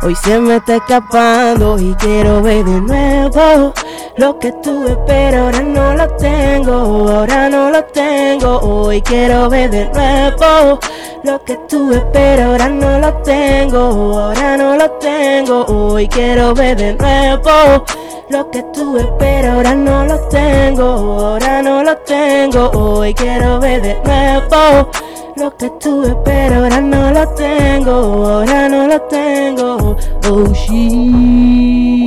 Hoy 0.00 0.14
se 0.14 0.38
me 0.38 0.56
está 0.56 0.76
escapando 0.76 1.76
y 1.76 1.92
quiero 1.94 2.40
ver 2.40 2.64
de 2.64 2.80
nuevo 2.80 3.74
lo 4.18 4.36
que 4.40 4.50
tuve, 4.50 4.98
pero 5.06 5.44
ahora 5.44 5.62
no 5.62 5.94
lo 5.94 6.08
tengo, 6.16 6.72
ahora 6.72 7.48
no 7.48 7.70
lo 7.70 7.84
tengo. 7.84 8.58
Hoy 8.58 9.00
quiero 9.00 9.48
ver 9.48 9.70
de 9.70 9.88
nuevo 9.90 10.80
lo 11.22 11.42
que 11.44 11.56
tuve, 11.68 12.00
pero 12.12 12.50
ahora 12.50 12.68
no 12.68 12.98
lo 12.98 13.12
tengo, 13.22 13.78
ahora 14.18 14.56
no 14.56 14.76
lo 14.76 14.90
tengo. 14.92 15.64
Hoy 15.66 16.08
quiero 16.08 16.52
ver 16.52 16.76
de 16.76 16.94
nuevo 16.94 17.84
lo 18.28 18.50
que 18.50 18.62
tuve, 18.74 19.08
pero 19.20 19.52
ahora 19.52 19.74
no 19.74 20.04
lo 20.04 20.18
tengo, 20.28 20.84
ahora 20.84 21.62
no 21.62 21.84
lo 21.84 21.96
tengo. 21.98 22.70
Hoy 22.72 23.14
quiero 23.14 23.60
ver 23.60 23.80
de 23.82 23.94
nuevo 24.04 24.90
lo 25.36 25.56
que 25.56 25.70
tuve, 25.78 26.16
pero 26.24 26.56
ahora 26.56 26.80
no 26.80 27.12
lo 27.12 27.28
tengo, 27.34 27.92
ahora 27.92 28.68
no 28.68 28.88
lo 28.88 29.00
tengo. 29.02 29.96
Oh, 30.28 30.52
she. 30.52 31.97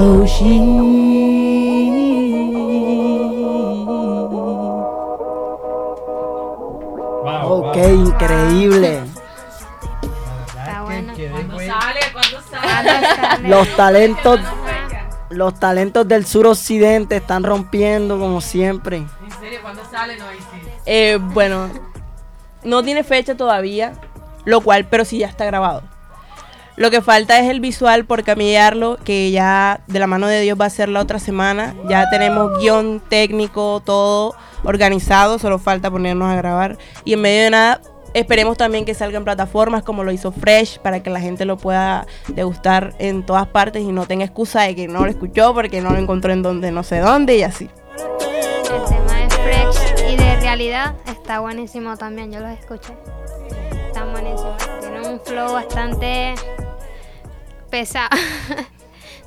Oh, 0.00 0.24
she. 0.24 0.78
ok, 7.44 7.76
increíble. 7.76 9.02
Está 10.46 10.82
bueno. 10.82 11.12
sale? 11.16 12.00
¿Cuándo 12.12 12.40
sale? 12.48 13.48
Los 13.48 13.68
talentos 13.74 14.40
los 15.30 15.58
talentos 15.58 16.06
del 16.06 16.24
suroccidente 16.24 17.16
están 17.16 17.42
rompiendo 17.42 18.20
como 18.20 18.40
siempre. 18.40 18.98
¿En 18.98 19.32
serio? 19.40 19.58
¿Cuándo 19.62 19.82
sale? 19.90 20.16
No, 20.16 20.26
eh, 20.86 21.18
bueno, 21.20 21.68
no 22.62 22.84
tiene 22.84 23.02
fecha 23.02 23.36
todavía, 23.36 23.94
lo 24.44 24.60
cual, 24.60 24.86
pero 24.86 25.04
sí 25.04 25.18
ya 25.18 25.26
está 25.26 25.44
grabado. 25.44 25.82
Lo 26.78 26.92
que 26.92 27.02
falta 27.02 27.40
es 27.40 27.50
el 27.50 27.58
visual 27.58 28.04
por 28.04 28.22
cambiarlo, 28.22 28.98
que 29.02 29.32
ya 29.32 29.80
de 29.88 29.98
la 29.98 30.06
mano 30.06 30.28
de 30.28 30.40
Dios 30.40 30.56
va 30.58 30.66
a 30.66 30.70
ser 30.70 30.88
la 30.88 31.00
otra 31.00 31.18
semana. 31.18 31.74
Ya 31.88 32.08
tenemos 32.08 32.56
guion 32.60 33.02
técnico, 33.08 33.82
todo 33.84 34.36
organizado, 34.62 35.40
solo 35.40 35.58
falta 35.58 35.90
ponernos 35.90 36.28
a 36.28 36.36
grabar. 36.36 36.78
Y 37.04 37.14
en 37.14 37.20
medio 37.20 37.42
de 37.42 37.50
nada, 37.50 37.80
Esperemos 38.14 38.56
también 38.56 38.86
que 38.86 38.94
salga 38.94 39.18
en 39.18 39.24
plataformas 39.24 39.82
como 39.82 40.02
lo 40.02 40.10
hizo 40.10 40.32
Fresh 40.32 40.78
para 40.78 41.02
que 41.02 41.10
la 41.10 41.20
gente 41.20 41.44
lo 41.44 41.58
pueda 41.58 42.06
degustar 42.28 42.94
en 42.98 43.22
todas 43.22 43.46
partes 43.48 43.82
y 43.82 43.92
no 43.92 44.06
tenga 44.06 44.24
excusa 44.24 44.62
de 44.62 44.74
que 44.74 44.88
no 44.88 45.04
lo 45.04 45.10
escuchó 45.10 45.52
porque 45.52 45.82
no 45.82 45.90
lo 45.90 45.98
encontró 45.98 46.32
en 46.32 46.42
donde 46.42 46.72
no 46.72 46.82
sé 46.82 47.00
dónde 47.00 47.36
y 47.36 47.42
así. 47.42 47.68
El 48.72 48.84
tema 48.88 49.14
de 49.14 49.28
Fresh 49.28 50.10
y 50.10 50.16
de 50.16 50.36
realidad 50.40 50.94
está 51.06 51.40
buenísimo 51.40 51.98
también, 51.98 52.32
yo 52.32 52.40
los 52.40 52.50
escuché. 52.58 52.94
Están 53.86 54.10
buenísimos. 54.12 54.56
Tienen 54.80 55.04
un 55.04 55.20
flow 55.20 55.52
bastante 55.52 56.34
pesado. 57.70 58.10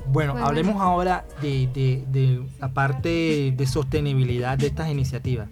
Bueno, 0.04 0.36
hablemos 0.36 0.82
ahora 0.82 1.24
de, 1.40 1.68
de 1.72 2.42
la 2.58 2.74
parte 2.74 3.54
de 3.56 3.66
sostenibilidad 3.68 4.58
de 4.58 4.66
estas 4.66 4.90
iniciativas. 4.90 5.48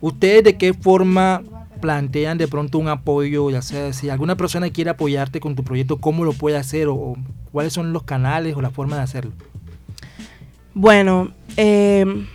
¿Ustedes 0.00 0.42
de 0.42 0.58
qué 0.58 0.74
forma 0.74 1.42
plantean 1.84 2.38
de 2.38 2.48
pronto 2.48 2.78
un 2.78 2.88
apoyo, 2.88 3.50
ya 3.50 3.60
sea 3.60 3.92
si 3.92 4.08
alguna 4.08 4.36
persona 4.36 4.70
quiere 4.70 4.88
apoyarte 4.88 5.38
con 5.38 5.54
tu 5.54 5.64
proyecto, 5.64 5.98
¿cómo 5.98 6.24
lo 6.24 6.32
puede 6.32 6.56
hacer 6.56 6.88
o, 6.88 7.14
cuáles 7.52 7.74
son 7.74 7.92
los 7.92 8.04
canales 8.04 8.56
o 8.56 8.62
la 8.62 8.70
forma 8.70 8.96
de 8.96 9.02
hacerlo? 9.02 9.32
Bueno, 10.72 11.32
em, 11.56 12.26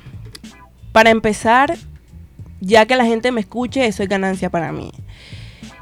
para 0.91 1.10
empezar, 1.10 1.76
ya 2.62 2.86
que 2.86 2.95
la 2.95 3.06
gente 3.06 3.32
me 3.32 3.41
escuche, 3.41 3.88
eso 3.88 4.04
es 4.04 4.10
ganancia 4.10 4.52
para 4.52 4.72
mí. 4.72 4.91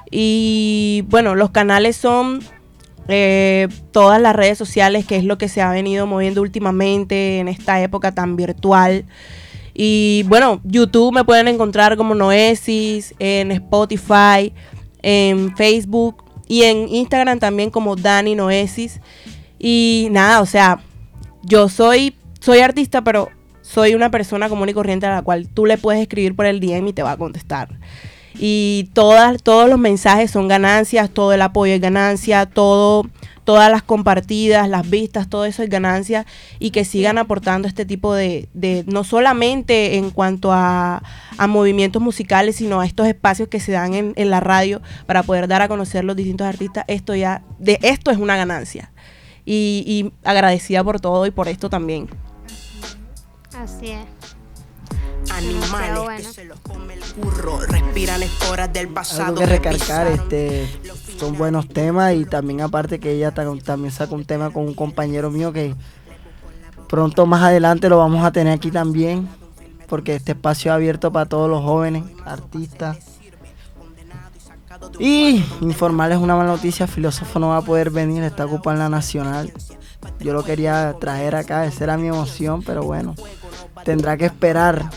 Y 0.10 1.04
bueno, 1.10 1.36
los 1.36 1.52
canales 1.52 1.98
son 1.98 2.40
eh, 3.08 3.68
todas 3.92 4.22
las 4.22 4.36
redes 4.36 4.58
sociales, 4.58 5.06
que 5.06 5.16
es 5.16 5.24
lo 5.24 5.38
que 5.38 5.50
se 5.50 5.62
ha 5.62 5.72
venido 5.72 6.08
moviendo 6.08 6.42
últimamente 6.42 7.40
en 7.40 7.48
esta 7.48 7.82
época 7.82 8.14
tan 8.14 8.36
virtual. 8.36 9.06
Y 9.74 10.24
bueno, 10.28 10.60
YouTube 10.64 11.14
me 11.14 11.24
pueden 11.24 11.48
encontrar 11.48 11.98
como 11.98 12.16
Noesis, 12.16 13.14
en 13.20 13.52
Spotify, 13.52 14.54
en 15.02 15.56
Facebook 15.56 16.24
y 16.48 16.64
en 16.64 16.90
Instagram 16.90 17.40
también 17.40 17.70
como 17.70 17.96
Dani 17.96 18.36
Noesis. 18.36 19.00
Y 19.60 20.08
nada, 20.12 20.42
o 20.42 20.46
sea, 20.46 20.82
yo 21.44 21.70
soy, 21.70 22.16
soy 22.40 22.60
artista, 22.60 23.04
pero 23.04 23.30
soy 23.62 23.96
una 23.96 24.10
persona 24.12 24.50
común 24.50 24.70
y 24.70 24.74
corriente 24.74 25.06
a 25.06 25.16
la 25.16 25.22
cual 25.22 25.48
tú 25.48 25.66
le 25.66 25.78
puedes 25.78 26.02
escribir 26.02 26.36
por 26.36 26.46
el 26.46 26.60
DM 26.60 26.88
y 26.88 26.94
te 26.94 27.04
va 27.04 27.12
a 27.12 27.18
contestar. 27.18 27.70
Y 28.40 28.90
todas, 28.94 29.42
todos 29.42 29.70
los 29.70 29.80
mensajes 29.80 30.32
son 30.32 30.48
ganancias, 30.48 31.10
todo 31.10 31.34
el 31.34 31.42
apoyo 31.42 31.74
es 31.74 31.82
ganancia, 31.82 32.46
todo 32.46 33.06
todas 33.48 33.72
las 33.72 33.82
compartidas, 33.82 34.68
las 34.68 34.90
vistas, 34.90 35.30
todo 35.30 35.46
eso 35.46 35.64
es 35.64 35.70
ganancia 35.70 36.26
y 36.60 36.72
que 36.72 36.84
sigan 36.84 37.18
aportando 37.18 37.70
este 37.70 37.86
tipo 37.86 38.14
de, 38.14 38.50
de 38.54 38.84
no 38.88 39.06
solamente 39.06 39.96
en 39.96 40.10
cuanto 40.10 40.52
a, 40.52 41.02
a, 41.38 41.48
movimientos 41.48 42.02
musicales, 42.02 42.58
sino 42.58 42.82
a 42.82 42.86
estos 42.86 43.08
espacios 43.08 43.48
que 43.48 43.62
se 43.62 43.72
dan 43.72 43.94
en, 43.94 44.12
en, 44.18 44.30
la 44.30 44.42
radio 44.42 44.82
para 45.06 45.24
poder 45.24 45.48
dar 45.48 45.62
a 45.62 45.70
conocer 45.70 46.04
los 46.04 46.18
distintos 46.18 46.46
artistas. 46.46 46.84
Esto 46.90 47.16
ya, 47.16 47.42
de 47.58 47.80
esto 47.84 48.12
es 48.12 48.18
una 48.18 48.36
ganancia. 48.36 48.92
Y, 49.46 49.86
y 49.88 50.12
agradecida 50.28 50.84
por 50.84 51.00
todo 51.00 51.26
y 51.26 51.32
por 51.32 51.48
esto 51.48 51.70
también. 51.70 52.10
Así 53.54 53.92
es 53.92 54.17
animales 55.32 56.04
bueno. 56.04 56.28
que 56.28 56.34
se 56.34 56.46
los 56.46 56.60
come 56.60 56.94
el 56.94 57.02
curro, 57.14 57.60
respiran 57.62 58.24
esporas 58.24 58.72
del 58.72 58.88
pasado. 58.90 59.26
Algo 59.26 59.40
que 59.40 59.46
recargar, 59.46 60.08
este, 60.08 60.68
son 61.20 61.38
buenos 61.38 61.68
temas 61.68 62.14
y 62.16 62.26
también 62.26 62.62
aparte 62.62 63.00
que 63.00 63.12
ella 63.12 63.32
también 63.32 63.92
saca 63.92 64.14
un 64.14 64.26
tema 64.26 64.52
con 64.52 64.64
un 64.64 64.74
compañero 64.74 65.32
mío 65.32 65.52
que 65.52 65.76
pronto 66.88 67.26
más 67.26 67.44
adelante 67.44 67.90
lo 67.90 67.98
vamos 67.98 68.26
a 68.26 68.32
tener 68.32 68.54
aquí 68.54 68.72
también, 68.72 69.28
porque 69.88 70.16
este 70.16 70.34
espacio 70.34 70.72
es 70.72 70.76
abierto 70.76 71.12
para 71.12 71.26
todos 71.28 71.50
los 71.50 71.64
jóvenes, 71.64 72.04
artistas. 72.26 72.98
Y 75.00 75.44
informarles 75.62 76.20
una 76.20 76.36
mala 76.36 76.52
noticia, 76.52 76.88
filósofo 76.88 77.40
no 77.40 77.50
va 77.50 77.58
a 77.58 77.62
poder 77.62 77.90
venir, 77.90 78.24
está 78.24 78.46
ocupado 78.46 78.76
en 78.76 78.80
la 78.80 78.90
nacional. 78.90 79.52
Yo 80.20 80.34
lo 80.34 80.44
quería 80.44 80.96
traer 81.00 81.36
acá, 81.36 81.66
esa 81.66 81.84
era 81.84 81.98
mi 81.98 82.08
emoción, 82.08 82.64
pero 82.64 82.84
bueno, 82.84 83.16
tendrá 83.84 84.18
que 84.18 84.26
esperar. 84.26 84.90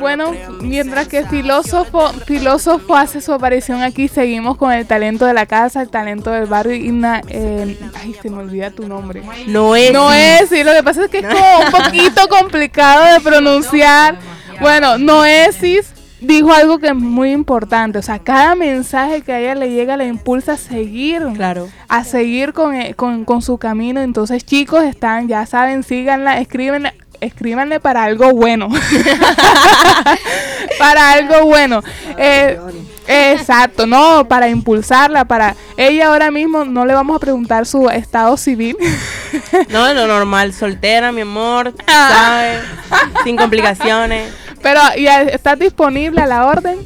Bueno, 0.00 0.32
mientras 0.60 1.06
que 1.06 1.24
filósofo, 1.26 2.08
filósofo 2.26 2.96
hace 2.96 3.20
su 3.20 3.32
aparición 3.32 3.82
aquí, 3.82 4.08
seguimos 4.08 4.56
con 4.56 4.72
el 4.72 4.86
talento 4.86 5.26
de 5.26 5.34
la 5.34 5.46
casa, 5.46 5.82
el 5.82 5.90
talento 5.90 6.30
del 6.30 6.46
barrio. 6.46 6.74
Y 6.74 7.00
eh, 7.28 7.78
ay, 7.94 8.16
se 8.20 8.30
me 8.30 8.38
olvida 8.38 8.70
tu 8.70 8.88
nombre. 8.88 9.22
No 9.46 9.76
es. 9.76 9.92
No 9.92 10.12
es, 10.12 10.48
sí, 10.48 10.64
lo 10.64 10.72
que 10.72 10.82
pasa 10.82 11.04
es 11.04 11.10
que 11.10 11.18
es 11.18 11.26
como 11.26 11.58
un 11.58 11.70
poquito 11.70 12.28
complicado 12.28 13.12
de 13.12 13.20
pronunciar. 13.20 14.18
Bueno, 14.60 14.98
Noesis 14.98 15.91
dijo 16.22 16.52
algo 16.52 16.78
que 16.78 16.88
es 16.88 16.94
muy 16.94 17.32
importante. 17.32 17.98
O 17.98 18.02
sea, 18.02 18.18
cada 18.18 18.54
mensaje 18.54 19.22
que 19.22 19.32
a 19.32 19.40
ella 19.40 19.54
le 19.54 19.70
llega 19.70 19.96
le 19.96 20.06
impulsa 20.06 20.52
a 20.52 20.56
seguir. 20.56 21.22
Claro. 21.34 21.68
A 21.88 22.04
seguir 22.04 22.52
con, 22.52 22.74
eh, 22.74 22.94
con, 22.94 23.24
con 23.24 23.42
su 23.42 23.58
camino. 23.58 24.00
Entonces, 24.00 24.44
chicos, 24.44 24.84
están, 24.84 25.28
ya 25.28 25.46
saben, 25.46 25.82
síganla, 25.82 26.38
escríbenla 26.38 26.94
escríbanle 27.22 27.80
para 27.80 28.02
algo 28.02 28.32
bueno. 28.32 28.68
para 30.78 31.12
algo 31.12 31.46
bueno. 31.46 31.80
Eh, 32.18 32.58
exacto, 33.06 33.86
no, 33.86 34.26
para 34.28 34.48
impulsarla, 34.48 35.24
para 35.24 35.54
ella 35.76 36.08
ahora 36.08 36.32
mismo 36.32 36.64
no 36.64 36.84
le 36.84 36.94
vamos 36.94 37.16
a 37.16 37.20
preguntar 37.20 37.64
su 37.64 37.88
estado 37.88 38.36
civil. 38.36 38.76
no, 39.68 39.94
lo 39.94 40.08
normal, 40.08 40.52
soltera, 40.52 41.12
mi 41.12 41.20
amor, 41.20 41.72
¿sabes? 41.86 42.60
Sin 43.24 43.36
complicaciones. 43.36 44.32
Pero, 44.62 44.80
¿ya 44.98 45.22
está 45.22 45.56
disponible 45.56 46.20
a 46.20 46.26
la 46.26 46.46
orden? 46.46 46.78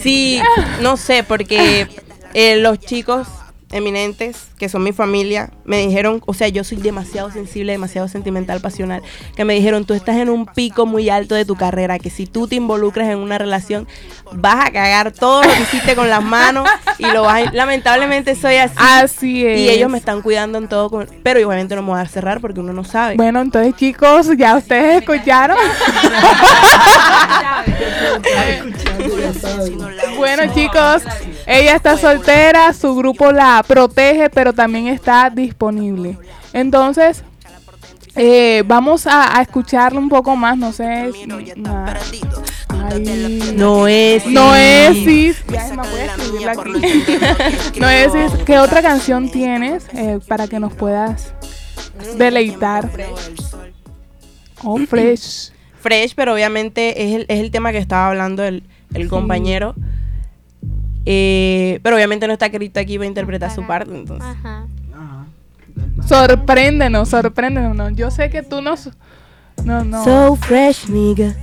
Sí, 0.00 0.40
no 0.82 0.96
sé, 0.96 1.24
porque 1.24 1.88
eh, 2.34 2.56
los 2.58 2.78
chicos 2.78 3.26
eminentes, 3.72 4.48
que 4.58 4.68
son 4.68 4.82
mi 4.82 4.92
familia, 4.92 5.50
me 5.66 5.78
dijeron, 5.78 6.22
o 6.26 6.34
sea, 6.34 6.48
yo 6.48 6.64
soy 6.64 6.78
demasiado 6.78 7.30
sensible, 7.30 7.72
demasiado 7.72 8.08
sentimental, 8.08 8.60
pasional, 8.60 9.02
que 9.34 9.44
me 9.44 9.54
dijeron, 9.54 9.84
tú 9.84 9.94
estás 9.94 10.16
en 10.16 10.28
un 10.30 10.46
pico 10.46 10.86
muy 10.86 11.10
alto 11.10 11.34
de 11.34 11.44
tu 11.44 11.56
carrera, 11.56 11.98
que 11.98 12.08
si 12.10 12.26
tú 12.26 12.46
te 12.46 12.54
involucras 12.56 13.08
en 13.08 13.18
una 13.18 13.36
relación, 13.36 13.88
vas 14.32 14.66
a 14.66 14.70
cagar 14.70 15.10
todo 15.12 15.42
lo 15.42 15.50
que 15.50 15.62
hiciste 15.62 15.94
con 15.94 16.08
las 16.08 16.22
manos 16.22 16.68
y 16.98 17.06
lo 17.06 17.22
vas 17.22 17.48
a... 17.48 17.52
Lamentablemente 17.52 18.34
soy 18.36 18.56
así. 18.56 18.76
Así 18.78 19.46
es. 19.46 19.60
Y 19.60 19.68
ellos 19.68 19.90
me 19.90 19.98
están 19.98 20.22
cuidando 20.22 20.58
en 20.58 20.68
todo, 20.68 21.06
pero 21.22 21.46
obviamente 21.46 21.74
no 21.74 21.82
me 21.82 21.90
voy 21.90 22.00
a 22.00 22.06
cerrar 22.06 22.40
porque 22.40 22.60
uno 22.60 22.72
no 22.72 22.84
sabe. 22.84 23.16
Bueno, 23.16 23.40
entonces 23.40 23.74
chicos, 23.76 24.28
ya 24.36 24.56
ustedes 24.56 25.00
escucharon. 25.00 25.56
bueno 30.16 30.54
chicos, 30.54 31.02
ella 31.46 31.74
está 31.74 31.96
soltera, 31.96 32.72
su 32.72 32.94
grupo 32.94 33.32
la 33.32 33.64
protege, 33.66 34.30
pero 34.30 34.52
también 34.52 34.86
está 34.88 35.30
disponible. 35.30 35.55
Entonces, 36.52 37.24
eh, 38.14 38.62
vamos 38.66 39.06
a, 39.06 39.38
a, 39.38 39.42
escucharlo 39.42 39.98
un 39.98 40.08
poco 40.08 40.36
más, 40.36 40.56
no 40.56 40.72
sé. 40.72 41.12
no 41.26 41.38
es. 43.88 44.26
No 44.26 44.56
es. 44.56 45.44
no 47.78 47.88
es. 47.88 48.32
¿Qué 48.44 48.58
otra 48.58 48.82
canción 48.82 49.30
tienes 49.30 49.86
eh, 49.92 50.18
para 50.26 50.48
que 50.48 50.58
nos 50.60 50.72
puedas 50.74 51.34
deleitar? 52.16 52.90
Oh, 54.62 54.78
fresh. 54.78 55.52
Fresh, 55.86 56.14
pero 56.16 56.34
obviamente 56.34 57.04
es 57.04 57.14
el, 57.14 57.26
es 57.28 57.38
el 57.38 57.52
tema 57.52 57.70
que 57.70 57.78
estaba 57.78 58.08
hablando 58.08 58.42
el, 58.42 58.64
el 58.92 59.08
compañero. 59.08 59.76
Eh, 61.04 61.78
pero 61.84 61.94
obviamente 61.94 62.26
no 62.26 62.32
está 62.32 62.46
escrito 62.46 62.80
aquí 62.80 62.96
para 62.96 63.06
interpretar 63.06 63.54
su 63.54 63.64
parte, 63.64 63.94
entonces. 63.94 64.26
Ajá. 64.28 64.66
Sorpréndenos, 66.06 67.08
sorpréndenos. 67.08 67.92
Yo 67.94 68.10
sé 68.10 68.30
que 68.30 68.42
tú 68.42 68.60
nos. 68.62 68.90
No, 69.64 69.84
no. 69.84 70.04
So 70.04 70.36
fresh, 70.36 70.86
nigga. 70.88 71.34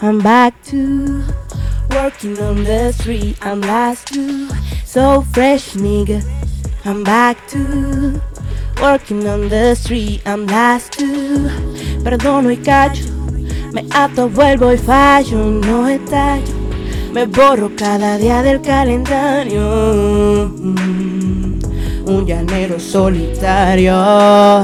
I'm 0.00 0.18
back 0.18 0.54
to 0.70 1.22
working 1.90 2.38
on 2.40 2.64
the 2.64 2.92
street. 2.92 3.36
I'm 3.40 3.60
last 3.60 4.08
to. 4.08 4.48
So 4.84 5.22
fresh, 5.32 5.74
nigga. 5.76 6.22
I'm 6.84 7.04
back 7.04 7.36
to 7.48 8.20
working 8.80 9.26
on 9.28 9.48
the 9.48 9.74
street. 9.74 10.22
I'm 10.26 10.46
last 10.46 10.92
to. 10.98 11.48
Perdono 12.02 12.50
y 12.50 12.56
cacho. 12.56 13.04
Me 13.72 13.86
ato, 13.90 14.28
vuelvo 14.28 14.72
y 14.72 14.78
fallo. 14.78 15.38
No 15.38 15.88
estallo. 15.88 16.52
Me 17.12 17.26
borro 17.26 17.70
cada 17.76 18.18
día 18.18 18.42
del 18.42 18.60
calendario. 18.60 20.50
Mm, 20.58 21.51
un 22.12 22.26
llanero 22.26 22.78
solitario. 22.78 24.62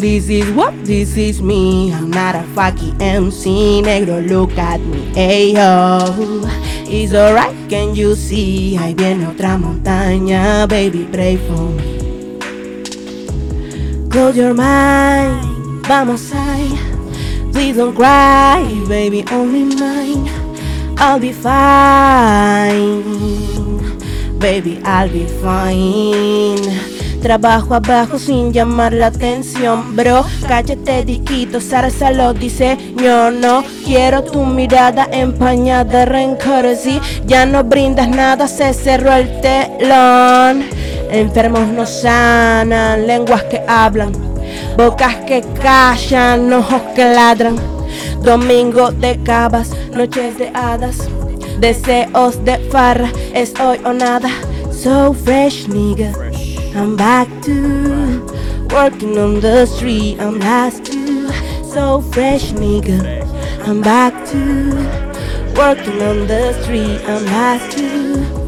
This 0.00 0.28
is 0.28 0.50
what 0.52 0.72
this 0.84 1.16
is 1.16 1.42
me. 1.42 1.92
I'm 1.92 2.10
not 2.10 2.36
a 2.36 2.42
fucking 2.54 3.00
MC. 3.00 3.82
Negro, 3.82 4.20
look 4.26 4.56
at 4.56 4.80
me. 4.80 5.12
Ayo. 5.14 6.46
It's 6.86 7.14
alright, 7.14 7.54
can 7.68 7.94
you 7.94 8.14
see? 8.14 8.76
Ahí 8.78 8.94
viene 8.94 9.26
otra 9.26 9.58
montaña. 9.58 10.66
Baby, 10.68 11.08
pray 11.10 11.36
for 11.36 11.70
me. 11.70 11.98
Close 14.08 14.36
your 14.36 14.54
mind. 14.54 15.86
Vamos 15.88 16.32
ahí. 16.32 16.78
Please 17.52 17.76
don't 17.76 17.94
cry, 17.94 18.62
baby, 18.88 19.24
only 19.32 19.64
mine. 19.76 20.28
I'll 20.98 21.18
be 21.18 21.32
fine. 21.32 23.02
Baby, 24.42 24.80
I'll 24.84 25.08
be 25.08 25.24
fine. 25.40 26.58
Trabajo 27.22 27.76
abajo 27.76 28.18
sin 28.18 28.52
llamar 28.52 28.92
la 28.92 29.06
atención, 29.06 29.94
bro. 29.94 30.24
Cállate, 30.48 31.04
diquito, 31.04 31.60
Sarasa 31.60 32.10
lo 32.10 32.34
diseño. 32.34 33.30
No 33.30 33.62
quiero 33.84 34.24
tu 34.24 34.44
mirada 34.44 35.06
empañada 35.12 35.84
de 35.84 36.04
rencor. 36.06 36.74
Si 36.74 37.00
ya 37.24 37.46
no 37.46 37.62
brindas 37.62 38.08
nada, 38.08 38.48
se 38.48 38.74
cerró 38.74 39.12
el 39.12 39.40
telón. 39.40 40.64
Enfermos 41.12 41.68
no 41.68 41.86
sanan, 41.86 43.06
lenguas 43.06 43.44
que 43.44 43.62
hablan, 43.68 44.10
bocas 44.76 45.14
que 45.24 45.44
callan, 45.62 46.52
ojos 46.52 46.82
que 46.96 47.04
ladran. 47.04 47.56
Domingo 48.24 48.90
de 48.90 49.22
cabas, 49.22 49.70
noches 49.94 50.36
de 50.36 50.50
hadas, 50.52 51.08
deseos 51.60 52.44
de 52.44 52.58
farra, 52.70 53.10
es 53.34 53.54
hoy 53.60 53.80
o 53.84 53.92
nada. 53.92 54.28
So 54.70 55.12
fresh, 55.12 55.68
nigga. 55.68 56.12
I'm 56.74 56.96
back 56.96 57.28
to 57.42 58.26
working 58.72 59.18
on 59.18 59.40
the 59.40 59.66
street. 59.66 60.18
I'm 60.20 60.38
last 60.40 60.84
to 60.86 61.30
so 61.72 62.00
fresh, 62.00 62.52
nigga. 62.52 63.22
I'm 63.66 63.80
back 63.80 64.12
to 64.30 64.74
working 65.56 66.02
on 66.02 66.26
the 66.26 66.52
street. 66.62 67.00
I'm 67.06 67.24
last 67.26 67.76
to. 67.76 68.42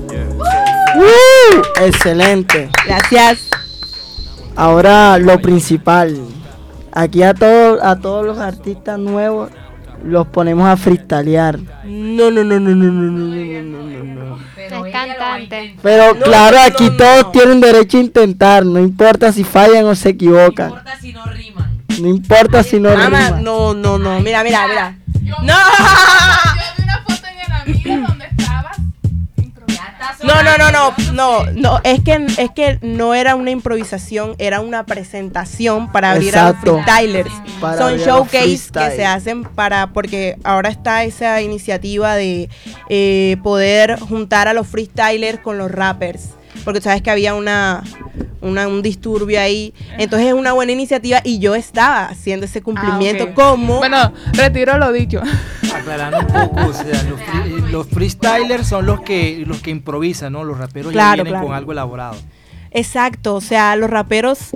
¡Woo! 0.96 1.62
Excelente. 1.80 2.70
Gracias. 2.86 3.48
Ahora 4.56 5.18
lo 5.18 5.40
principal. 5.40 6.18
Aquí 6.92 7.22
a 7.22 7.34
todos 7.34 7.80
a 7.82 7.98
todos 8.00 8.24
los 8.24 8.38
artistas 8.38 8.98
nuevos 8.98 9.50
los 10.04 10.26
ponemos 10.28 10.66
a 10.68 10.76
freestylear. 10.76 11.58
No, 11.84 12.30
no, 12.30 12.44
no, 12.44 12.60
no, 12.60 12.70
no, 12.74 12.74
no, 12.74 12.92
no, 12.92 13.62
no, 13.62 13.82
no, 13.82 14.04
no. 14.04 14.38
Pero 14.54 14.86
es 14.86 14.92
cantante. 14.92 15.74
Pero 15.82 16.18
claro, 16.18 16.56
aquí 16.60 16.90
todos 16.90 17.32
tienen 17.32 17.60
derecho 17.60 17.98
a 17.98 18.00
intentar, 18.00 18.64
no 18.64 18.78
importa 18.80 19.32
si 19.32 19.44
fallan 19.44 19.84
o 19.86 19.94
se 19.94 20.10
equivocan. 20.10 20.70
No 20.70 20.74
importa 20.76 20.96
si 21.00 21.12
no 21.12 21.24
riman. 21.26 21.80
No 22.00 22.08
importa 22.08 22.62
si 22.62 22.80
no 22.80 22.94
riman. 22.94 23.44
no, 23.44 23.74
no, 23.74 23.98
no, 23.98 24.20
mira, 24.20 24.42
mira, 24.42 24.66
mira. 24.68 24.96
Yo- 25.22 25.36
No. 25.42 25.54
Yo 25.54 26.62
vi 26.76 26.82
una 26.82 26.98
foto 27.06 27.26
en 27.26 27.40
el 27.40 27.52
amigo 27.92 28.06
donde. 28.08 28.24
No, 30.22 30.42
no, 30.42 30.58
no, 30.58 30.70
no, 30.70 30.94
no, 31.12 31.52
no, 31.52 31.80
es 31.84 32.00
que 32.00 32.26
es 32.38 32.50
que 32.50 32.78
no 32.82 33.14
era 33.14 33.34
una 33.34 33.50
improvisación, 33.50 34.34
era 34.38 34.60
una 34.60 34.86
presentación 34.86 35.90
para 35.92 36.12
abrir 36.12 36.28
Exacto. 36.28 36.72
a 36.72 36.76
los 36.76 36.84
freestylers. 36.84 37.30
Para 37.60 37.78
Son 37.78 37.96
showcase 37.98 38.70
que 38.72 38.90
se 38.96 39.04
hacen 39.04 39.44
para 39.44 39.88
porque 39.88 40.36
ahora 40.44 40.68
está 40.68 41.04
esa 41.04 41.40
iniciativa 41.42 42.14
de 42.14 42.48
eh, 42.88 43.36
poder 43.42 43.98
juntar 43.98 44.48
a 44.48 44.54
los 44.54 44.66
freestylers 44.66 45.40
con 45.40 45.58
los 45.58 45.70
rappers. 45.70 46.30
Porque 46.64 46.80
sabes 46.80 47.02
que 47.02 47.10
había 47.10 47.34
una, 47.34 47.82
una- 48.44 48.68
un 48.68 48.82
disturbio 48.82 49.40
ahí. 49.40 49.74
Entonces 49.98 50.28
es 50.28 50.34
una 50.34 50.52
buena 50.52 50.72
iniciativa 50.72 51.20
y 51.24 51.38
yo 51.38 51.54
estaba 51.54 52.06
haciendo 52.06 52.46
ese 52.46 52.62
cumplimiento 52.62 53.28
Ah, 53.30 53.34
como 53.34 53.78
Bueno, 53.78 54.12
retiro 54.32 54.78
lo 54.78 54.92
dicho. 54.92 55.20
Aclarando 55.74 56.20
un 56.20 56.26
poco, 56.26 56.66
o 56.68 56.72
sea, 56.72 57.02
los, 57.04 57.20
free- 57.20 57.72
los 57.72 57.86
freestylers 57.88 58.66
son 58.66 58.86
los 58.86 59.00
que 59.00 59.42
los 59.46 59.60
que 59.60 59.70
improvisan, 59.70 60.32
¿no? 60.32 60.44
Los 60.44 60.58
raperos 60.58 60.92
ya 60.92 60.98
Claro, 60.98 61.14
vienen 61.16 61.32
claro. 61.32 61.46
con 61.46 61.54
algo 61.56 61.72
elaborado. 61.72 62.16
Exacto, 62.70 63.34
o 63.36 63.40
sea, 63.40 63.76
los 63.76 63.90
raperos, 63.90 64.50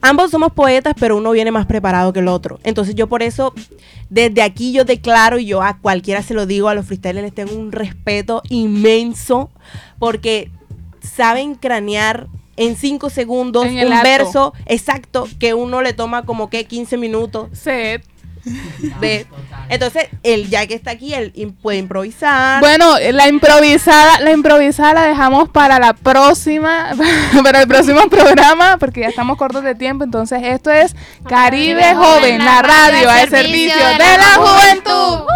ambos 0.00 0.30
somos 0.30 0.52
poetas, 0.52 0.94
pero 0.98 1.16
uno 1.16 1.30
viene 1.32 1.50
más 1.52 1.66
preparado 1.66 2.12
que 2.12 2.20
el 2.20 2.28
otro. 2.28 2.58
Entonces 2.64 2.94
yo 2.94 3.08
por 3.08 3.22
eso, 3.22 3.52
desde 4.08 4.42
aquí 4.42 4.72
yo 4.72 4.84
declaro 4.84 5.38
y 5.38 5.46
yo 5.46 5.62
a 5.62 5.78
cualquiera 5.78 6.22
se 6.22 6.34
lo 6.34 6.46
digo, 6.46 6.68
a 6.68 6.74
los 6.74 6.86
freestylers 6.86 7.22
les 7.24 7.34
tengo 7.34 7.54
un 7.54 7.70
respeto 7.72 8.42
inmenso, 8.48 9.50
porque 9.98 10.50
saben 11.00 11.54
cranear 11.54 12.26
en 12.60 12.76
cinco 12.76 13.08
segundos 13.08 13.64
En 13.64 13.78
el 13.78 13.86
un 13.86 13.92
acto. 13.94 14.08
verso 14.08 14.54
exacto 14.66 15.26
que 15.38 15.54
uno 15.54 15.80
le 15.80 15.94
toma 15.94 16.26
como 16.26 16.50
que 16.50 16.66
15 16.66 16.98
minutos 16.98 17.48
Set. 17.54 18.04
de... 19.00 19.26
Entonces, 19.70 20.08
él 20.22 20.50
ya 20.50 20.66
que 20.66 20.74
está 20.74 20.90
aquí, 20.90 21.14
él 21.14 21.32
puede 21.62 21.78
improvisar. 21.78 22.60
Bueno, 22.60 22.96
la 23.12 23.28
improvisada, 23.28 24.20
la 24.20 24.32
improvisada 24.32 24.92
la 24.94 25.02
dejamos 25.06 25.48
para 25.48 25.78
la 25.78 25.94
próxima, 25.94 26.90
para 27.42 27.62
el 27.62 27.68
próximo 27.68 28.00
programa, 28.08 28.76
porque 28.78 29.00
ya 29.00 29.08
estamos 29.08 29.38
cortos 29.38 29.62
de 29.62 29.74
tiempo. 29.74 30.04
Entonces, 30.04 30.40
esto 30.42 30.70
es 30.70 30.94
Caribe 31.26 31.94
Joven, 31.94 32.44
la 32.44 32.60
radio 32.60 33.08
al 33.08 33.28
servicio 33.30 33.74
de 33.74 34.18
la 34.18 34.36
juventud. 34.36 35.26